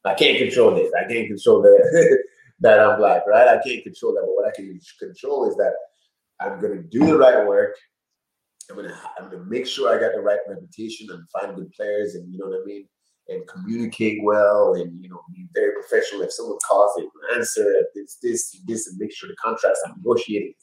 I 0.04 0.14
can't 0.14 0.38
control 0.38 0.76
this. 0.76 0.92
I 0.98 1.08
can't 1.08 1.28
control 1.28 1.62
the, 1.62 2.18
that 2.60 2.80
I'm 2.80 2.98
black, 2.98 3.26
right? 3.28 3.48
I 3.48 3.62
can't 3.62 3.84
control 3.84 4.14
that. 4.14 4.22
But 4.22 4.36
what 4.36 4.48
I 4.48 4.52
can 4.54 4.80
control 5.00 5.50
is 5.50 5.56
that 5.56 5.74
I'm 6.40 6.60
gonna 6.62 6.82
do 6.82 7.06
the 7.06 7.18
right 7.18 7.46
work. 7.48 7.76
I'm 8.72 8.76
gonna 8.78 8.99
I'm 9.19 9.30
gonna 9.30 9.45
make 9.45 9.67
sure 9.67 9.95
I 9.95 9.99
got 9.99 10.15
the 10.15 10.22
right 10.22 10.39
reputation 10.47 11.09
and 11.11 11.30
find 11.30 11.55
good 11.55 11.72
players, 11.74 12.15
and 12.15 12.32
you 12.32 12.39
know 12.39 12.47
what 12.47 12.61
I 12.61 12.65
mean, 12.65 12.88
and 13.28 13.47
communicate 13.47 14.24
well, 14.24 14.74
and 14.76 15.03
you 15.03 15.09
know 15.09 15.22
be 15.34 15.47
very 15.53 15.74
professional. 15.74 16.22
If 16.22 16.34
someone 16.34 16.57
calls, 16.67 16.93
it 16.97 17.09
answer. 17.36 17.69
If 17.69 17.88
it's 17.95 18.17
this, 18.24 18.57
this, 18.67 18.88
and 18.88 18.97
make 18.97 19.13
sure 19.13 19.30
the 19.30 19.36
contracts 19.43 19.82
I'm 19.86 19.95
negotiating 19.97 20.53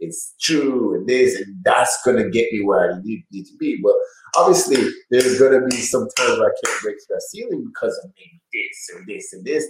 it's 0.00 0.34
true 0.40 0.94
and 0.94 1.06
this 1.08 1.40
and 1.40 1.56
that's 1.64 2.00
gonna 2.04 2.28
get 2.28 2.52
me 2.52 2.62
where 2.62 2.92
I 2.92 3.00
need, 3.02 3.24
need 3.32 3.44
to 3.46 3.56
be. 3.58 3.80
Well, 3.82 3.96
obviously 4.36 4.88
there's 5.10 5.38
gonna 5.38 5.64
be 5.66 5.76
some 5.76 6.08
times 6.16 6.38
where 6.38 6.50
I 6.50 6.52
can't 6.64 6.82
break 6.82 6.96
through 6.96 7.16
that 7.16 7.22
ceiling 7.22 7.64
because 7.72 7.98
of 8.04 8.10
maybe 8.16 8.40
this 8.52 8.96
and 8.96 9.06
this 9.06 9.32
and 9.32 9.44
this. 9.44 9.66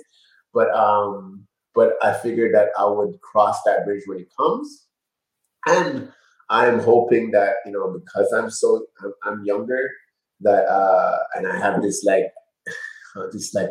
But 0.52 0.70
um, 0.74 1.46
but 1.74 1.94
I 2.02 2.12
figured 2.12 2.54
that 2.54 2.68
I 2.78 2.86
would 2.86 3.20
cross 3.20 3.62
that 3.64 3.84
bridge 3.84 4.02
when 4.06 4.18
it 4.18 4.28
comes. 4.36 4.86
And 5.66 6.12
I'm 6.50 6.78
hoping 6.80 7.30
that, 7.32 7.54
you 7.66 7.72
know, 7.72 7.98
because 7.98 8.32
I'm 8.32 8.50
so 8.50 8.86
I'm, 9.26 9.44
younger, 9.44 9.90
that 10.40 10.66
uh 10.66 11.18
and 11.34 11.48
I 11.48 11.58
have 11.58 11.82
this 11.82 12.04
like 12.04 12.26
this 13.32 13.52
like 13.54 13.70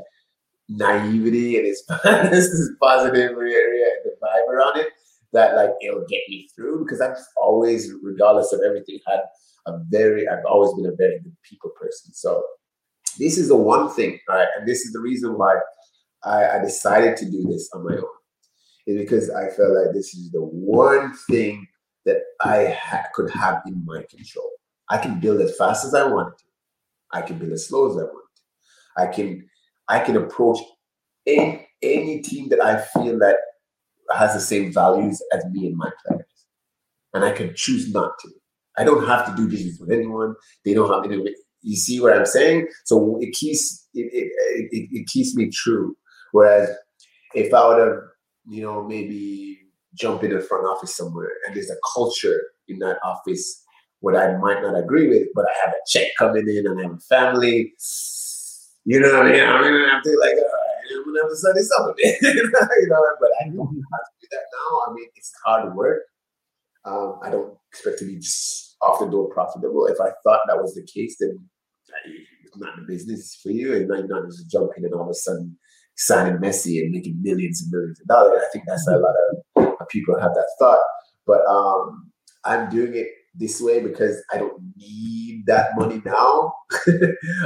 naivety 0.70 1.58
and 1.58 1.66
this 1.68 1.84
this 1.88 2.70
positive 2.82 3.38
area 3.38 3.86
and 3.86 4.04
the 4.06 4.12
vibe 4.22 4.50
around 4.50 4.78
it 4.78 4.90
that 5.34 5.56
like 5.56 5.72
it'll 5.82 6.06
get 6.10 6.22
me 6.30 6.48
through 6.56 6.84
because 6.84 7.02
I've 7.02 7.18
always, 7.36 7.92
regardless 8.02 8.54
of 8.54 8.62
everything, 8.66 9.00
had 9.08 9.22
a 9.68 9.80
very 9.90 10.28
I've 10.28 10.46
always 10.46 10.74
been 10.74 10.92
a 10.92 10.96
very 10.96 11.20
good 11.20 11.36
people 11.44 11.72
person. 11.80 12.14
So 12.14 12.44
this 13.20 13.38
is 13.38 13.50
the 13.50 13.56
one 13.56 13.90
thing, 13.90 14.20
right? 14.28 14.48
And 14.58 14.68
this 14.68 14.82
is 14.82 14.94
the 14.94 15.00
reason 15.00 15.38
why 15.38 15.56
I, 16.24 16.58
I 16.58 16.60
decided 16.60 17.18
to 17.18 17.26
do 17.26 17.44
this 17.44 17.70
on 17.74 17.86
my 17.86 17.96
own. 17.96 18.04
Is 18.86 18.98
because 18.98 19.30
I 19.30 19.50
felt 19.50 19.74
like 19.74 19.94
this 19.94 20.14
is 20.14 20.32
the 20.32 20.42
one 20.42 21.14
thing 21.30 21.68
that 22.08 22.22
I 22.42 22.76
ha- 22.82 23.08
could 23.14 23.30
have 23.32 23.62
in 23.68 23.84
my 23.86 24.04
control. 24.10 24.50
I 24.90 24.98
can 24.98 25.20
build 25.20 25.42
as 25.42 25.56
fast 25.58 25.86
as 25.86 25.94
I 25.94 26.06
want 26.06 26.38
to. 26.38 26.46
I 27.14 27.22
can 27.22 27.38
build 27.38 27.52
as 27.52 27.68
slow 27.68 27.90
as 27.90 27.98
I 27.98 28.04
want 28.04 28.26
to. 28.36 29.04
I 29.04 29.08
can 29.08 29.48
I 29.88 30.00
can 30.00 30.18
approach 30.18 30.60
any 31.26 31.68
any 31.84 32.22
team 32.22 32.50
that 32.50 32.62
I 32.64 32.82
feel 32.82 33.20
that 33.20 33.38
has 34.16 34.34
the 34.34 34.40
same 34.40 34.74
values 34.74 35.22
as 35.34 35.46
me 35.52 35.68
and 35.68 35.78
my 35.78 35.92
players. 36.06 36.26
And 37.14 37.24
I 37.26 37.32
can 37.32 37.54
choose 37.56 37.92
not 37.92 38.12
to. 38.20 38.30
I 38.78 38.84
don't 38.84 39.06
have 39.08 39.26
to 39.28 39.36
do 39.36 39.50
business 39.50 39.80
with 39.80 39.92
anyone. 39.92 40.36
They 40.64 40.74
don't 40.74 40.92
have 40.92 41.10
to. 41.10 41.34
You 41.62 41.76
see 41.76 42.00
what 42.00 42.16
I'm 42.16 42.26
saying? 42.26 42.68
So 42.86 43.18
it 43.20 43.34
keeps 43.34 43.88
it, 43.94 44.10
it, 44.14 44.70
it, 44.72 44.90
it 44.92 45.08
keeps 45.08 45.36
me 45.36 45.50
true. 45.50 45.96
Whereas 46.32 46.70
if 47.34 47.54
I 47.54 47.68
would 47.68 47.80
have, 47.80 47.98
you 48.48 48.62
know, 48.62 48.84
maybe 48.84 49.57
jump 49.98 50.24
in 50.24 50.32
the 50.32 50.42
front 50.42 50.66
office 50.66 50.96
somewhere 50.96 51.32
and 51.46 51.56
there's 51.56 51.72
a 51.72 51.78
culture 51.96 52.52
in 52.68 52.80
that 52.80 52.98
office 53.04 53.64
what 54.00 54.16
I 54.16 54.38
might 54.38 54.62
not 54.62 54.78
agree 54.78 55.08
with, 55.08 55.28
but 55.34 55.46
I 55.46 55.66
have 55.66 55.74
a 55.74 55.82
check 55.88 56.08
coming 56.18 56.48
in 56.48 56.68
and 56.68 56.80
I 56.80 56.84
have 56.84 56.94
a 56.94 57.00
family. 57.00 57.74
You 58.86 59.00
know 59.00 59.18
what 59.18 59.28
I 59.28 59.32
mean? 59.32 59.44
I'm 59.44 59.64
gonna 59.64 59.90
have 59.92 60.04
to 60.04 60.18
like, 60.20 60.36
I'm 60.36 61.06
gonna 61.06 61.22
have 61.22 61.30
to 61.30 61.36
set 61.36 61.56
this 61.56 61.72
up 61.78 61.90
a 61.90 61.94
bit. 61.98 62.16
you 62.22 62.88
know, 62.90 63.04
but 63.20 63.30
I 63.42 63.50
don't 63.50 63.68
have 63.68 64.06
to 64.06 64.16
do 64.22 64.28
that 64.32 64.46
now. 64.54 64.82
I 64.88 64.94
mean, 64.94 65.08
it's 65.16 65.34
hard 65.46 65.76
work. 65.76 66.04
Um, 66.86 67.20
I 67.24 67.30
don't 67.30 67.58
expect 67.72 68.00
to 68.00 68.06
be 68.06 68.18
just 68.18 68.78
off 68.82 69.00
the 69.00 69.08
door 69.08 69.30
profitable. 69.30 69.88
If 69.88 70.00
I 70.00 70.12
thought 70.24 70.42
that 70.48 70.62
was 70.62 70.76
the 70.76 70.88
case, 70.88 71.18
then 71.20 71.38
it's 72.46 72.58
not 72.58 72.76
the 72.78 72.84
business 72.84 73.38
for 73.42 73.50
you, 73.50 73.74
and 73.74 73.88
you're 73.88 74.08
not 74.08 74.30
just 74.30 74.50
jumping 74.50 74.86
and 74.86 74.94
all 74.94 75.04
of 75.04 75.10
a 75.10 75.14
sudden 75.14 75.58
signing 75.98 76.38
Messi 76.38 76.80
and 76.80 76.92
making 76.92 77.20
millions 77.22 77.62
and 77.62 77.72
millions 77.72 78.00
of 78.00 78.08
dollars. 78.08 78.42
I 78.42 78.50
think 78.54 78.66
that's 78.68 78.88
a 78.88 78.92
lot 78.92 79.16
of 79.32 79.38
people 79.90 80.20
have 80.20 80.34
that 80.34 80.50
thought. 80.60 80.80
But 81.26 81.46
um, 81.48 82.12
I'm 82.46 82.70
doing 82.70 82.96
it 82.96 83.08
this 83.36 83.62
way 83.62 83.82
because 83.82 84.22
I 84.34 84.38
don't 84.38 84.62
need 84.78 85.44
that 85.48 85.72
money 85.76 86.02
now. 86.06 86.54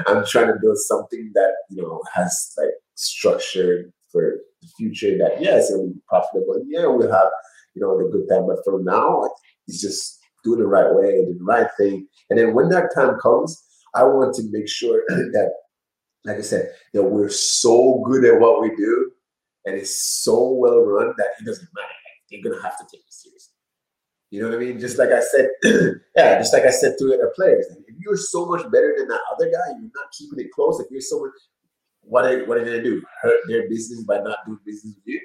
I'm 0.08 0.26
trying 0.26 0.48
to 0.48 0.60
build 0.62 0.78
something 0.78 1.32
that 1.36 1.52
you 1.70 1.82
know 1.82 2.02
has 2.14 2.54
like 2.58 2.70
structured 2.96 3.92
for 4.12 4.38
the 4.62 4.68
future. 4.78 5.18
That 5.18 5.42
yes, 5.42 5.72
it'll 5.72 5.88
be 5.88 6.00
profitable. 6.08 6.54
And 6.54 6.66
yeah, 6.70 6.86
we'll 6.88 7.12
have 7.12 7.30
you 7.76 7.82
know 7.82 7.98
the 7.98 8.10
good 8.10 8.28
time. 8.30 8.48
But 8.48 8.64
for 8.64 8.82
now, 8.82 9.30
it's 9.68 9.82
just 9.82 10.20
do 10.44 10.56
the 10.56 10.66
right 10.66 10.94
way, 10.94 11.26
do 11.26 11.36
the 11.38 11.44
right 11.44 11.68
thing, 11.78 12.08
and 12.30 12.39
then 12.39 12.54
when 12.54 12.70
that 12.70 12.92
time 12.96 13.18
comes, 13.22 13.64
I 13.94 14.04
want 14.04 14.34
to 14.36 14.44
make 14.52 14.70
sure 14.70 15.04
that, 15.08 15.52
like 16.26 16.38
I 16.38 16.42
said, 16.42 16.72
that 16.94 17.04
we're 17.04 17.30
so 17.30 18.02
good 18.06 18.24
at 18.26 18.39
what 18.39 18.62
we 18.62 18.70
do, 18.76 19.12
and 19.66 19.76
it's 19.76 20.24
so 20.24 20.52
well 20.52 20.80
run 20.80 21.14
that 21.18 21.32
it 21.39 21.46
doesn't 21.46 21.70
matter. 21.76 21.91
They're 22.32 22.42
gonna 22.42 22.62
have 22.62 22.78
to 22.78 22.86
take 22.90 23.02
it 23.02 23.14
seriously. 23.14 23.56
You 24.32 24.42
know 24.42 24.50
what 24.50 24.56
I 24.56 24.60
mean? 24.60 24.80
Just 24.80 24.98
like 24.98 25.10
I 25.10 25.20
said, 25.20 25.50
yeah, 26.16 26.38
just 26.40 26.54
like 26.54 26.64
I 26.64 26.72
said 26.72 26.96
to 26.98 27.06
the 27.06 27.32
players, 27.36 27.66
if 27.86 27.96
you're 28.00 28.16
so 28.16 28.46
much 28.46 28.64
better 28.72 28.96
than 28.98 29.10
that 29.10 29.20
other 29.34 29.52
guy, 29.52 29.76
you're 29.80 29.92
not 29.94 30.12
keeping 30.18 30.40
it 30.40 30.52
close. 30.52 30.80
If 30.80 30.90
you're 30.90 31.02
so 31.02 31.20
much, 31.20 31.34
what 32.02 32.26
are, 32.26 32.46
what 32.46 32.58
are 32.58 32.64
they 32.64 32.72
gonna 32.72 32.84
do? 32.84 33.04
Hurt 33.22 33.40
their 33.50 33.68
business 33.68 34.04
by 34.06 34.20
not 34.20 34.38
doing 34.46 34.60
business 34.66 34.96
with 34.96 35.04
you? 35.06 35.20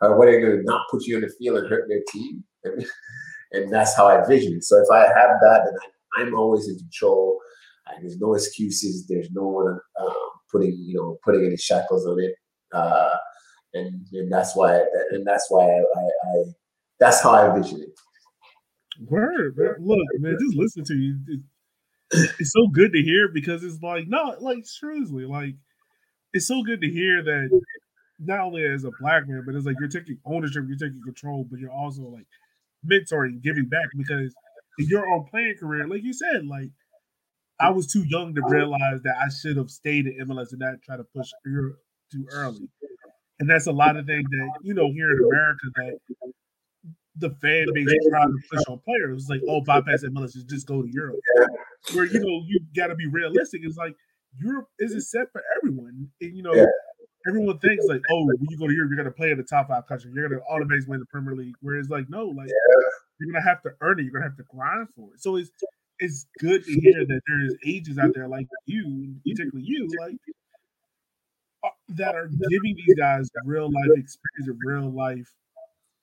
Or 0.00 0.18
what 0.18 0.28
are 0.28 0.32
they 0.32 0.40
gonna 0.40 0.62
not 0.62 0.86
put 0.90 1.04
you 1.04 1.16
on 1.16 1.22
the 1.22 1.32
field 1.38 1.58
and 1.58 1.68
hurt 1.68 1.86
their 1.88 2.02
team? 2.10 2.44
and 3.52 3.72
that's 3.72 3.94
how 3.94 4.06
I 4.06 4.26
vision 4.26 4.54
it. 4.54 4.64
So 4.64 4.76
if 4.78 4.88
I 4.90 5.00
have 5.00 5.36
that, 5.40 5.62
then 5.64 5.74
I, 6.18 6.26
am 6.26 6.34
always 6.34 6.66
in 6.68 6.78
control. 6.78 7.38
I, 7.86 7.92
there's 8.00 8.18
no 8.18 8.34
excuses. 8.34 9.06
There's 9.06 9.30
no 9.32 9.42
one 9.42 9.78
um, 10.00 10.30
putting 10.50 10.72
you 10.72 10.96
know 10.96 11.18
putting 11.24 11.44
any 11.44 11.58
shackles 11.58 12.06
on 12.06 12.20
it. 12.20 12.34
Uh, 12.72 13.16
and, 13.74 14.06
and 14.12 14.32
that's 14.32 14.56
why 14.56 14.82
and 15.10 15.26
that's 15.26 15.46
why 15.50 15.64
I, 15.64 15.78
I, 15.78 16.05
I 16.36 16.52
that's 16.98 17.22
how 17.22 17.30
I 17.30 17.54
envision 17.54 17.82
it. 17.82 17.90
Word, 19.08 19.56
man. 19.56 19.74
Look, 19.80 19.98
man, 20.18 20.36
just 20.40 20.56
listen 20.56 20.84
to 20.84 20.94
you. 20.94 21.18
It's 22.12 22.52
so 22.52 22.68
good 22.68 22.92
to 22.92 23.02
hear 23.02 23.28
because 23.28 23.64
it's 23.64 23.82
like, 23.82 24.06
no, 24.08 24.36
like 24.40 24.64
seriously, 24.64 25.24
like 25.24 25.54
it's 26.32 26.48
so 26.48 26.62
good 26.62 26.80
to 26.80 26.88
hear 26.88 27.22
that 27.22 27.60
not 28.18 28.40
only 28.40 28.64
as 28.64 28.84
a 28.84 28.90
black 29.00 29.28
man, 29.28 29.42
but 29.44 29.54
it's 29.54 29.66
like 29.66 29.76
you're 29.78 29.88
taking 29.88 30.18
ownership, 30.24 30.64
you're 30.66 30.78
taking 30.78 31.02
control, 31.02 31.46
but 31.50 31.58
you're 31.58 31.70
also 31.70 32.02
like 32.02 32.26
mentoring, 32.88 33.42
giving 33.42 33.66
back 33.68 33.86
because 33.96 34.34
in 34.78 34.86
your 34.88 35.06
own 35.06 35.24
playing 35.24 35.56
career, 35.58 35.86
like 35.86 36.02
you 36.02 36.12
said, 36.12 36.46
like 36.46 36.70
I 37.58 37.70
was 37.70 37.86
too 37.86 38.04
young 38.06 38.34
to 38.34 38.42
realize 38.46 39.02
that 39.02 39.16
I 39.22 39.28
should 39.28 39.56
have 39.56 39.70
stayed 39.70 40.06
at 40.06 40.26
MLS 40.26 40.52
and 40.52 40.60
not 40.60 40.80
try 40.82 40.96
to 40.96 41.04
push 41.04 41.30
too 41.44 42.26
early. 42.30 42.68
And 43.38 43.50
that's 43.50 43.66
a 43.66 43.72
lot 43.72 43.96
of 43.96 44.06
things 44.06 44.24
that, 44.30 44.50
you 44.62 44.74
know, 44.74 44.90
here 44.92 45.10
in 45.12 45.18
America 45.24 45.66
that 45.76 45.98
the 47.18 47.30
fan 47.30 47.66
base 47.72 47.86
trying 48.10 48.28
to 48.28 48.38
push 48.50 48.62
on 48.68 48.78
players. 48.80 49.22
It's 49.22 49.30
like, 49.30 49.40
oh, 49.48 49.60
bypass 49.62 50.04
MLS, 50.04 50.32
just 50.48 50.66
go 50.66 50.82
to 50.82 50.88
Europe. 50.90 51.16
Where 51.94 52.04
you 52.04 52.20
know 52.20 52.42
you 52.46 52.60
got 52.76 52.88
to 52.88 52.94
be 52.94 53.06
realistic. 53.06 53.62
It's 53.64 53.76
like 53.76 53.94
Europe 54.38 54.68
isn't 54.78 55.02
set 55.02 55.32
for 55.32 55.42
everyone. 55.56 56.08
And, 56.20 56.36
you 56.36 56.42
know, 56.42 56.54
yeah. 56.54 56.64
everyone 57.28 57.58
thinks 57.58 57.84
like, 57.88 58.02
oh, 58.10 58.24
when 58.24 58.36
you 58.50 58.58
go 58.58 58.68
to 58.68 58.74
Europe, 58.74 58.90
you're 58.90 58.98
gonna 58.98 59.10
play 59.10 59.30
in 59.30 59.38
the 59.38 59.44
top 59.44 59.68
five 59.68 59.86
country. 59.86 60.10
You're 60.14 60.28
gonna 60.28 60.42
automatically 60.50 60.90
win 60.90 61.00
the 61.00 61.06
Premier 61.06 61.34
League. 61.34 61.54
Whereas 61.60 61.88
like, 61.88 62.08
no, 62.08 62.26
like 62.26 62.48
yeah. 62.48 62.88
you're 63.20 63.32
gonna 63.32 63.44
have 63.44 63.62
to 63.62 63.70
earn 63.80 64.00
it. 64.00 64.02
You're 64.02 64.12
gonna 64.12 64.24
have 64.24 64.36
to 64.36 64.44
grind 64.50 64.88
for 64.94 65.14
it. 65.14 65.20
So 65.20 65.36
it's 65.36 65.50
it's 65.98 66.26
good 66.38 66.64
to 66.64 66.72
hear 66.72 67.06
that 67.06 67.20
there's 67.26 67.54
agents 67.66 67.98
out 67.98 68.12
there 68.14 68.28
like 68.28 68.46
you, 68.66 69.14
particularly 69.26 69.66
you, 69.66 69.88
like 70.00 70.16
that 71.88 72.14
are 72.14 72.28
giving 72.50 72.74
these 72.76 72.96
guys 72.96 73.28
real 73.44 73.70
life 73.70 73.90
experience 73.96 74.48
and 74.48 74.58
real 74.64 74.90
life 74.90 75.32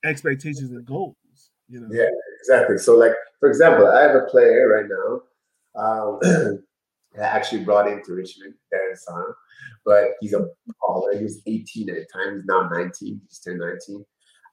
expectations 0.04 0.70
and 0.70 0.84
goals. 0.84 1.16
You 1.68 1.80
know? 1.80 1.88
Yeah, 1.90 2.08
exactly. 2.40 2.78
So, 2.78 2.96
like 2.96 3.12
for 3.40 3.48
example, 3.48 3.86
I 3.86 4.02
have 4.02 4.16
a 4.16 4.26
player 4.30 4.68
right 4.68 4.86
now. 4.88 5.20
Um, 5.80 6.20
I 7.16 7.22
actually 7.22 7.64
brought 7.64 7.86
into 7.86 8.12
Richmond, 8.12 8.54
Darren 8.72 8.96
Sana, 8.96 9.24
but 9.84 10.04
he's 10.20 10.34
a 10.34 10.46
baller. 10.82 11.16
He 11.16 11.22
was 11.22 11.40
18 11.46 11.88
at 11.90 11.96
the 11.96 12.06
time. 12.12 12.36
He's 12.36 12.44
now 12.46 12.68
19. 12.68 13.20
He's 13.28 13.38
turned 13.38 13.60
19. 13.60 14.04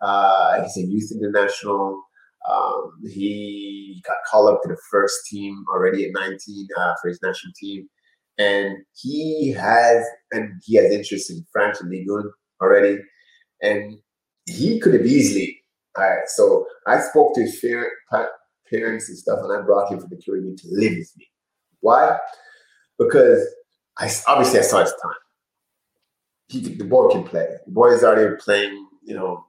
Uh, 0.01 0.63
he's 0.63 0.77
a 0.77 0.87
youth 0.87 1.11
international. 1.11 2.03
Um, 2.49 2.99
he 3.07 4.01
got 4.05 4.17
called 4.29 4.49
up 4.53 4.61
to 4.63 4.69
the 4.69 4.77
first 4.89 5.25
team 5.27 5.63
already 5.71 6.05
at 6.05 6.11
19 6.13 6.67
uh, 6.77 6.93
for 7.01 7.09
his 7.09 7.19
national 7.21 7.53
team, 7.55 7.87
and 8.41 8.77
he 9.01 9.51
has 9.51 9.99
and 10.31 10.61
he 10.65 10.75
has 10.77 10.91
interest 10.91 11.29
in 11.29 11.45
French 11.51 11.77
and 11.79 11.89
Ligue 11.89 12.09
1 12.09 12.31
already, 12.61 12.97
and 13.61 13.99
he 14.45 14.79
could 14.79 14.93
have 14.93 15.05
easily. 15.05 15.49
All 15.97 16.03
right, 16.03 16.27
so 16.27 16.65
I 16.87 16.99
spoke 17.01 17.33
to 17.35 17.41
his 17.41 17.59
parents 18.69 19.09
and 19.09 19.17
stuff, 19.17 19.39
and 19.43 19.51
I 19.51 19.61
brought 19.65 19.91
him 19.91 19.99
from 19.99 20.09
the 20.09 20.21
Caribbean 20.23 20.55
to 20.57 20.67
live 20.71 20.95
with 20.97 21.11
me. 21.17 21.25
Why? 21.81 22.17
Because 22.97 23.45
I 23.97 24.09
obviously 24.27 24.59
I 24.59 24.63
saw 24.63 24.79
his 24.81 24.95
time. 25.03 25.21
He 26.47 26.59
the 26.75 26.85
boy 26.85 27.09
can 27.09 27.23
play. 27.23 27.47
The 27.65 27.71
boy 27.71 27.89
is 27.91 28.03
already 28.03 28.35
playing. 28.37 28.87
You 29.03 29.15
know, 29.15 29.45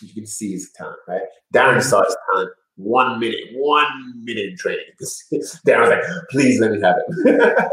you 0.00 0.14
can 0.14 0.26
see 0.26 0.52
his 0.52 0.70
talent, 0.74 0.98
right? 1.06 1.26
Darren 1.54 1.82
saw 1.82 2.02
his 2.04 2.16
talent 2.30 2.50
one 2.76 3.18
minute, 3.18 3.40
one 3.54 4.12
minute 4.22 4.50
in 4.50 4.56
training. 4.56 4.84
Darren 5.66 5.80
was 5.80 5.90
like, 5.90 6.04
please 6.30 6.60
let 6.60 6.70
me 6.72 6.80
have 6.80 6.96
it. 7.08 7.72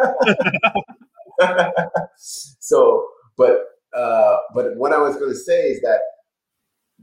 so, 2.17 3.07
but 3.37 3.65
uh, 3.95 4.37
but 4.53 4.75
what 4.75 4.93
I 4.93 4.97
was 4.97 5.15
going 5.17 5.31
to 5.31 5.37
say 5.37 5.67
is 5.67 5.81
that 5.81 5.99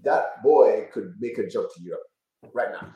that 0.03 0.42
boy 0.42 0.88
could 0.92 1.14
make 1.20 1.38
a 1.38 1.46
jump 1.46 1.68
to 1.74 1.82
Europe 1.82 2.03
right 2.55 2.70
now, 2.72 2.94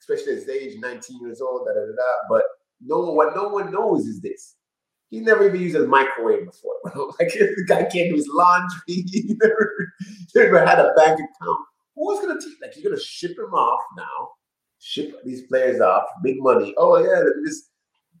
especially 0.00 0.34
his 0.34 0.48
age, 0.48 0.76
19 0.78 1.20
years 1.20 1.40
old, 1.40 1.66
da 1.66 1.74
da 1.74 1.80
da. 1.80 1.96
da. 1.96 2.12
But 2.28 2.42
no 2.80 3.00
what 3.12 3.34
no 3.34 3.48
one 3.48 3.72
knows 3.72 4.06
is 4.06 4.20
this: 4.20 4.54
he 5.10 5.20
never 5.20 5.46
even 5.46 5.60
used 5.60 5.76
a 5.76 5.86
microwave 5.86 6.46
before. 6.46 6.74
like 7.18 7.32
the 7.32 7.64
guy 7.68 7.82
can't 7.82 8.10
do 8.10 8.16
his 8.16 8.28
laundry. 8.32 8.80
he 8.86 9.36
never, 9.40 9.92
never 10.34 10.66
had 10.66 10.78
a 10.78 10.92
bank 10.96 11.14
account. 11.14 11.58
Who's 11.96 12.20
gonna 12.20 12.40
teach? 12.40 12.56
Like 12.60 12.76
you're 12.76 12.90
gonna 12.90 13.02
ship 13.02 13.38
him 13.38 13.54
off 13.54 13.82
now, 13.96 14.30
ship 14.84 15.18
these 15.24 15.42
players 15.42 15.80
off, 15.80 16.04
big 16.22 16.36
money. 16.40 16.74
Oh 16.76 16.98
yeah, 16.98 17.22
this 17.44 17.70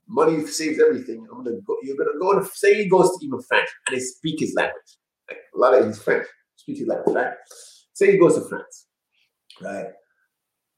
money 0.08 0.46
saves 0.46 0.80
everything. 0.80 1.26
I'm 1.30 1.44
gonna 1.44 1.60
go. 1.60 1.76
You're 1.82 1.96
gonna 1.96 2.18
go 2.18 2.38
to 2.38 2.46
say 2.46 2.82
he 2.82 2.88
goes 2.88 3.10
to 3.10 3.26
even 3.26 3.42
France 3.42 3.70
and 3.86 3.96
they 3.96 4.00
speak 4.00 4.40
his 4.40 4.54
language. 4.54 4.98
Like 5.28 5.38
a 5.54 5.58
lot 5.58 5.74
of 5.74 5.86
his 5.86 6.02
French, 6.02 6.26
speak 6.56 6.78
his 6.78 6.88
language, 6.88 7.14
right? 7.14 7.34
Say 7.92 8.12
he 8.12 8.18
goes 8.18 8.34
to 8.36 8.48
France, 8.48 8.86
right? 9.62 9.88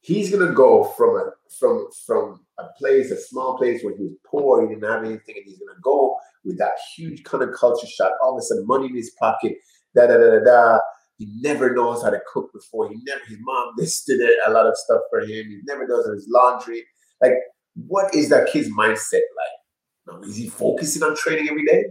He's 0.00 0.30
gonna 0.30 0.52
go 0.52 0.84
from 0.96 1.16
a 1.16 1.30
from 1.58 1.86
from 2.04 2.40
a 2.58 2.64
place, 2.78 3.10
a 3.10 3.16
small 3.16 3.56
place 3.56 3.82
where 3.84 3.96
he 3.96 4.02
was 4.04 4.16
poor, 4.24 4.62
he 4.62 4.74
didn't 4.74 4.90
have 4.90 5.04
anything, 5.04 5.36
and 5.36 5.44
he's 5.46 5.58
gonna 5.58 5.78
go 5.82 6.16
with 6.44 6.58
that 6.58 6.72
huge 6.96 7.22
kind 7.24 7.44
of 7.44 7.54
culture 7.54 7.86
shock. 7.86 8.12
All 8.22 8.36
of 8.36 8.38
a 8.38 8.42
sudden, 8.42 8.66
money 8.66 8.86
in 8.86 8.96
his 8.96 9.10
pocket, 9.18 9.56
da 9.94 10.06
da 10.06 10.16
da 10.18 10.30
da 10.30 10.44
da. 10.44 10.78
He 11.18 11.28
never 11.40 11.74
knows 11.74 12.02
how 12.02 12.10
to 12.10 12.20
cook 12.32 12.50
before. 12.52 12.88
He 12.88 12.96
never 13.06 13.20
his 13.26 13.38
mom 13.40 13.72
listed 13.76 14.20
it 14.20 14.38
a 14.46 14.50
lot 14.50 14.66
of 14.66 14.76
stuff 14.76 15.00
for 15.10 15.20
him. 15.20 15.28
He 15.28 15.60
never 15.66 15.86
does 15.86 16.06
his 16.06 16.28
laundry. 16.30 16.84
Like, 17.22 17.32
what 17.74 18.14
is 18.14 18.28
that 18.28 18.48
kid's 18.52 18.68
mindset 18.70 19.22
like? 19.36 20.24
Is 20.24 20.36
he 20.36 20.48
focusing 20.48 21.02
on 21.02 21.16
training 21.16 21.48
every 21.48 21.64
day? 21.64 21.84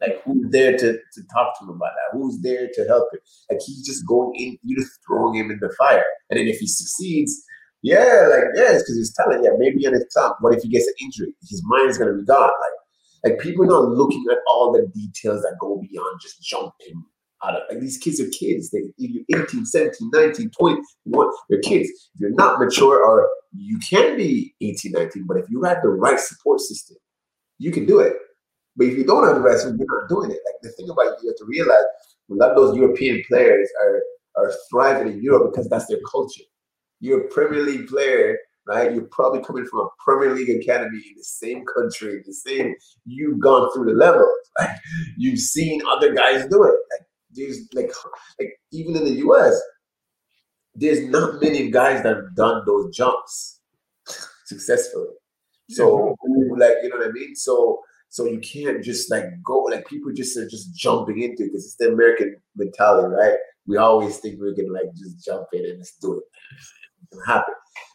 Like, 0.00 0.22
who's 0.24 0.50
there 0.50 0.76
to, 0.76 0.92
to 0.92 1.22
talk 1.32 1.58
to 1.58 1.64
him 1.64 1.70
about 1.70 1.90
that? 1.94 2.16
Who's 2.16 2.40
there 2.42 2.68
to 2.72 2.84
help 2.84 3.08
him? 3.12 3.20
Like, 3.50 3.60
he's 3.64 3.84
just 3.84 4.06
going 4.06 4.34
in, 4.36 4.58
you're 4.62 4.78
just 4.78 5.00
throwing 5.06 5.34
him 5.34 5.50
in 5.50 5.58
the 5.60 5.74
fire. 5.78 6.04
And 6.30 6.38
then 6.38 6.46
if 6.46 6.58
he 6.58 6.66
succeeds, 6.66 7.44
yeah, 7.84 8.28
like 8.30 8.44
yeah, 8.54 8.72
it's 8.72 8.82
because 8.82 8.96
he's 8.96 9.12
telling. 9.12 9.44
Yeah, 9.44 9.50
maybe 9.58 9.86
on 9.86 9.92
his 9.92 10.06
top. 10.16 10.38
What 10.40 10.54
if 10.54 10.62
he 10.62 10.70
gets 10.70 10.86
an 10.86 10.94
injury? 11.02 11.34
His 11.42 11.62
mind 11.66 11.90
is 11.90 11.98
gonna 11.98 12.14
be 12.14 12.24
gone. 12.24 12.48
Like, 12.48 13.32
like 13.32 13.40
people 13.42 13.64
are 13.64 13.68
not 13.68 13.90
looking 13.90 14.24
at 14.32 14.38
all 14.48 14.72
the 14.72 14.86
details 14.98 15.42
that 15.42 15.58
go 15.60 15.76
beyond 15.76 16.18
just 16.22 16.42
jumping 16.42 17.04
like 17.42 17.80
these 17.80 17.98
kids 17.98 18.20
are 18.20 18.28
kids. 18.28 18.70
They 18.70 18.80
you're 18.96 19.24
18, 19.42 19.66
17, 19.66 20.10
19, 20.12 20.50
20, 20.50 20.82
They're 21.48 21.60
kids. 21.60 21.88
If 22.14 22.20
you're 22.20 22.34
not 22.34 22.58
mature 22.58 23.04
or 23.04 23.28
you 23.52 23.78
can 23.78 24.16
be 24.16 24.54
18, 24.60 24.92
19, 24.92 25.24
but 25.26 25.36
if 25.36 25.46
you 25.50 25.62
have 25.64 25.78
the 25.82 25.88
right 25.88 26.18
support 26.18 26.60
system, 26.60 26.96
you 27.58 27.70
can 27.70 27.86
do 27.86 28.00
it. 28.00 28.14
But 28.76 28.86
if 28.86 28.98
you 28.98 29.04
don't 29.04 29.26
have 29.26 29.36
the 29.36 29.42
right 29.42 29.58
support, 29.58 29.78
you're 29.78 30.00
not 30.00 30.08
doing 30.08 30.30
it. 30.30 30.40
Like 30.44 30.62
the 30.62 30.70
thing 30.70 30.88
about 30.90 31.16
you 31.22 31.28
have 31.28 31.36
to 31.36 31.44
realize 31.46 31.84
a 32.30 32.34
lot 32.34 32.50
of 32.50 32.56
those 32.56 32.76
European 32.76 33.22
players 33.28 33.68
are 33.82 34.02
are 34.36 34.52
thriving 34.70 35.12
in 35.12 35.22
Europe 35.22 35.52
because 35.52 35.68
that's 35.68 35.86
their 35.86 36.00
culture 36.10 36.42
you're 37.04 37.26
a 37.26 37.28
Premier 37.28 37.60
League 37.60 37.86
player, 37.86 38.38
right? 38.66 38.92
You're 38.92 39.08
probably 39.10 39.42
coming 39.42 39.66
from 39.66 39.80
a 39.80 39.88
Premier 40.02 40.34
League 40.34 40.48
academy 40.48 40.96
in 40.96 41.14
the 41.16 41.24
same 41.24 41.64
country, 41.76 42.22
the 42.24 42.32
same. 42.32 42.74
You've 43.04 43.38
gone 43.40 43.70
through 43.72 43.92
the 43.92 43.98
levels. 43.98 44.28
Like 44.56 44.70
you've 45.16 45.40
seen 45.40 45.82
other 45.90 46.14
guys 46.14 46.46
do 46.48 46.62
it. 46.62 46.76
Like 46.92 47.06
there's 47.34 47.68
like 47.72 47.90
like 48.38 48.50
even 48.72 48.96
in 48.96 49.04
the 49.04 49.16
US, 49.26 49.60
there's 50.74 51.06
not 51.08 51.40
many 51.40 51.70
guys 51.70 52.02
that 52.02 52.16
have 52.16 52.34
done 52.36 52.62
those 52.66 52.94
jumps 52.94 53.60
successfully. 54.46 55.08
So 55.70 56.14
like 56.58 56.74
you 56.82 56.88
know 56.90 56.98
what 56.98 57.08
I 57.08 57.12
mean? 57.12 57.34
So 57.34 57.80
so 58.08 58.26
you 58.26 58.38
can't 58.40 58.82
just 58.82 59.10
like 59.10 59.24
go 59.44 59.62
like 59.62 59.86
people 59.86 60.12
just 60.14 60.36
are 60.36 60.48
just 60.48 60.74
jumping 60.74 61.22
into 61.22 61.44
because 61.44 61.64
it's 61.64 61.76
the 61.76 61.88
American 61.92 62.36
mentality, 62.54 63.14
right? 63.14 63.36
We 63.66 63.78
always 63.78 64.18
think 64.18 64.38
we're 64.38 64.54
gonna 64.54 64.72
like 64.72 64.94
just 64.94 65.24
jump 65.24 65.46
in 65.52 65.64
and 65.64 65.78
just 65.78 66.00
do 66.00 66.18
it 66.18 66.24
can 67.14 67.24
happen. 67.26 67.54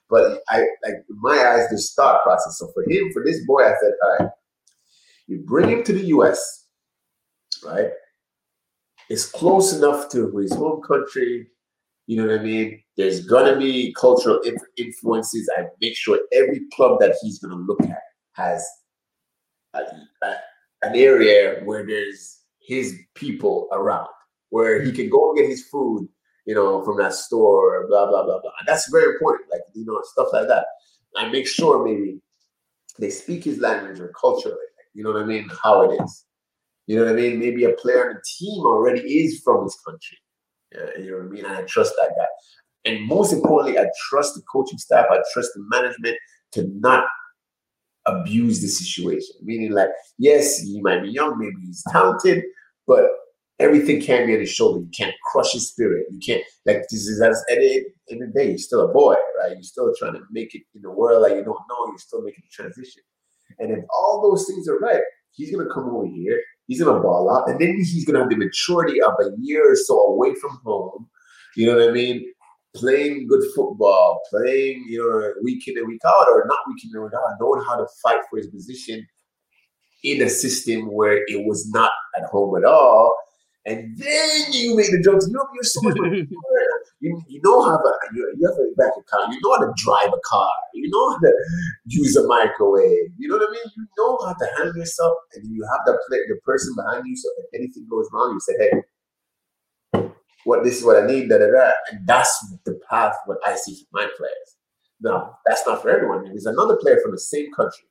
But 0.10 0.42
I 0.50 0.60
like 0.84 0.96
in 1.10 1.18
my 1.22 1.38
eyes, 1.38 1.70
this 1.70 1.94
thought 1.94 2.24
process. 2.24 2.58
So 2.58 2.72
for 2.74 2.84
him, 2.90 3.12
for 3.14 3.24
this 3.24 3.46
boy, 3.46 3.64
I 3.64 3.74
said, 3.80 3.92
all 4.04 4.18
right, 4.20 4.30
you 5.28 5.44
bring 5.46 5.70
him 5.70 5.84
to 5.84 5.94
the 5.94 6.06
US, 6.08 6.66
right? 7.64 7.90
It's 9.10 9.26
close 9.26 9.74
enough 9.74 10.10
to 10.12 10.36
his 10.38 10.54
home 10.54 10.82
country. 10.82 11.48
You 12.08 12.18
know 12.18 12.28
what 12.28 12.40
I 12.40 12.44
mean? 12.44 12.82
There's 12.98 13.26
gonna 13.26 13.58
be 13.58 13.94
cultural 14.00 14.40
influences. 14.78 15.50
I 15.58 15.66
make 15.82 15.96
sure 15.96 16.20
every 16.34 16.62
club 16.74 17.00
that 17.00 17.16
he's 17.22 17.40
gonna 17.40 17.56
look 17.56 17.82
at 17.82 18.02
has 18.34 18.68
a, 19.74 19.82
a, 20.24 20.36
an 20.84 20.96
area 20.96 21.62
where 21.64 21.86
there's 21.86 22.40
his 22.62 23.00
people 23.16 23.68
around, 23.72 24.10
where 24.50 24.82
he 24.82 24.92
can 24.92 25.10
go 25.10 25.30
and 25.30 25.38
get 25.38 25.50
his 25.50 25.68
food 25.68 26.08
you 26.50 26.56
know, 26.56 26.84
from 26.84 26.98
that 26.98 27.14
store, 27.14 27.86
blah, 27.88 28.08
blah, 28.08 28.24
blah, 28.24 28.42
blah. 28.42 28.52
That's 28.66 28.90
very 28.90 29.14
important, 29.14 29.52
like, 29.52 29.62
you 29.76 29.86
know, 29.86 30.02
stuff 30.04 30.30
like 30.34 30.48
that. 30.48 30.66
I 31.16 31.30
make 31.30 31.48
sure 31.48 31.86
maybe 31.86 32.22
they 32.98 33.12
speak 33.12 33.44
his 33.44 33.60
language 33.60 34.00
or 34.00 34.12
culture, 34.20 34.58
you 34.96 35.04
know 35.04 35.12
what 35.12 35.22
I 35.22 35.26
mean, 35.26 35.48
how 35.62 35.84
it 35.84 36.02
is. 36.02 36.26
You 36.90 36.96
know 36.96 37.06
what 37.06 37.14
I 37.14 37.22
mean? 37.22 37.38
Maybe 37.38 37.66
a 37.66 37.74
player 37.74 38.10
on 38.10 38.16
the 38.16 38.22
team 38.26 38.66
already 38.66 39.02
is 39.02 39.42
from 39.44 39.64
this 39.64 39.78
country. 39.86 40.18
Yeah, 40.74 41.04
you 41.04 41.12
know 41.12 41.18
what 41.18 41.28
I 41.28 41.30
mean? 41.30 41.46
And 41.46 41.56
I 41.56 41.62
trust 41.62 41.94
that 42.02 42.16
guy. 42.18 42.26
And 42.92 43.06
most 43.06 43.32
importantly, 43.32 43.80
I 43.80 43.86
trust 44.10 44.34
the 44.34 44.42
coaching 44.52 44.80
staff, 44.80 45.06
I 45.12 45.20
trust 45.32 45.52
the 45.54 45.64
management 45.70 46.18
to 46.54 46.68
not 46.80 47.04
abuse 48.08 48.64
the 48.64 48.70
situation. 48.70 49.36
Meaning, 49.44 49.72
like, 49.72 49.90
yes, 50.18 50.58
he 50.58 50.82
might 50.82 51.04
be 51.04 51.12
young, 51.12 51.38
maybe 51.38 51.62
he's 51.64 51.84
talented, 51.92 52.44
but 52.88 53.06
everything 53.60 54.02
can 54.02 54.26
be 54.26 54.34
on 54.34 54.40
his 54.40 54.50
shoulder. 54.50 54.80
You 54.80 54.90
can't 54.90 55.14
crush 55.32 55.52
his 55.52 55.70
spirit. 55.70 56.08
You 56.10 56.18
can't 56.18 56.44
like 56.66 56.82
this 56.90 57.06
is 57.06 57.22
at 57.22 57.34
the 57.50 57.86
end 58.10 58.24
of 58.24 58.34
the 58.34 58.40
day, 58.40 58.50
you're 58.50 58.58
still 58.58 58.90
a 58.90 58.92
boy, 58.92 59.16
right? 59.40 59.52
You're 59.52 59.62
still 59.62 59.94
trying 60.00 60.14
to 60.14 60.22
make 60.32 60.56
it 60.56 60.64
in 60.74 60.82
the 60.82 60.90
world 60.90 61.22
like 61.22 61.34
you 61.34 61.44
don't 61.44 61.68
know. 61.70 61.86
You're 61.86 62.00
still 62.00 62.24
making 62.24 62.46
the 62.50 62.64
transition. 62.64 63.04
And 63.60 63.72
if 63.74 63.86
all 63.96 64.24
those 64.24 64.48
things 64.48 64.68
are 64.68 64.80
right, 64.80 65.04
he's 65.34 65.56
gonna 65.56 65.70
come 65.72 65.88
over 65.90 66.08
here. 66.08 66.42
He's 66.70 66.82
gonna 66.82 67.02
ball 67.02 67.30
out, 67.36 67.50
and 67.50 67.60
then 67.60 67.76
he's 67.76 68.06
gonna 68.06 68.20
have 68.20 68.30
the 68.30 68.38
maturity 68.38 69.02
of 69.02 69.14
a 69.20 69.32
year 69.42 69.74
or 69.74 69.76
so 69.76 70.00
away 70.00 70.34
from 70.36 70.58
home. 70.64 71.10
You 71.58 71.66
know 71.66 71.78
what 71.78 71.90
I 71.90 71.92
mean? 71.92 72.26
Playing 72.76 73.28
good 73.28 73.44
football, 73.54 74.22
playing 74.30 74.86
you 74.88 75.00
know 75.00 75.34
week 75.44 75.68
in 75.68 75.78
and 75.78 75.88
week 75.88 76.02
out, 76.06 76.30
or 76.30 76.46
not 76.48 76.60
week 76.68 76.86
in 76.86 76.92
and 76.94 77.04
week 77.04 77.14
out, 77.14 77.36
knowing 77.42 77.66
how 77.68 77.76
to 77.76 77.88
fight 78.02 78.22
for 78.30 78.38
his 78.38 78.48
position 78.48 79.06
in 80.06 80.22
a 80.22 80.30
system 80.30 80.86
where 80.94 81.18
it 81.28 81.46
was 81.46 81.70
not 81.72 81.92
at 82.16 82.24
home 82.30 82.56
at 82.56 82.64
all 82.64 83.14
and 83.70 83.98
then 83.98 84.54
you 84.54 84.76
make 84.76 84.92
the 84.92 85.02
jokes. 85.04 85.28
You 85.28 85.34
know, 85.34 85.48
you're 85.54 85.64
so 85.64 85.82
much 85.82 85.98
more 85.98 86.10
you, 87.02 87.22
you 87.28 87.42
know 87.44 87.64
how 87.64 87.78
to 87.78 87.94
you, 88.14 88.34
you 88.38 88.48
have 88.48 88.56
to 88.58 88.74
back 88.78 88.92
a 88.98 89.04
car. 89.04 89.32
You 89.32 89.40
know 89.44 89.54
how 89.56 89.66
to 89.66 89.74
drive 89.78 90.14
a 90.14 90.20
car. 90.26 90.52
You 90.74 90.90
know 90.92 91.12
how 91.12 91.20
to 91.20 91.34
use 91.86 92.16
a 92.18 92.28
microwave. 92.28 93.12
You 93.18 93.30
know 93.30 93.38
what 93.38 93.50
I 93.50 93.52
mean? 93.52 93.72
You 93.78 93.88
know 93.98 94.18
how 94.26 94.34
to 94.34 94.48
handle 94.58 94.76
yourself, 94.78 95.16
and 95.36 95.46
you 95.48 95.66
have 95.72 95.82
the 95.86 95.94
the 96.10 96.40
person 96.46 96.74
behind 96.76 97.06
you. 97.08 97.16
So 97.16 97.30
if 97.40 97.46
anything 97.60 97.88
goes 97.90 98.08
wrong, 98.14 98.34
you 98.34 98.40
say, 98.40 98.54
"Hey, 98.60 98.82
what 100.44 100.64
this 100.64 100.80
is 100.80 100.86
what 100.86 101.02
I 101.02 101.08
need." 101.08 101.30
Da 101.30 101.38
da 101.38 101.48
da. 101.52 101.72
And 101.92 102.06
that's 102.08 102.34
the 102.66 102.80
path 102.90 103.16
what 103.26 103.38
I 103.46 103.56
see 103.56 103.76
for 103.76 103.88
my 103.94 104.08
players. 104.18 104.58
Now 105.02 105.38
that's 105.46 105.66
not 105.66 105.82
for 105.82 105.90
everyone. 105.90 106.26
There's 106.26 106.46
another 106.46 106.78
player 106.78 107.00
from 107.02 107.12
the 107.12 107.20
same 107.20 107.52
country. 107.54 107.86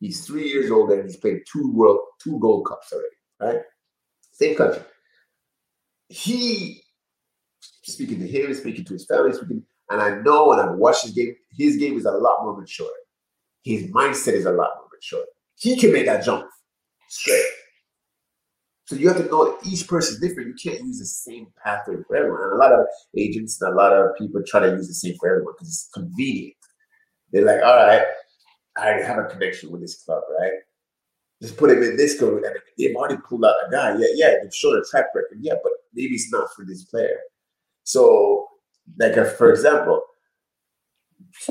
He's 0.00 0.26
three 0.26 0.48
years 0.48 0.70
older 0.70 0.94
and 0.94 1.04
he's 1.08 1.18
played 1.18 1.42
two 1.52 1.72
world 1.72 2.00
two 2.22 2.38
Gold 2.40 2.66
Cups 2.66 2.92
already. 2.92 3.16
Right, 3.58 3.64
same 4.32 4.56
country. 4.56 4.82
He 6.08 6.82
speaking 7.60 8.20
to 8.20 8.26
him, 8.26 8.52
speaking 8.54 8.84
to 8.84 8.92
his 8.94 9.06
family, 9.06 9.32
speaking, 9.32 9.62
and 9.90 10.00
I 10.00 10.20
know 10.20 10.48
when 10.48 10.60
I 10.60 10.70
watch 10.70 11.02
his 11.02 11.12
game, 11.12 11.34
his 11.52 11.76
game 11.76 11.96
is 11.96 12.04
a 12.04 12.12
lot 12.12 12.42
more 12.42 12.58
mature. 12.58 12.90
His 13.62 13.84
mindset 13.90 14.34
is 14.34 14.46
a 14.46 14.52
lot 14.52 14.70
more 14.76 14.88
mature. 14.92 15.24
He 15.56 15.76
can 15.76 15.92
make 15.92 16.06
that 16.06 16.24
jump 16.24 16.46
straight. 17.08 17.44
So 18.86 18.96
you 18.96 19.08
have 19.08 19.18
to 19.18 19.26
know 19.26 19.44
that 19.44 19.66
each 19.66 19.86
person 19.86 20.14
is 20.14 20.20
different. 20.20 20.48
You 20.48 20.70
can't 20.70 20.84
use 20.84 20.98
the 20.98 21.04
same 21.04 21.48
pathway 21.62 21.96
for 22.06 22.16
everyone. 22.16 22.42
And 22.42 22.52
a 22.52 22.56
lot 22.56 22.72
of 22.72 22.86
agents 23.16 23.60
and 23.60 23.72
a 23.72 23.76
lot 23.76 23.92
of 23.92 24.16
people 24.16 24.42
try 24.46 24.60
to 24.60 24.68
use 24.68 24.88
the 24.88 24.94
same 24.94 25.14
for 25.18 25.28
everyone 25.28 25.54
because 25.54 25.68
it's 25.68 25.90
convenient. 25.92 26.54
They're 27.30 27.44
like, 27.44 27.62
all 27.62 27.76
right, 27.76 28.04
I 28.78 29.02
have 29.02 29.18
a 29.18 29.24
connection 29.24 29.70
with 29.70 29.82
this 29.82 30.02
club, 30.02 30.22
right? 30.40 30.52
Just 31.42 31.56
put 31.56 31.70
him 31.70 31.82
in 31.82 31.96
this 31.96 32.18
club, 32.18 32.34
and 32.34 32.46
they've 32.78 32.96
already 32.96 33.18
pulled 33.28 33.44
out 33.44 33.54
a 33.66 33.70
guy. 33.70 33.96
Yeah, 33.98 34.08
yeah, 34.14 34.34
they've 34.42 34.54
shown 34.54 34.76
a 34.76 34.82
track 34.90 35.06
record. 35.14 35.38
Yeah, 35.40 35.54
but 35.62 35.72
maybe 35.92 36.14
it's 36.14 36.32
not 36.32 36.48
for 36.56 36.64
this 36.64 36.84
player. 36.84 37.18
So, 37.88 38.46
like 39.00 39.16
uh, 39.16 39.24
for 39.24 39.50
example, 39.50 40.02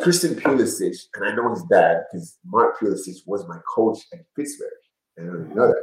Christian 0.01 0.35
Pulisic, 0.35 0.95
and 1.15 1.25
I 1.25 1.33
know 1.33 1.49
his 1.49 1.63
dad 1.63 2.03
because 2.11 2.37
Mark 2.45 2.77
Pulisic 2.77 3.15
was 3.25 3.47
my 3.47 3.57
coach 3.75 3.97
at 4.13 4.19
Pittsburgh. 4.35 4.69
I 5.17 5.23
don't 5.23 5.55
know 5.55 5.73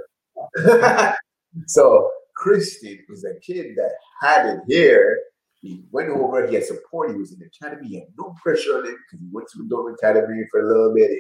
that. 0.57 1.17
so 1.67 2.09
Christian 2.37 3.01
was 3.09 3.25
a 3.25 3.35
kid 3.41 3.75
that 3.75 3.95
had 4.21 4.47
it 4.47 4.61
here. 4.69 5.19
He 5.61 5.83
went 5.91 6.11
over, 6.11 6.47
he 6.47 6.55
had 6.55 6.65
support, 6.65 7.11
he 7.11 7.17
was 7.17 7.33
in 7.33 7.41
the 7.41 7.47
academy, 7.47 7.89
he 7.89 7.95
had 7.97 8.09
no 8.17 8.33
pressure 8.41 8.79
on 8.79 8.87
him 8.87 8.97
because 9.11 9.27
he 9.27 9.29
went 9.33 9.49
to 9.49 9.59
the 9.59 9.65
Dortmund 9.65 9.95
Academy 9.95 10.45
for 10.53 10.61
a 10.61 10.69
little 10.69 10.95
bit. 10.95 11.11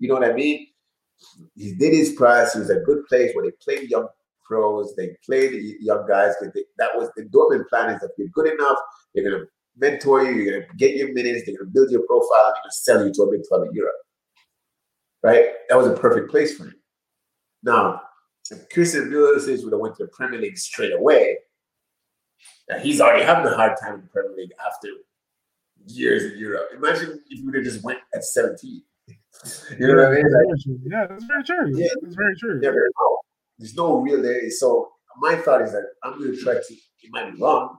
You 0.00 0.08
know 0.08 0.14
what 0.14 0.28
I 0.28 0.32
mean? 0.32 0.66
He 1.54 1.74
did 1.74 1.92
his 1.92 2.14
price, 2.14 2.54
he 2.54 2.58
was 2.58 2.70
a 2.70 2.80
good 2.80 3.04
place 3.06 3.32
where 3.32 3.44
they 3.44 3.52
played 3.62 3.88
young 3.88 4.08
pros. 4.44 4.94
They 4.96 5.16
play 5.24 5.48
the 5.48 5.76
young 5.80 6.06
guys. 6.06 6.34
They, 6.40 6.64
that 6.78 6.90
was 6.94 7.10
the 7.16 7.24
Dortmund 7.24 7.68
plan 7.68 7.94
is 7.94 8.00
that 8.00 8.10
you're 8.18 8.28
good 8.28 8.52
enough, 8.52 8.78
they're 9.14 9.24
going 9.24 9.40
to 9.40 9.46
mentor 9.76 10.24
you, 10.24 10.32
you're 10.32 10.52
going 10.52 10.68
to 10.68 10.76
get 10.76 10.96
your 10.96 11.12
minutes, 11.12 11.44
they're 11.46 11.56
going 11.56 11.66
to 11.66 11.72
build 11.72 11.90
your 11.90 12.02
profile, 12.06 12.46
and 12.46 12.54
they're 12.54 12.62
going 12.62 12.70
to 12.70 12.76
sell 12.76 13.06
you 13.06 13.12
to 13.12 13.22
a 13.22 13.30
big 13.30 13.46
club 13.48 13.62
in 13.66 13.74
Europe. 13.74 13.94
Right? 15.22 15.46
That 15.68 15.78
was 15.78 15.86
a 15.86 15.94
perfect 15.94 16.30
place 16.30 16.56
for 16.56 16.64
him. 16.64 16.74
Now, 17.62 18.02
if 18.50 18.68
Christian 18.70 19.10
Pulisic 19.10 19.62
would 19.62 19.72
have 19.72 19.80
went 19.80 19.96
to 19.96 20.04
the 20.04 20.10
Premier 20.12 20.40
League 20.40 20.58
straight 20.58 20.92
away, 20.92 21.38
now 22.68 22.78
he's 22.78 23.00
already 23.00 23.24
having 23.24 23.46
a 23.46 23.54
hard 23.54 23.78
time 23.80 23.94
in 23.94 24.00
the 24.02 24.08
Premier 24.08 24.36
League 24.36 24.52
after 24.64 24.88
years 25.86 26.24
in 26.24 26.38
Europe. 26.38 26.70
Imagine 26.74 27.22
if 27.28 27.38
you 27.38 27.46
would 27.46 27.54
have 27.54 27.64
just 27.64 27.82
went 27.82 28.00
at 28.14 28.24
17. 28.24 28.82
You 29.78 29.88
know 29.88 29.96
what 29.96 30.12
I 30.12 30.14
mean? 30.14 30.24
Like, 30.30 30.78
yeah, 30.84 31.06
that's 31.08 31.24
very 31.24 31.42
true. 31.42 31.76
Yeah, 31.76 31.88
that's 32.00 32.14
very 32.14 32.36
true. 32.36 32.60
Never 32.60 32.76
know. 33.00 33.18
There's 33.62 33.76
no 33.76 34.00
real 34.00 34.20
there. 34.20 34.50
So 34.50 34.90
my 35.18 35.36
thought 35.36 35.62
is 35.62 35.70
that 35.70 35.84
I'm 36.02 36.18
going 36.18 36.34
to 36.34 36.42
try 36.42 36.54
to. 36.54 36.74
It 36.74 37.10
might 37.10 37.32
be 37.32 37.40
wrong. 37.40 37.78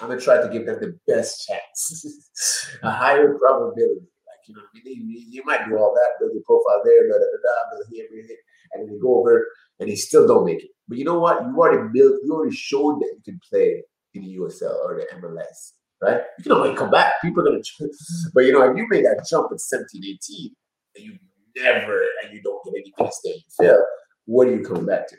I'm 0.00 0.06
going 0.06 0.20
to 0.20 0.24
try 0.24 0.40
to 0.40 0.48
give 0.48 0.66
them 0.66 0.78
the 0.80 0.96
best 1.12 1.46
chance, 1.46 2.70
a 2.82 2.90
higher 2.90 3.36
probability. 3.36 4.06
Like 4.26 4.42
you 4.46 4.54
know, 4.54 4.62
you, 4.84 5.24
you 5.28 5.42
might 5.44 5.68
do 5.68 5.76
all 5.76 5.92
that, 5.92 6.20
build 6.20 6.32
your 6.32 6.44
profile 6.46 6.80
there, 6.84 7.08
da 7.08 7.14
da 7.14 7.18
da 7.18 7.38
da, 7.42 7.70
build 7.70 7.86
here, 7.90 8.06
here, 8.10 8.36
and 8.72 8.84
then 8.84 8.94
you 8.94 9.00
go 9.02 9.18
over 9.18 9.46
and 9.80 9.88
they 9.90 9.96
still 9.96 10.28
don't 10.28 10.46
make 10.46 10.62
it. 10.62 10.70
But 10.86 10.98
you 10.98 11.04
know 11.04 11.18
what? 11.18 11.42
You 11.42 11.56
already 11.56 11.88
built. 11.92 12.20
You 12.24 12.32
already 12.32 12.54
showed 12.54 13.00
that 13.00 13.12
you 13.16 13.22
can 13.24 13.40
play 13.50 13.82
in 14.14 14.22
the 14.22 14.36
USL 14.36 14.76
or 14.84 14.94
the 14.96 15.06
MLS, 15.16 15.72
right? 16.00 16.22
You 16.38 16.44
can 16.44 16.52
always 16.52 16.78
come 16.78 16.90
back. 16.90 17.14
People 17.20 17.42
are 17.42 17.50
gonna. 17.50 17.62
But 18.32 18.44
you 18.44 18.52
know, 18.52 18.70
if 18.70 18.76
you 18.76 18.86
made 18.88 19.04
that 19.04 19.26
jump 19.28 19.50
at 19.52 19.60
17, 19.60 20.02
18, 20.04 20.50
and 20.96 21.04
you 21.04 21.18
never 21.56 22.00
and 22.22 22.32
you 22.32 22.40
don't 22.42 22.64
get 22.64 22.74
any 22.78 22.92
minutes 22.96 23.20
there, 23.24 23.34
you 23.34 23.42
fail 23.58 23.84
what 24.26 24.48
are 24.48 24.54
you 24.54 24.64
coming 24.64 24.86
back 24.86 25.08
to? 25.08 25.16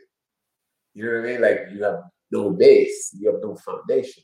You 0.93 1.05
know 1.05 1.21
what 1.21 1.29
I 1.29 1.31
mean? 1.31 1.41
Like 1.41 1.59
you 1.73 1.83
have 1.83 2.01
no 2.31 2.51
base, 2.51 3.15
you 3.19 3.31
have 3.31 3.41
no 3.41 3.55
foundation. 3.55 4.23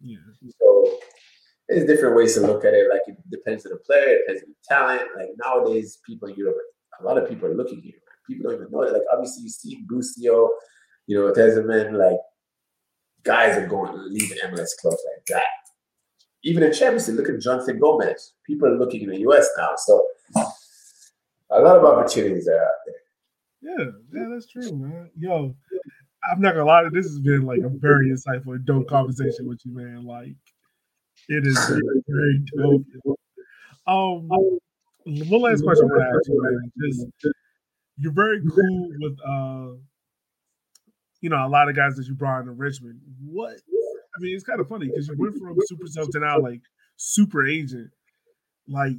Yeah. 0.00 0.16
So 0.60 0.98
there's 1.68 1.86
different 1.86 2.16
ways 2.16 2.34
to 2.34 2.40
look 2.40 2.64
at 2.64 2.74
it. 2.74 2.88
Like 2.90 3.02
it 3.06 3.16
depends 3.30 3.64
on 3.66 3.72
the 3.72 3.78
player, 3.78 4.16
it 4.16 4.22
depends 4.26 4.42
on 4.42 4.50
the 4.50 4.74
talent. 4.74 5.02
Like 5.16 5.30
nowadays, 5.42 5.98
people 6.06 6.28
in 6.28 6.36
Europe, 6.36 6.56
a 7.00 7.04
lot 7.04 7.18
of 7.18 7.28
people 7.28 7.48
are 7.48 7.54
looking 7.54 7.80
here. 7.80 7.94
People 8.26 8.50
don't 8.50 8.60
even 8.60 8.70
know 8.70 8.82
it. 8.82 8.92
Like 8.92 9.02
obviously, 9.12 9.44
you 9.44 9.48
see 9.48 9.84
Busio, 9.88 10.50
you 11.06 11.18
know, 11.18 11.32
Tessmann, 11.32 11.98
like 11.98 12.18
guys 13.22 13.56
are 13.56 13.66
going 13.66 13.92
leaving 14.10 14.38
MLS 14.38 14.76
clubs 14.80 15.02
like 15.14 15.24
that. 15.28 15.42
Even 16.42 16.62
in 16.62 16.72
Champions 16.72 17.08
League, 17.08 17.18
look 17.18 17.28
at 17.28 17.40
Jonathan 17.40 17.78
Gomez. 17.78 18.34
People 18.46 18.68
are 18.68 18.78
looking 18.78 19.02
in 19.02 19.10
the 19.10 19.20
US 19.20 19.48
now. 19.56 19.70
So 19.76 20.06
a 21.50 21.60
lot 21.60 21.76
of 21.76 21.84
opportunities 21.84 22.46
there. 22.46 22.68
Yeah, 23.64 23.86
yeah, 24.12 24.28
that's 24.30 24.46
true, 24.46 24.76
man. 24.76 25.10
Yo, 25.16 25.56
I'm 26.30 26.40
not 26.40 26.52
gonna 26.52 26.66
lie, 26.66 26.82
to 26.82 26.90
this 26.90 27.06
has 27.06 27.18
been 27.20 27.46
like 27.46 27.60
a 27.60 27.70
very 27.70 28.10
insightful 28.10 28.54
and 28.54 28.66
dope 28.66 28.88
conversation 28.88 29.48
with 29.48 29.60
you, 29.64 29.74
man. 29.74 30.04
Like, 30.04 30.36
it 31.30 31.46
is 31.46 31.58
very, 31.68 32.02
very 32.06 32.44
dope. 32.56 32.84
Um, 33.86 34.28
one 35.06 35.40
last 35.40 35.64
question 35.64 35.90
I 35.90 36.04
ask 36.04 36.28
you, 36.28 36.42
man. 36.42 36.72
Just, 36.82 37.06
you're 37.96 38.12
very 38.12 38.42
cool 38.42 38.88
with, 39.00 39.18
uh, 39.26 39.76
you 41.22 41.30
know, 41.30 41.46
a 41.46 41.48
lot 41.48 41.70
of 41.70 41.76
guys 41.76 41.96
that 41.96 42.06
you 42.06 42.14
brought 42.14 42.40
into 42.40 42.52
Richmond. 42.52 43.00
What? 43.24 43.52
I 43.52 44.20
mean, 44.20 44.34
it's 44.34 44.44
kind 44.44 44.60
of 44.60 44.68
funny 44.68 44.88
because 44.88 45.08
you 45.08 45.16
went 45.16 45.38
from 45.38 45.56
super 45.66 45.86
sub 45.86 46.10
to 46.10 46.20
now 46.20 46.38
like 46.38 46.60
super 46.96 47.46
agent. 47.46 47.90
Like, 48.68 48.98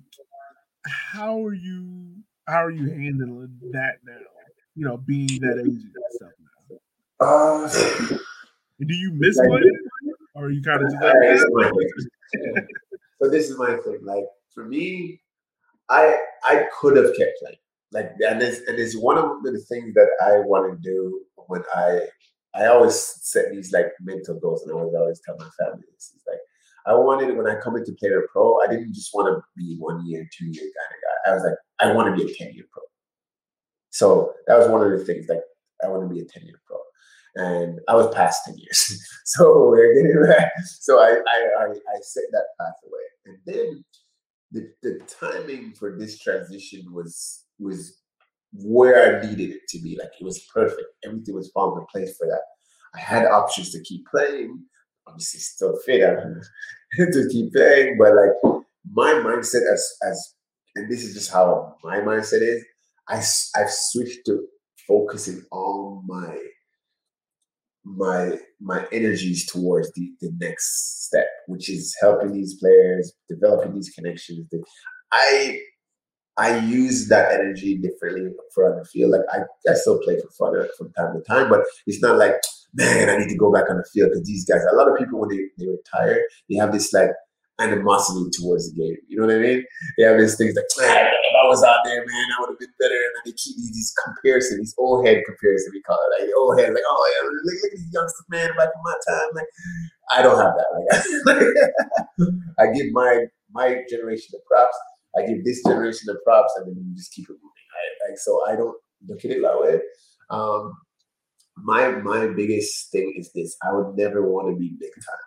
how 0.87 1.43
are 1.45 1.53
you? 1.53 2.15
How 2.47 2.63
are 2.65 2.71
you 2.71 2.89
handling 2.89 3.59
that 3.71 3.97
now? 4.03 4.34
You 4.75 4.85
know, 4.85 4.97
being 4.97 5.39
that 5.41 5.59
agent 5.59 5.91
and 5.95 6.03
stuff 6.11 6.31
now? 6.39 7.25
Uh, 7.25 7.69
do 8.79 8.93
you 8.93 9.11
miss 9.13 9.37
playing, 9.37 9.87
or 10.35 10.45
are 10.45 10.51
you 10.51 10.61
kind 10.61 10.83
of 10.83 10.91
just 10.91 11.45
like? 11.53 11.71
so 13.21 13.29
this 13.29 13.49
is 13.49 13.57
my 13.57 13.77
thing. 13.77 13.99
Like 14.03 14.25
for 14.53 14.65
me, 14.65 15.21
I 15.89 16.15
I 16.43 16.67
could 16.79 16.97
have 16.97 17.15
kept 17.17 17.39
playing. 17.39 17.57
Like 17.91 18.11
and 18.27 18.41
it's 18.41 18.59
and 18.67 18.77
it's 18.77 18.97
one 18.97 19.17
of 19.17 19.43
the 19.43 19.57
things 19.69 19.93
that 19.93 20.09
I 20.21 20.39
want 20.39 20.71
to 20.71 20.89
do 20.89 21.21
when 21.47 21.63
I 21.73 22.01
I 22.53 22.67
always 22.67 22.95
set 22.95 23.51
these 23.51 23.71
like 23.71 23.87
mental 24.01 24.39
goals, 24.39 24.63
and 24.63 24.71
I 24.71 24.75
always 24.75 24.95
always 24.95 25.21
tell 25.25 25.35
my 25.39 25.49
family 25.57 25.85
this 25.93 26.11
is 26.15 26.23
like 26.27 26.39
I 26.87 26.93
wanted 26.93 27.35
when 27.35 27.47
I 27.47 27.59
come 27.59 27.77
into 27.77 27.93
player 27.93 28.27
pro, 28.31 28.59
I 28.61 28.67
didn't 28.69 28.93
just 28.93 29.13
want 29.13 29.27
to 29.27 29.41
be 29.55 29.77
one 29.79 30.05
year, 30.05 30.27
two 30.37 30.45
year 30.45 30.63
kind 30.63 30.91
of 30.91 31.01
guy. 31.01 31.31
I 31.31 31.33
was 31.33 31.43
like, 31.43 31.57
I 31.79 31.95
want 31.95 32.15
to 32.15 32.23
be 32.23 32.31
a 32.31 32.35
ten 32.35 32.53
year 32.53 32.65
pro. 32.71 32.83
So 33.95 34.33
that 34.47 34.57
was 34.57 34.67
one 34.67 34.81
of 34.81 34.91
the 34.97 35.05
things. 35.05 35.27
Like 35.29 35.41
I 35.83 35.87
want 35.87 36.07
to 36.07 36.13
be 36.13 36.21
a 36.21 36.25
ten 36.25 36.45
year 36.45 36.59
pro, 36.67 36.77
and 37.35 37.79
I 37.87 37.95
was 37.95 38.13
past 38.13 38.41
ten 38.45 38.55
years. 38.57 38.79
so 39.25 39.69
we're 39.69 39.93
getting 39.93 40.21
there. 40.27 40.51
So 40.81 40.99
I, 40.99 41.11
I 41.11 41.63
I 41.63 41.65
I 41.71 41.99
set 42.01 42.23
that 42.31 42.45
path 42.59 42.75
away, 42.85 43.05
and 43.25 43.37
then 43.45 43.85
the 44.51 44.69
the 44.83 44.99
timing 45.19 45.73
for 45.73 45.97
this 45.97 46.19
transition 46.19 46.81
was 46.91 47.45
was 47.59 48.01
where 48.53 49.19
I 49.19 49.25
needed 49.27 49.51
it 49.51 49.61
to 49.69 49.81
be. 49.81 49.97
Like 49.97 50.11
it 50.19 50.23
was 50.23 50.45
perfect. 50.53 50.87
Everything 51.05 51.35
was 51.35 51.51
falling 51.53 51.81
in 51.81 51.87
place 51.87 52.17
for 52.17 52.27
that. 52.27 52.41
I 52.93 52.99
had 52.99 53.25
options 53.25 53.71
to 53.71 53.81
keep 53.83 54.05
playing. 54.07 54.63
Obviously, 55.07 55.39
still 55.39 55.77
fit 55.85 55.99
to 56.97 57.29
keep 57.31 57.53
playing, 57.53 57.97
but 57.97 58.13
like 58.13 58.55
my 58.91 59.13
mindset 59.13 59.71
as 59.71 59.87
as 60.03 60.33
and 60.75 60.91
this 60.91 61.03
is 61.03 61.13
just 61.13 61.31
how 61.31 61.75
my 61.83 61.99
mindset 61.99 62.41
is. 62.41 62.63
I, 63.07 63.17
I've 63.17 63.71
switched 63.71 64.25
to 64.25 64.45
focusing 64.87 65.43
all 65.51 66.03
my 66.05 66.37
my 67.85 68.37
my 68.59 68.87
energies 68.91 69.45
towards 69.45 69.91
the, 69.93 70.11
the 70.19 70.31
next 70.39 71.05
step, 71.05 71.27
which 71.47 71.69
is 71.69 71.95
helping 72.01 72.33
these 72.33 72.55
players, 72.59 73.13
developing 73.29 73.75
these 73.75 73.91
connections. 73.91 74.47
I 75.11 75.59
I 76.37 76.57
use 76.57 77.07
that 77.09 77.31
energy 77.31 77.77
differently 77.77 78.31
for 78.53 78.77
the 78.77 78.85
field. 78.89 79.11
Like 79.11 79.21
I, 79.31 79.71
I 79.71 79.75
still 79.75 79.99
play 79.99 80.17
for 80.19 80.29
fun 80.31 80.59
uh, 80.59 80.65
from 80.77 80.91
time 80.93 81.13
to 81.13 81.21
time, 81.21 81.49
but 81.49 81.61
it's 81.87 82.01
not 82.01 82.17
like, 82.17 82.33
man, 82.73 83.09
I 83.09 83.17
need 83.17 83.29
to 83.29 83.37
go 83.37 83.51
back 83.53 83.69
on 83.69 83.77
the 83.77 83.85
field 83.93 84.09
because 84.09 84.27
these 84.27 84.43
guys, 84.43 84.61
a 84.69 84.75
lot 84.75 84.91
of 84.91 84.97
people 84.97 85.19
when 85.19 85.29
they, 85.29 85.39
they 85.57 85.67
retire, 85.67 86.21
they 86.49 86.57
have 86.57 86.73
this 86.73 86.91
like 86.91 87.11
animosity 87.59 88.29
towards 88.37 88.69
the 88.69 88.81
game. 88.81 88.97
You 89.07 89.17
know 89.19 89.27
what 89.27 89.35
I 89.35 89.39
mean? 89.39 89.63
They 89.97 90.03
have 90.03 90.19
these 90.19 90.35
things 90.35 90.55
like, 90.55 90.65
I 91.45 91.47
was 91.47 91.63
out 91.63 91.85
there, 91.85 92.01
man, 92.01 92.27
I 92.33 92.41
would 92.41 92.49
have 92.49 92.59
been 92.59 92.73
better. 92.79 92.95
And 92.95 93.13
they 93.25 93.37
keep 93.37 93.55
these, 93.57 93.93
comparisons, 94.03 94.59
these 94.59 94.75
old 94.77 95.05
head 95.05 95.21
comparisons, 95.25 95.73
we 95.73 95.81
call 95.83 95.97
it. 95.97 96.21
Like, 96.21 96.31
old 96.37 96.59
head, 96.59 96.73
like, 96.73 96.83
oh, 96.87 97.05
yeah, 97.13 97.29
look, 97.29 97.41
look 97.45 97.71
at 97.71 97.77
these 97.77 97.89
youngsters, 97.93 98.25
man, 98.29 98.49
back 98.57 98.69
in 98.73 98.81
my 98.83 98.97
time. 99.07 99.29
Like, 99.35 99.51
I 100.11 100.21
don't 100.21 100.41
have 100.41 100.53
that. 100.57 100.69
Like, 101.25 102.29
I 102.59 102.73
give 102.73 102.91
my 102.91 103.25
my 103.51 103.83
generation 103.89 104.29
the 104.31 104.41
props. 104.49 104.77
I 105.17 105.25
give 105.25 105.45
this 105.45 105.63
generation 105.63 106.07
the 106.07 106.19
props, 106.25 106.53
and 106.57 106.67
then 106.67 106.83
you 106.83 106.95
just 106.95 107.13
keep 107.13 107.29
it 107.29 107.33
moving. 107.33 107.67
Right? 107.73 108.09
Like, 108.09 108.17
so 108.17 108.41
I 108.47 108.55
don't 108.55 108.75
look 109.07 109.23
at 109.23 109.31
it 109.31 109.41
that 109.41 109.59
way. 109.59 109.79
Um, 110.29 110.73
my 111.57 111.91
my 111.91 112.27
biggest 112.27 112.91
thing 112.91 113.13
is 113.17 113.31
this: 113.33 113.55
I 113.63 113.71
would 113.71 113.95
never 113.95 114.29
want 114.29 114.49
to 114.49 114.59
be 114.59 114.75
big 114.79 114.91
time. 114.93 115.25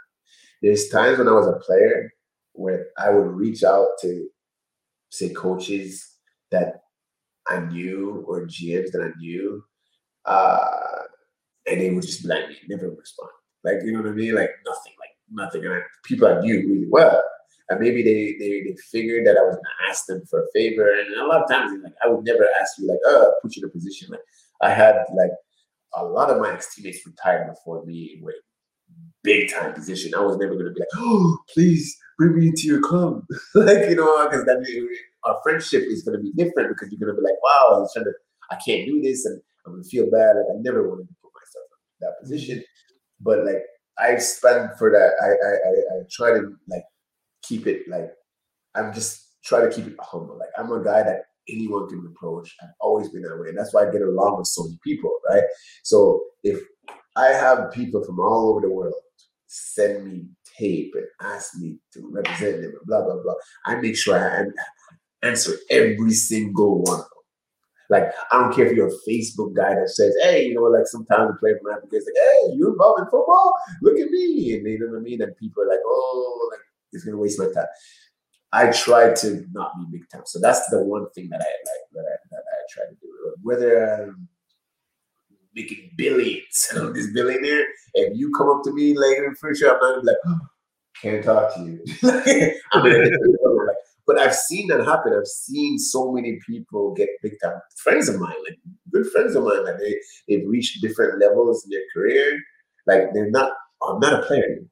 There's 0.62 0.88
times 0.88 1.18
when 1.18 1.28
I 1.28 1.32
was 1.32 1.46
a 1.46 1.64
player 1.64 2.12
where 2.52 2.88
I 2.98 3.10
would 3.10 3.30
reach 3.30 3.62
out 3.62 3.86
to 4.02 4.28
say 5.10 5.30
coaches 5.30 6.16
that 6.50 6.80
I 7.48 7.60
knew 7.60 8.24
or 8.26 8.46
GMs 8.46 8.90
that 8.92 9.02
I 9.02 9.18
knew, 9.18 9.64
uh, 10.24 11.02
and 11.66 11.80
they 11.80 11.90
would 11.90 12.04
just 12.04 12.22
be 12.22 12.28
like, 12.28 12.44
never 12.68 12.90
respond. 12.90 13.30
Like 13.64 13.78
you 13.84 13.92
know 13.92 14.02
what 14.02 14.10
I 14.10 14.12
mean? 14.12 14.34
Like 14.34 14.50
nothing, 14.64 14.92
like 14.98 15.10
nothing. 15.30 15.64
And 15.64 15.74
I, 15.74 15.80
people 16.04 16.28
I 16.28 16.40
knew 16.40 16.56
really 16.68 16.86
well, 16.88 17.22
and 17.68 17.80
maybe 17.80 18.02
they 18.02 18.36
they 18.38 18.62
they 18.62 18.76
figured 18.90 19.26
that 19.26 19.36
I 19.36 19.42
was 19.42 19.56
gonna 19.56 19.90
ask 19.90 20.06
them 20.06 20.22
for 20.26 20.42
a 20.42 20.46
favor. 20.54 20.88
And 20.90 21.14
a 21.16 21.26
lot 21.26 21.42
of 21.42 21.50
times, 21.50 21.72
like 21.82 21.94
I 22.04 22.08
would 22.08 22.24
never 22.24 22.46
ask 22.60 22.78
you, 22.78 22.86
like, 22.86 23.00
oh, 23.04 23.32
put 23.42 23.56
you 23.56 23.62
in 23.62 23.68
a 23.68 23.72
position. 23.72 24.08
Like 24.10 24.20
I 24.62 24.70
had 24.70 24.96
like 25.16 25.32
a 25.94 26.04
lot 26.04 26.30
of 26.30 26.40
my 26.40 26.52
ex 26.52 26.74
teammates 26.74 27.06
retired 27.06 27.48
before 27.48 27.84
me 27.84 28.20
with 28.22 28.36
big 29.22 29.50
time 29.52 29.72
position. 29.72 30.14
I 30.14 30.20
was 30.20 30.36
never 30.36 30.54
gonna 30.54 30.72
be 30.72 30.80
like, 30.80 30.88
oh, 30.96 31.38
please 31.52 31.96
bring 32.18 32.36
me 32.36 32.48
into 32.48 32.66
your 32.66 32.80
club. 32.80 33.24
like, 33.54 33.88
you 33.88 33.94
know, 33.94 34.28
because 34.28 34.44
then 34.44 34.62
our 35.24 35.38
friendship 35.42 35.84
is 35.86 36.02
going 36.02 36.18
to 36.18 36.22
be 36.22 36.32
different 36.32 36.70
because 36.70 36.92
you're 36.92 36.98
going 36.98 37.14
to 37.14 37.22
be 37.22 37.24
like, 37.24 37.40
wow, 37.42 37.80
I'm 37.80 37.88
trying 37.92 38.06
to, 38.06 38.12
I 38.50 38.56
can't 38.56 38.86
do 38.86 39.00
this 39.00 39.24
and 39.24 39.40
I'm 39.64 39.72
going 39.72 39.84
to 39.84 39.88
feel 39.88 40.10
bad. 40.10 40.36
Like, 40.36 40.46
I 40.50 40.60
never 40.60 40.88
wanted 40.88 41.08
to 41.08 41.14
put 41.22 41.30
myself 41.32 41.64
in 41.70 42.06
that 42.06 42.10
mm-hmm. 42.10 42.22
position. 42.24 42.64
But 43.20 43.44
like, 43.46 43.62
I 43.98 44.16
spend 44.18 44.70
for 44.78 44.90
that, 44.90 45.12
I, 45.22 45.28
I, 45.28 45.98
I, 45.98 46.00
I 46.00 46.04
try 46.10 46.30
to 46.38 46.52
like 46.68 46.84
keep 47.42 47.66
it 47.66 47.88
like, 47.88 48.10
I'm 48.74 48.92
just 48.92 49.36
try 49.44 49.60
to 49.60 49.70
keep 49.70 49.86
it 49.86 49.96
humble. 50.00 50.38
Like, 50.38 50.50
I'm 50.58 50.70
a 50.72 50.82
guy 50.82 51.02
that 51.02 51.22
anyone 51.48 51.88
can 51.88 52.06
approach. 52.06 52.54
I've 52.62 52.68
always 52.80 53.08
been 53.08 53.22
that 53.22 53.38
way. 53.40 53.48
And 53.48 53.58
that's 53.58 53.72
why 53.72 53.88
I 53.88 53.90
get 53.90 54.02
along 54.02 54.38
with 54.38 54.46
so 54.46 54.64
many 54.64 54.78
people, 54.84 55.12
right? 55.30 55.42
So 55.82 56.22
if 56.44 56.60
I 57.16 57.28
have 57.28 57.72
people 57.72 58.04
from 58.04 58.20
all 58.20 58.50
over 58.50 58.60
the 58.60 58.72
world 58.72 58.94
send 59.48 60.04
me 60.04 60.26
tape 60.58 60.92
and 60.94 61.06
ask 61.20 61.56
me 61.58 61.78
to 61.92 62.08
represent 62.10 62.62
them 62.62 62.74
blah 62.84 63.02
blah 63.04 63.22
blah. 63.22 63.34
I 63.66 63.76
make 63.76 63.96
sure 63.96 64.18
I 64.18 64.44
answer 65.26 65.52
every 65.70 66.12
single 66.12 66.82
one 66.82 67.00
of 67.00 67.06
them. 67.06 67.08
Like 67.90 68.12
I 68.32 68.40
don't 68.40 68.54
care 68.54 68.66
if 68.66 68.76
you're 68.76 68.88
a 68.88 69.08
Facebook 69.08 69.54
guy 69.54 69.74
that 69.74 69.88
says, 69.88 70.14
"Hey, 70.22 70.46
you 70.46 70.54
know, 70.54 70.62
like 70.62 70.86
sometimes 70.86 71.30
a 71.30 71.38
player 71.38 71.58
from 71.62 71.72
Africa 71.72 71.96
is 71.96 72.06
like, 72.06 72.22
hey, 72.22 72.54
you're 72.56 72.72
involved 72.72 73.00
in 73.00 73.06
football? 73.06 73.54
Look 73.82 73.98
at 73.98 74.10
me," 74.10 74.54
and 74.54 74.66
you 74.66 74.78
know 74.78 74.92
what 74.92 74.98
I 74.98 75.02
mean. 75.02 75.22
And 75.22 75.36
people 75.36 75.62
are 75.62 75.68
like, 75.68 75.80
"Oh, 75.84 76.48
like 76.52 76.60
it's 76.92 77.04
gonna 77.04 77.16
waste 77.16 77.38
my 77.38 77.50
time." 77.52 77.68
I 78.52 78.70
try 78.72 79.12
to 79.12 79.44
not 79.52 79.72
be 79.76 79.98
big 79.98 80.08
time, 80.10 80.22
so 80.24 80.38
that's 80.40 80.68
the 80.70 80.82
one 80.82 81.10
thing 81.10 81.28
that 81.30 81.40
I 81.40 81.44
like 81.44 81.86
that 81.92 82.04
I, 82.06 82.16
that 82.30 82.42
I 82.42 82.58
try 82.70 82.84
to 82.88 82.94
do. 82.94 83.34
Whether 83.42 84.04
um, 84.04 84.28
making 85.58 85.90
billions. 85.96 86.68
I'm 86.76 86.92
this 86.92 87.12
billionaire. 87.12 87.66
If 87.94 88.16
you 88.16 88.32
come 88.36 88.48
up 88.48 88.62
to 88.64 88.72
me 88.72 88.96
later 88.96 89.24
in 89.24 89.30
the 89.32 89.36
future, 89.36 89.70
I'm 89.70 89.80
not 89.80 89.80
gonna 89.80 90.00
be 90.02 90.06
like, 90.06 90.16
oh, 90.26 90.38
can't 91.02 91.24
talk 91.24 91.54
to 91.54 91.64
you. 91.64 92.54
But 94.08 94.18
I've 94.18 94.34
seen 94.34 94.68
that 94.68 94.86
happen. 94.86 95.12
I've 95.12 95.26
seen 95.26 95.78
so 95.78 96.10
many 96.10 96.38
people 96.46 96.94
get 96.94 97.10
big 97.22 97.34
time. 97.42 97.60
Friends 97.76 98.08
of 98.08 98.18
mine, 98.18 98.32
like 98.42 98.58
good 98.90 99.06
friends 99.12 99.36
of 99.36 99.44
mine, 99.44 99.66
that 99.66 99.78
they 99.78 99.96
they've 100.26 100.48
reached 100.48 100.80
different 100.80 101.20
levels 101.20 101.62
in 101.64 101.70
their 101.70 101.82
career. 101.92 102.40
Like 102.86 103.12
they're 103.12 103.30
not. 103.30 103.52
Oh, 103.82 103.92
I'm 103.92 104.00
not 104.00 104.14
a 104.14 104.22
player 104.26 104.44
anymore. 104.44 104.70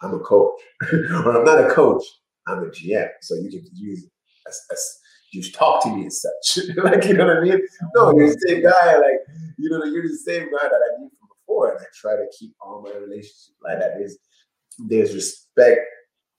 I'm 0.00 0.14
a 0.14 0.18
coach, 0.20 0.58
or 0.92 1.36
I'm 1.36 1.44
not 1.44 1.62
a 1.62 1.68
coach. 1.74 2.02
I'm 2.46 2.60
a 2.60 2.68
GM. 2.68 3.10
So 3.20 3.34
you 3.34 3.50
can 3.50 3.68
use 3.74 4.08
as, 4.48 4.58
as 4.72 4.99
you 5.32 5.42
talk 5.52 5.82
to 5.84 5.94
me 5.94 6.06
as 6.06 6.22
such. 6.22 6.64
like 6.84 7.04
you 7.04 7.14
know 7.14 7.26
what 7.26 7.38
I 7.38 7.40
mean? 7.40 7.60
No, 7.94 8.12
you're 8.12 8.28
the 8.28 8.44
same 8.46 8.62
guy. 8.62 8.96
Like 8.96 9.20
you 9.58 9.70
know, 9.70 9.84
you're 9.84 10.08
the 10.08 10.16
same 10.16 10.50
guy 10.50 10.68
that 10.68 10.80
I 10.92 10.98
knew 10.98 11.10
from 11.18 11.28
before, 11.38 11.72
and 11.72 11.80
I 11.80 11.86
try 11.94 12.16
to 12.16 12.26
keep 12.38 12.54
all 12.60 12.82
my 12.82 12.92
relationships 12.92 13.52
like 13.62 13.78
that. 13.78 13.94
There's 13.98 14.18
there's 14.78 15.14
respect 15.14 15.80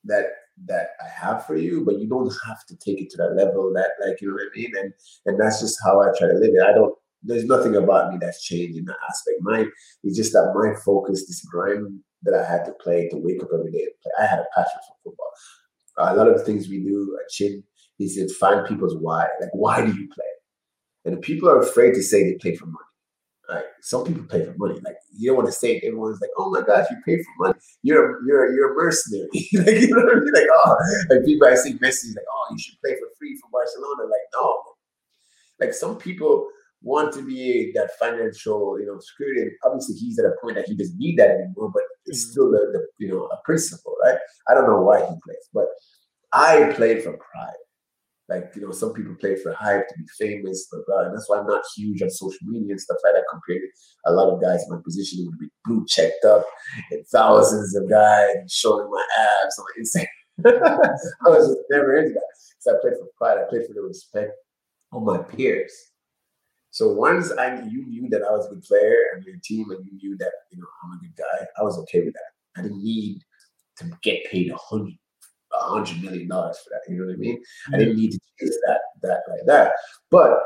that 0.05 0.25
that 0.65 0.89
I 1.03 1.07
have 1.09 1.45
for 1.45 1.55
you, 1.55 1.83
but 1.85 1.99
you 1.99 2.07
don't 2.07 2.33
have 2.47 2.65
to 2.67 2.75
take 2.77 3.01
it 3.01 3.09
to 3.11 3.17
that 3.17 3.35
level 3.35 3.71
that 3.73 3.91
like 4.05 4.21
you 4.21 4.29
know 4.29 4.35
what 4.35 4.43
I 4.53 4.57
mean. 4.57 4.71
And 4.77 4.93
and 5.25 5.39
that's 5.39 5.61
just 5.61 5.79
how 5.83 6.01
I 6.01 6.07
try 6.17 6.27
to 6.27 6.33
live 6.33 6.53
it. 6.53 6.63
I 6.63 6.73
don't. 6.73 6.93
There's 7.23 7.45
nothing 7.45 7.75
about 7.75 8.11
me 8.11 8.17
that's 8.19 8.43
changed 8.43 8.77
in 8.77 8.85
that 8.85 8.97
aspect. 9.07 9.37
Mine 9.41 9.71
is 10.03 10.17
just 10.17 10.33
that 10.33 10.53
my 10.55 10.73
focus, 10.83 11.27
this 11.27 11.45
grind 11.45 11.99
that 12.23 12.33
I 12.33 12.43
had 12.43 12.65
to 12.65 12.73
play 12.73 13.09
to 13.09 13.17
wake 13.17 13.43
up 13.43 13.49
every 13.53 13.71
day 13.71 13.83
and 13.83 13.91
play. 14.01 14.11
I 14.19 14.25
had 14.25 14.39
a 14.39 14.45
passion 14.55 14.79
for 14.87 15.11
football. 15.11 15.31
A 15.97 16.15
lot 16.15 16.27
of 16.27 16.37
the 16.37 16.43
things 16.43 16.67
we 16.67 16.79
do 16.79 17.17
at 17.23 17.31
Chyn 17.31 17.63
is 18.01 18.15
to 18.15 18.33
find 18.35 18.65
people's 18.67 18.95
why. 18.97 19.27
Like, 19.39 19.51
why 19.53 19.85
do 19.85 19.91
you 19.91 20.07
play? 20.07 20.25
And 21.05 21.21
people 21.21 21.49
are 21.49 21.59
afraid 21.59 21.93
to 21.95 22.03
say 22.03 22.23
they 22.23 22.37
play 22.37 22.55
for 22.55 22.65
money. 22.65 22.77
Like 23.49 23.65
some 23.81 24.05
people 24.05 24.23
pay 24.23 24.45
for 24.45 24.53
money. 24.57 24.79
Like 24.85 24.95
you 25.17 25.29
don't 25.29 25.37
want 25.37 25.47
to 25.47 25.51
say 25.51 25.75
it. 25.75 25.83
Everyone's 25.83 26.21
like, 26.21 26.29
"Oh 26.37 26.49
my 26.51 26.61
gosh, 26.61 26.85
you 26.89 26.97
pay 27.05 27.21
for 27.21 27.47
money. 27.47 27.59
You're 27.83 28.25
you're 28.25 28.53
you're 28.53 28.71
a 28.71 28.75
mercenary." 28.75 29.27
like 29.33 29.81
you 29.81 29.87
know 29.89 30.03
what 30.03 30.15
I 30.15 30.19
mean? 30.19 30.33
Like 30.33 30.47
oh, 30.53 30.75
like 31.09 31.25
people 31.25 31.47
I 31.47 31.55
see 31.55 31.77
messages 31.81 32.15
like, 32.15 32.25
"Oh, 32.31 32.47
you 32.51 32.59
should 32.59 32.79
play 32.79 32.93
for 32.93 33.07
free 33.19 33.37
for 33.41 33.49
Barcelona." 33.51 34.03
Like 34.03 34.27
no, 34.33 34.63
like 35.59 35.73
some 35.73 35.97
people 35.97 36.47
want 36.81 37.13
to 37.13 37.21
be 37.21 37.71
that 37.75 37.91
financial, 37.99 38.79
you 38.79 38.85
know, 38.85 38.99
security. 38.99 39.41
And 39.41 39.51
obviously, 39.65 39.95
he's 39.95 40.17
at 40.17 40.25
a 40.25 40.33
point 40.41 40.55
that 40.55 40.65
he 40.67 40.75
doesn't 40.75 40.97
need 40.97 41.17
that 41.17 41.31
anymore. 41.31 41.71
But 41.73 41.83
it's 42.05 42.23
mm-hmm. 42.23 42.31
still 42.31 42.51
the, 42.51 42.69
the 42.71 42.87
you 42.99 43.09
know 43.11 43.25
a 43.25 43.37
principle, 43.43 43.95
right? 44.03 44.17
I 44.49 44.53
don't 44.53 44.67
know 44.67 44.81
why 44.81 44.99
he 44.99 45.13
plays, 45.25 45.49
but 45.53 45.67
I 46.31 46.71
played 46.75 47.03
for 47.03 47.11
pride. 47.17 47.53
Like, 48.32 48.53
you 48.55 48.61
know, 48.61 48.71
some 48.71 48.93
people 48.93 49.13
play 49.19 49.36
for 49.36 49.51
hype 49.53 49.89
to 49.89 49.95
be 49.97 50.05
famous, 50.17 50.71
blah. 50.88 51.01
And 51.01 51.13
that's 51.13 51.27
why 51.27 51.39
I'm 51.39 51.47
not 51.47 51.63
huge 51.75 52.01
on 52.01 52.09
social 52.09 52.47
media 52.47 52.71
and 52.71 52.79
stuff 52.79 52.97
like 53.03 53.13
that 53.13 53.25
compared 53.29 53.61
to 53.61 54.11
a 54.11 54.13
lot 54.13 54.34
of 54.34 54.41
guys 54.41 54.63
in 54.63 54.69
my 54.69 54.82
position 54.82 55.25
would 55.25 55.38
be 55.38 55.49
blue 55.65 55.86
checked 55.86 56.23
up 56.23 56.45
and 56.91 57.05
thousands 57.07 57.75
of 57.75 57.89
guys 57.89 58.36
showing 58.49 58.89
my 58.89 59.05
abs 59.19 59.59
on 59.59 59.65
Instagram. 59.82 60.07
I 61.25 61.29
was 61.29 61.49
just 61.49 61.59
never 61.69 61.97
into 61.97 62.13
that. 62.13 62.32
So 62.59 62.73
I 62.73 62.82
played 62.82 62.93
for 62.93 63.09
pride. 63.17 63.38
I 63.38 63.49
played 63.49 63.67
for 63.67 63.73
the 63.73 63.82
respect 63.82 64.32
of 64.93 65.03
my 65.03 65.17
peers. 65.17 65.73
So 66.69 66.88
once 66.93 67.34
I 67.34 67.61
you 67.63 67.86
knew 67.86 68.07
that 68.11 68.23
I 68.23 68.32
was 68.32 68.45
a 68.45 68.51
good 68.51 68.63
player 68.63 68.95
and 69.13 69.25
your 69.25 69.36
team 69.43 69.71
and 69.71 69.86
you 69.86 69.91
knew 70.01 70.17
that, 70.19 70.32
you 70.51 70.57
know, 70.57 70.67
I'm 70.86 70.97
a 70.97 71.01
good 71.01 71.17
guy, 71.17 71.45
I 71.59 71.63
was 71.63 71.77
okay 71.79 71.99
with 71.99 72.13
that. 72.13 72.32
I 72.57 72.61
didn't 72.63 72.82
need 72.82 73.19
to 73.77 73.91
get 74.01 74.23
paid 74.32 74.51
a 74.51 74.55
hundred 74.55 74.95
hundred 75.53 76.01
million 76.01 76.27
dollars 76.27 76.57
for 76.63 76.69
that. 76.71 76.91
You 76.91 76.99
know 76.99 77.07
what 77.07 77.13
I 77.13 77.17
mean? 77.17 77.41
I 77.73 77.77
didn't 77.77 77.97
need 77.97 78.11
to 78.11 78.19
chase 78.39 78.57
that 78.67 78.79
that 79.03 79.21
like 79.29 79.45
that. 79.45 79.73
But 80.09 80.39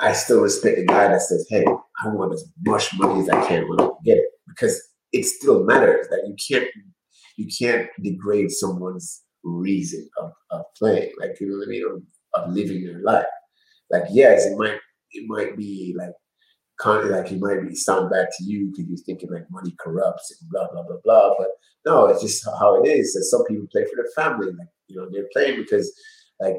I 0.00 0.12
still 0.12 0.40
respect 0.40 0.76
the 0.76 0.84
guy 0.84 1.08
that 1.08 1.22
says, 1.22 1.46
"Hey, 1.48 1.64
I 2.02 2.08
want 2.08 2.32
as 2.34 2.44
much 2.64 2.96
money 2.98 3.20
as 3.20 3.28
I 3.28 3.46
can 3.46 3.68
when 3.68 3.80
I 3.80 3.88
get 4.04 4.18
it," 4.18 4.26
because 4.48 4.80
it 5.12 5.24
still 5.24 5.64
matters 5.64 6.06
that 6.08 6.24
you 6.26 6.34
can't 6.48 6.68
you 7.36 7.46
can't 7.46 7.88
degrade 8.02 8.50
someone's 8.50 9.22
reason 9.44 10.08
of, 10.18 10.32
of 10.50 10.62
playing, 10.76 11.12
like 11.20 11.40
you 11.40 11.48
know 11.48 11.58
what 11.58 11.68
I 11.68 11.70
mean, 11.70 11.84
of, 11.86 12.42
of 12.42 12.52
living 12.52 12.84
their 12.84 13.00
life. 13.00 13.26
Like, 13.90 14.04
yes, 14.10 14.46
it 14.46 14.56
might 14.58 14.78
it 15.12 15.24
might 15.26 15.56
be 15.56 15.94
like 15.96 16.12
kind 16.78 17.04
of 17.04 17.10
like 17.10 17.30
it 17.30 17.40
might 17.40 17.68
be 17.68 17.74
sound 17.74 18.10
bad 18.10 18.28
to 18.36 18.44
you 18.44 18.70
because 18.70 18.86
you're 18.88 18.98
thinking 18.98 19.30
like 19.30 19.50
money 19.50 19.74
corrupts 19.78 20.36
and 20.40 20.50
blah 20.50 20.68
blah 20.72 20.82
blah 20.82 20.96
blah. 21.04 21.34
But 21.38 21.48
no, 21.84 22.06
it's 22.06 22.22
just 22.22 22.44
how 22.44 22.82
it 22.82 22.88
is. 22.88 23.14
And 23.14 23.24
some 23.24 23.44
people 23.46 23.66
play 23.70 23.84
for 23.84 23.96
their 23.96 24.10
family, 24.14 24.52
like 24.52 24.68
you 24.86 24.96
know, 24.96 25.08
they're 25.10 25.28
playing 25.32 25.56
because 25.56 25.92
like 26.40 26.56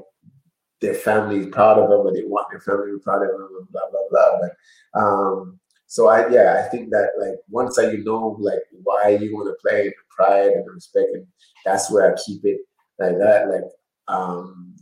their 0.81 0.93
family 0.93 1.39
is 1.39 1.47
proud 1.47 1.77
of 1.77 1.89
them, 1.89 1.99
or 1.99 2.13
they 2.13 2.23
want 2.23 2.47
their 2.51 2.59
family 2.59 2.91
to 2.91 2.97
be 2.97 3.03
proud 3.03 3.23
of 3.23 3.29
them, 3.29 3.49
and 3.59 3.71
blah 3.71 3.89
blah 3.91 4.01
blah. 4.09 4.39
But 4.41 4.99
um, 4.99 5.59
so 5.87 6.07
I 6.07 6.29
yeah, 6.29 6.63
I 6.63 6.69
think 6.69 6.89
that 6.91 7.11
like 7.19 7.39
once 7.49 7.79
I 7.79 7.91
you 7.91 8.03
know 8.03 8.37
like 8.39 8.63
why 8.83 9.09
you 9.09 9.35
want 9.35 9.47
to 9.47 9.61
play, 9.67 9.83
the 9.87 9.93
pride 10.09 10.51
and 10.51 10.67
the 10.67 10.71
respect, 10.71 11.09
and 11.13 11.25
that's 11.65 11.91
where 11.91 12.11
I 12.11 12.17
keep 12.25 12.41
it 12.43 12.59
like 12.99 13.17
that. 13.19 13.49
Like 13.49 13.63
um, 14.07 14.75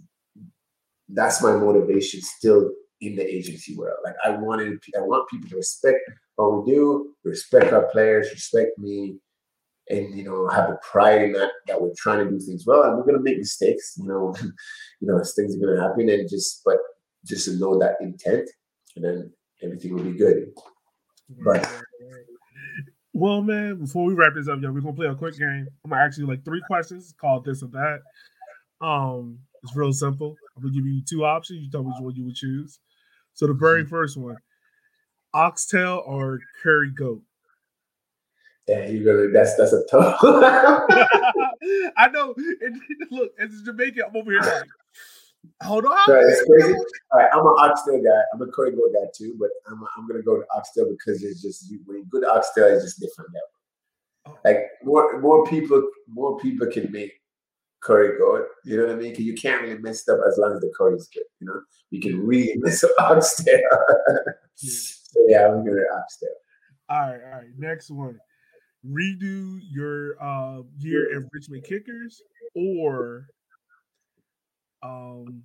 that's 1.10 1.42
my 1.42 1.56
motivation 1.56 2.22
still 2.22 2.72
in 3.02 3.16
the 3.16 3.26
agency 3.26 3.76
world. 3.76 3.98
Like 4.04 4.16
I 4.26 4.32
wanted, 4.32 4.80
I 4.98 5.02
want 5.02 5.30
people 5.30 5.50
to 5.50 5.56
respect 5.56 6.00
what 6.36 6.66
we 6.66 6.74
do, 6.74 7.14
respect 7.24 7.74
our 7.74 7.88
players, 7.92 8.30
respect 8.32 8.78
me, 8.78 9.18
and 9.90 10.18
you 10.18 10.24
know 10.24 10.48
have 10.50 10.70
the 10.70 10.78
pride 10.78 11.22
in 11.22 11.32
that 11.34 11.52
that 11.68 11.82
we're 11.82 11.94
trying 11.98 12.24
to 12.24 12.30
do 12.30 12.40
things 12.40 12.66
well. 12.66 12.84
And 12.84 12.98
we're 12.98 13.06
gonna 13.06 13.20
make 13.20 13.38
mistakes, 13.38 13.96
you 13.98 14.08
know, 14.08 14.36
you 15.02 15.08
know, 15.08 15.22
things 15.36 15.56
are 15.56 15.60
gonna 15.60 15.82
happen, 15.82 16.10
and 16.10 16.30
just 16.30 16.62
but 16.66 16.78
just 17.26 17.46
to 17.46 17.56
know 17.58 17.78
that 17.80 17.96
intent, 18.02 18.50
and 18.96 19.06
then 19.06 19.34
everything 19.64 19.96
will 19.96 20.04
be 20.04 20.18
good. 20.18 20.52
But. 21.44 21.70
Well, 23.14 23.42
man, 23.42 23.80
before 23.80 24.06
we 24.06 24.14
wrap 24.14 24.34
this 24.36 24.48
up, 24.48 24.62
yo, 24.62 24.72
we're 24.72 24.82
gonna 24.82 24.94
play 24.94 25.08
a 25.08 25.16
quick 25.16 25.40
game. 25.40 25.68
I'm 25.84 25.90
gonna 25.90 26.04
ask 26.04 26.20
you 26.20 26.28
like 26.28 26.46
three 26.46 26.62
questions 26.68 27.16
called 27.20 27.46
this 27.46 27.64
or 27.64 27.70
that. 27.70 28.02
Um, 28.86 29.40
It's 29.64 29.76
real 29.76 29.92
simple. 29.92 30.36
I'm 30.56 30.62
gonna 30.62 30.76
give 30.76 30.86
you 30.86 31.02
two 31.02 31.26
options. 31.26 31.64
You 31.64 31.72
tell 31.72 31.82
me 31.82 31.90
which 31.90 32.04
one 32.04 32.16
you 32.16 32.26
would 32.26 32.36
choose. 32.36 32.80
So 33.38 33.46
the 33.46 33.54
very 33.54 33.84
Mm-hmm. 33.84 33.90
first 33.92 34.18
one, 34.18 34.38
oxtail 35.32 36.02
or 36.08 36.40
curry 36.64 36.90
goat. 36.90 37.22
Yeah, 38.68 38.88
you 38.88 39.06
really 39.06 39.32
that's 39.32 39.56
that's 39.58 39.74
a 39.74 39.84
tough. 39.92 40.20
I 40.24 42.10
know. 42.12 42.34
And 42.62 42.82
look, 43.12 43.32
as 43.40 43.54
a 43.62 43.64
Jamaican, 43.64 44.06
I'm 44.10 44.18
over 44.18 44.32
here 44.32 44.42
like, 44.42 44.64
hold 45.62 45.86
on. 45.86 45.98
Right, 46.08 46.26
it's 46.26 46.44
crazy. 46.50 46.74
All 47.12 47.20
right, 47.20 47.30
I'm 47.32 47.42
an 47.42 47.54
oxtail 47.60 48.02
guy. 48.04 48.22
I'm 48.34 48.42
a 48.42 48.52
curry 48.52 48.72
goat 48.72 48.92
guy 48.92 49.08
too, 49.16 49.36
but 49.40 49.50
I'm, 49.70 49.84
I'm 49.96 50.08
gonna 50.08 50.24
go 50.24 50.38
to 50.38 50.46
oxtail 50.56 50.90
because 50.90 51.24
it's 51.24 51.44
just 51.44 51.70
you, 51.70 51.80
when 51.86 51.98
you 51.98 52.06
go 52.12 52.20
to 52.20 52.34
oxtail, 52.34 52.66
it's 52.66 52.86
just 52.86 53.00
different 53.00 53.30
level. 54.26 54.40
Like 54.44 54.64
more 54.84 55.22
more 55.22 55.46
people 55.46 55.88
more 56.08 56.40
people 56.40 56.66
can 56.66 56.92
make 56.92 57.14
curry 57.82 58.18
goat. 58.18 58.46
You 58.66 58.78
know 58.78 58.88
what 58.88 58.96
I 58.96 58.96
mean? 58.96 59.12
Because 59.12 59.26
you 59.26 59.36
can't 59.36 59.62
really 59.62 59.78
mess 59.80 60.08
it 60.08 60.12
up 60.12 60.20
as 60.28 60.38
long 60.38 60.54
as 60.54 60.62
the 60.62 60.72
curry's 60.78 61.08
good. 61.14 61.24
You 61.40 61.48
know, 61.48 61.62
you 61.92 62.02
can 62.02 62.26
really 62.26 62.58
mess 62.58 62.84
up 62.84 62.92
oxtail. 63.00 63.62
so 64.56 65.20
yeah, 65.28 65.48
I'm 65.48 65.66
gonna 65.66 65.82
oxtail. 65.96 66.30
All 66.90 67.00
right, 67.02 67.20
all 67.24 67.40
right. 67.40 67.48
Next 67.58 67.90
one. 67.92 68.18
Redo 68.88 69.60
your 69.70 70.22
uh, 70.24 70.62
year 70.78 71.18
at 71.18 71.24
Richmond 71.34 71.64
Kickers 71.66 72.22
or 72.56 73.28
um, 74.82 75.44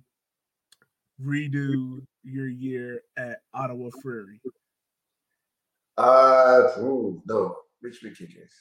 redo 1.21 1.99
your 2.23 2.47
year 2.47 3.01
at 3.17 3.39
Ottawa 3.53 3.89
Fury. 4.01 4.39
Uh, 5.97 6.69
ooh, 6.79 7.21
no, 7.25 7.57
Richmond 7.81 8.17
Kickers. 8.17 8.53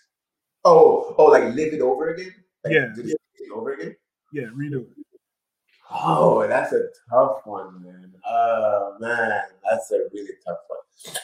Oh, 0.65 1.15
oh, 1.19 1.27
like 1.27 1.55
live 1.55 1.73
it 1.75 1.81
over 1.81 2.09
again? 2.15 2.35
Like, 2.65 2.75
Yeah. 2.75 2.87
do 2.95 3.03
the 3.03 3.09
same 3.09 3.17
thing 3.17 3.17
over 3.51 3.73
again? 3.73 3.97
Yeah, 4.33 4.45
redo 4.57 4.83
it. 4.83 4.89
Oh, 5.91 6.47
that's 6.49 6.73
a 6.73 6.85
tough 7.11 7.43
one, 7.45 7.83
man. 7.83 8.13
Oh 8.27 8.97
man, 9.01 9.43
that's 9.69 9.91
a 9.91 9.99
really 10.13 10.33
tough 10.47 10.59
one. 10.69 11.17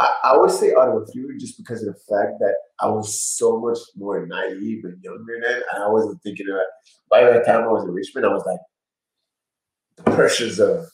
I, 0.00 0.14
I 0.24 0.36
would 0.36 0.50
say 0.50 0.72
Ottawa 0.72 1.04
Fury 1.12 1.38
just 1.38 1.58
because 1.58 1.82
of 1.82 1.94
the 1.94 2.00
fact 2.00 2.38
that 2.40 2.54
I 2.80 2.88
was 2.88 3.20
so 3.20 3.60
much 3.60 3.78
more 3.96 4.26
naive 4.26 4.84
and 4.84 5.02
younger 5.02 5.38
then, 5.42 5.62
and 5.72 5.82
I 5.82 5.88
wasn't 5.88 6.22
thinking 6.22 6.46
about. 6.48 6.66
By 7.10 7.24
the 7.32 7.44
time 7.44 7.64
I 7.64 7.68
was 7.68 7.84
in 7.84 7.90
Richmond, 7.90 8.26
I 8.26 8.30
was 8.30 8.44
like, 8.46 8.58
the 9.96 10.10
pressures 10.10 10.58
of, 10.58 10.86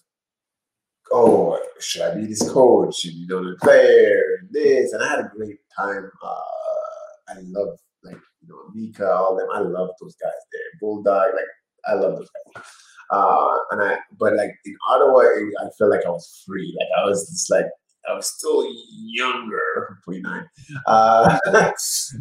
oh, 1.13 1.59
should 1.79 2.03
I 2.03 2.15
be 2.15 2.27
this 2.27 2.51
coach? 2.51 2.97
Should 2.97 3.15
you 3.15 3.27
know 3.27 3.43
the 3.43 3.57
player? 3.57 4.23
and 4.41 4.51
This, 4.51 4.93
and 4.93 5.03
I 5.03 5.09
had 5.09 5.21
a 5.21 5.31
great 5.35 5.59
time. 5.77 6.11
Uh, 6.23 6.41
I 7.29 7.35
love 7.43 7.79
like 8.03 8.19
you 8.43 8.49
know 8.49 8.71
Mika, 8.75 9.13
all 9.13 9.37
them. 9.37 9.49
I 9.53 9.61
love 9.61 9.91
those 10.01 10.17
guys 10.17 10.33
there. 10.53 10.81
Bulldog, 10.81 11.35
like 11.35 11.45
I 11.87 11.95
love 11.95 12.17
those 12.17 12.29
guys. 12.55 12.65
Uh, 13.11 13.59
and 13.73 13.83
I, 13.83 13.99
but 14.19 14.37
like 14.37 14.55
in 14.65 14.77
Ottawa, 14.89 15.21
I 15.21 15.69
felt 15.77 15.91
like 15.91 16.07
I 16.07 16.11
was 16.11 16.43
free. 16.47 16.77
Like 16.79 16.89
I 17.03 17.09
was 17.09 17.29
just 17.29 17.51
like 17.51 17.67
I 18.09 18.15
was 18.15 18.27
still 18.27 18.67
younger, 18.91 19.99
29. 20.05 20.45
Uh, 20.87 21.39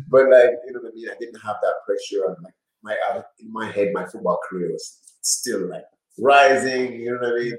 but 0.09 0.23
like 0.29 0.51
you 0.65 0.73
know 0.73 0.79
what 0.81 0.91
I 0.91 0.95
mean. 0.95 1.09
I 1.09 1.15
didn't 1.19 1.39
have 1.41 1.57
that 1.61 1.75
pressure 1.85 2.35
like 2.43 2.53
my 2.83 2.97
uh, 3.11 3.21
in 3.39 3.51
my 3.51 3.71
head. 3.71 3.89
My 3.93 4.05
football 4.05 4.39
career 4.49 4.71
was 4.71 4.97
still 5.21 5.69
like 5.69 5.85
rising. 6.17 6.93
You 6.93 7.13
know 7.13 7.19
what 7.19 7.39
I 7.39 7.43
mean? 7.43 7.57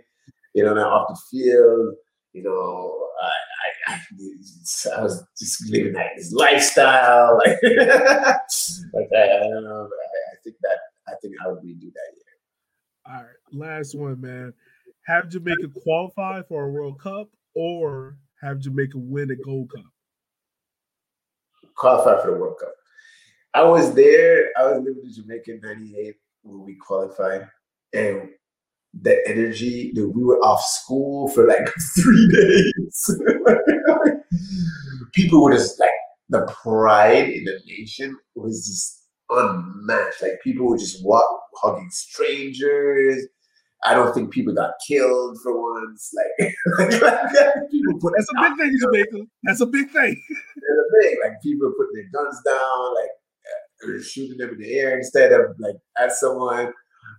You 0.55 0.65
know, 0.65 0.75
now 0.75 0.91
off 0.91 1.09
the 1.09 1.21
field. 1.31 1.95
You 2.33 2.45
know, 2.45 3.09
I, 3.23 3.31
I, 4.97 5.03
was 5.03 5.25
just 5.39 5.69
living 5.71 5.95
like 5.95 6.17
this 6.17 6.33
lifestyle. 6.33 7.39
Like, 7.39 7.59
like 7.63 9.09
I, 9.17 9.23
I 9.23 9.41
don't 9.41 9.65
know. 9.65 9.89
I, 9.89 10.33
I 10.33 10.37
think 10.45 10.57
that 10.63 10.79
I 11.09 11.13
think 11.21 11.35
I 11.45 11.49
would 11.49 11.59
redo 11.59 11.81
that 11.93 12.11
year. 12.17 12.31
All 13.07 13.15
right, 13.15 13.25
last 13.53 13.95
one, 13.95 14.21
man. 14.21 14.53
Have 15.07 15.29
Jamaica 15.29 15.69
qualify 15.83 16.43
for 16.43 16.65
a 16.65 16.71
World 16.71 17.01
Cup 17.01 17.29
or 17.55 18.17
have 18.41 18.61
Jamaica 18.61 18.99
win 18.99 19.31
a 19.31 19.37
Gold 19.37 19.73
Cup? 19.75 19.85
Qualify 21.75 22.23
for 22.23 22.33
the 22.33 22.37
World 22.37 22.59
Cup. 22.61 22.75
I 23.55 23.63
was 23.63 23.95
there. 23.95 24.51
I 24.59 24.65
was 24.65 24.85
living 24.85 25.03
in 25.05 25.13
Jamaica 25.13 25.55
in 25.55 25.61
'98 25.61 26.17
when 26.43 26.65
we 26.65 26.77
qualified, 26.77 27.49
and 27.93 28.31
the 28.95 29.21
energy. 29.27 29.93
that 29.95 30.09
we 30.09 30.25
were 30.25 30.39
off 30.39 30.63
school 30.63 31.29
for 31.29 31.47
like 31.47 31.69
three 31.97 32.29
days. 32.33 33.21
People 35.13 35.43
were 35.43 35.53
just 35.53 35.79
like 35.81 35.91
the 36.29 36.47
pride 36.63 37.29
in 37.29 37.45
the 37.45 37.59
nation 37.67 38.17
was 38.35 38.67
just 38.67 39.01
unmatched. 39.31 40.23
Like 40.23 40.41
people 40.43 40.69
were 40.69 40.79
just 40.79 41.05
walk, 41.05 41.27
hugging 41.57 41.91
strangers. 41.91 43.27
I 43.85 43.95
don't 43.95 44.15
think 44.15 44.31
people 44.31 44.55
got 44.55 44.73
killed 44.87 45.39
for 45.43 45.59
once. 45.59 46.13
Like, 46.15 46.55
people 47.71 47.99
put 47.99 48.13
That's 48.17 48.29
a 48.37 48.43
big 48.43 48.57
thing, 48.59 48.77
Jamaica. 48.81 49.27
That's 49.45 49.61
a 49.61 49.67
big 49.67 49.91
thing. 49.91 50.23
they're 50.57 51.01
big. 51.01 51.19
Like 51.25 51.43
people 51.43 51.73
putting 51.77 51.95
their 51.95 52.11
guns 52.13 52.41
down, 52.45 52.95
like 52.95 53.11
uh, 53.99 54.03
shooting 54.03 54.37
them 54.37 54.51
in 54.51 54.59
the 54.59 54.79
air 54.79 54.97
instead 54.99 55.33
of 55.33 55.59
like 55.59 55.77
at 55.99 56.13
someone. 56.13 56.73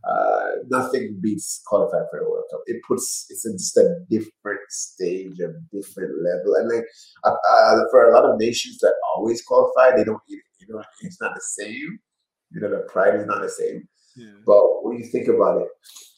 Uh, 0.08 0.50
nothing 0.70 1.18
beats 1.22 1.62
qualifying 1.66 2.06
for 2.10 2.20
the 2.20 2.30
World 2.30 2.46
Cup. 2.52 2.62
It 2.66 2.82
puts 2.88 3.28
it's 3.30 3.46
in 3.46 3.54
just 3.54 3.78
a 3.78 3.98
different 4.10 4.62
stage, 4.70 5.40
a 5.40 5.54
different 5.76 6.12
level, 6.24 6.56
and 6.56 6.70
like 6.70 6.86
uh, 7.24 7.36
uh, 7.50 7.82
for 7.92 8.10
a 8.10 8.14
lot 8.14 8.26
of 8.26 8.40
nations 8.40 8.80
that 8.80 8.94
always 9.16 9.44
qualify, 9.44 9.96
they 9.96 10.04
don't. 10.04 10.22
Even 10.30 10.42
you 10.60 10.74
know, 10.74 10.84
it's 11.02 11.22
not 11.22 11.34
the 11.36 11.42
same. 11.42 12.00
You 12.52 12.62
know, 12.62 12.70
the 12.70 12.86
pride 12.88 13.16
is 13.16 13.26
not 13.26 13.42
the 13.42 13.50
same. 13.50 13.88
Yeah. 14.16 14.28
But 14.46 14.84
when 14.84 14.98
you 14.98 15.06
think 15.06 15.28
about 15.28 15.62
it, 15.62 15.68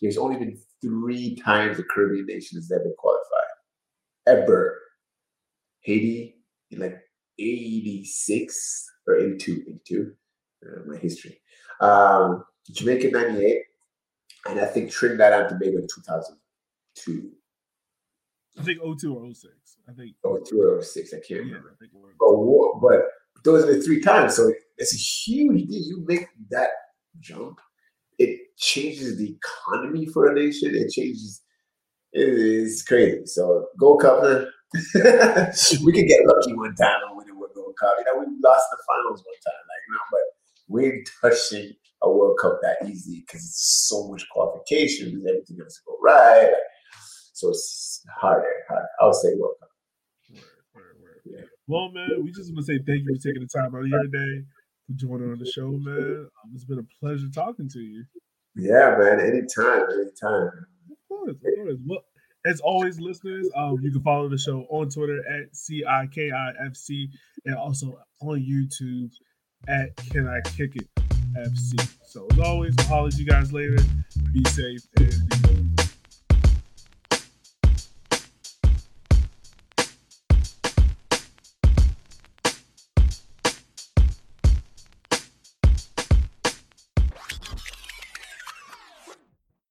there's 0.02 0.18
only 0.18 0.38
been 0.38 0.58
three 0.82 1.36
times 1.36 1.78
the 1.78 1.84
Caribbean 1.84 2.26
nations 2.26 2.68
that 2.68 2.76
have 2.76 2.84
been 2.84 2.96
qualified 2.98 3.24
ever. 4.28 4.80
Haiti 5.82 6.38
in 6.72 6.80
like 6.80 6.98
86 7.40 8.86
or 9.08 9.18
82, 9.18 9.64
82, 9.68 10.14
uh, 10.66 10.80
my 10.88 10.98
history. 10.98 11.42
Um, 11.82 12.44
Jamaica 12.72 13.10
98, 13.12 13.62
and 14.48 14.60
I 14.60 14.66
think 14.66 14.92
Trinidad 14.92 15.34
and 15.34 15.50
Tobago 15.50 15.78
in 15.80 15.88
2002. 15.88 17.32
I 18.60 18.64
think 18.64 18.80
02 18.82 19.16
or 19.16 19.34
06. 19.34 19.54
I 19.88 19.94
think. 19.94 20.16
Or 20.24 20.40
2 20.40 20.62
or 20.62 20.82
06, 20.82 21.14
I 21.14 21.18
can't 21.18 21.30
Yeah, 21.30 21.38
remember. 21.38 21.76
I. 21.82 21.86
But, 22.20 22.82
but 22.82 23.02
those 23.44 23.64
are 23.64 23.76
the 23.76 23.82
three 23.82 24.02
times. 24.02 24.36
So 24.36 24.52
it's 24.78 24.94
a 24.94 24.98
huge 24.98 25.68
deal. 25.68 25.82
You 25.82 26.06
make 26.08 26.28
that 26.52 26.70
jump, 27.20 27.60
it 28.20 28.40
changes 28.58 29.18
the 29.18 29.36
economy 29.36 30.06
for 30.06 30.32
a 30.32 30.36
nation. 30.36 30.76
It 30.76 30.92
changes. 30.92 31.42
It 32.12 32.30
is 32.30 32.84
crazy. 32.84 33.26
So 33.26 33.68
Gold 33.80 34.02
Cup, 34.02 34.24
man. 34.24 34.48
we 35.84 35.94
could 35.94 36.08
get 36.08 36.26
lucky 36.26 36.54
one 36.54 36.74
time 36.76 37.00
and 37.08 37.16
win 37.18 37.30
a 37.30 37.36
World 37.36 37.76
Cup. 37.80 37.94
You 38.00 38.06
know, 38.06 38.20
we 38.20 38.26
lost 38.44 38.66
the 38.72 38.78
finals 38.88 39.24
one 39.24 39.36
time, 39.46 39.64
like 39.70 39.84
you 39.88 39.94
know, 39.94 40.00
but 40.12 40.22
we 40.68 40.86
ain't 40.86 41.10
touching 41.22 41.74
a 42.04 42.12
World 42.12 42.38
Cup 42.42 42.60
that 42.62 42.88
easy 42.88 43.24
because 43.26 43.42
it's 43.42 43.88
so 43.90 44.08
much 44.10 44.28
qualifications. 44.30 45.14
And 45.14 45.28
everything 45.28 45.58
has 45.64 45.76
to 45.76 45.82
go 45.88 45.98
right. 46.02 46.52
So 47.34 47.50
it's 47.50 48.06
harder, 48.20 48.46
harder. 48.68 48.88
I 49.02 49.06
would 49.06 49.16
say 49.16 49.34
World 49.38 49.56
Cup. 49.60 49.70
Yeah. 51.26 51.42
Well, 51.68 51.92
man, 51.92 52.10
we 52.24 52.32
just 52.32 52.54
want 52.54 52.66
to 52.66 52.74
say 52.74 52.80
thank 52.86 53.04
you 53.08 53.16
for 53.16 53.22
taking 53.22 53.42
the 53.42 53.48
time 53.48 53.74
out 53.74 53.84
of 53.84 53.88
your 53.88 54.08
day 54.08 54.44
for 54.86 54.94
joining 54.94 55.32
on 55.32 55.40
the 55.40 55.50
show, 55.50 55.72
man. 55.72 56.28
Um, 56.44 56.52
it's 56.54 56.66
been 56.66 56.80
a 56.80 57.00
pleasure 57.00 57.30
talking 57.34 57.70
to 57.70 57.80
you. 57.80 58.04
Yeah, 58.56 58.96
man. 59.00 59.20
Anytime, 59.20 59.86
anytime. 59.92 60.52
Of 60.92 60.98
course, 61.08 61.30
of 61.30 61.42
course. 61.42 61.78
Well, 61.86 62.04
as 62.46 62.60
always, 62.60 63.00
listeners, 63.00 63.50
um, 63.56 63.80
you 63.82 63.92
can 63.92 64.04
follow 64.04 64.28
the 64.28 64.38
show 64.38 64.66
on 64.70 64.90
Twitter 64.90 65.20
at 65.28 65.54
CIKIFC 65.54 67.08
and 67.46 67.56
also 67.56 67.98
on 68.22 68.40
YouTube 68.42 69.12
at 69.68 69.96
Can 70.12 70.28
I 70.28 70.42
Kick 70.50 70.76
It 70.76 71.03
FC. 71.38 71.88
So 72.06 72.28
as 72.32 72.40
always, 72.40 72.76
I'll 72.80 72.86
holler 72.86 73.08
at 73.08 73.18
you 73.18 73.26
guys 73.26 73.52
later. 73.52 73.78
Be 74.32 74.44
safe 74.50 74.82
and. 74.98 75.33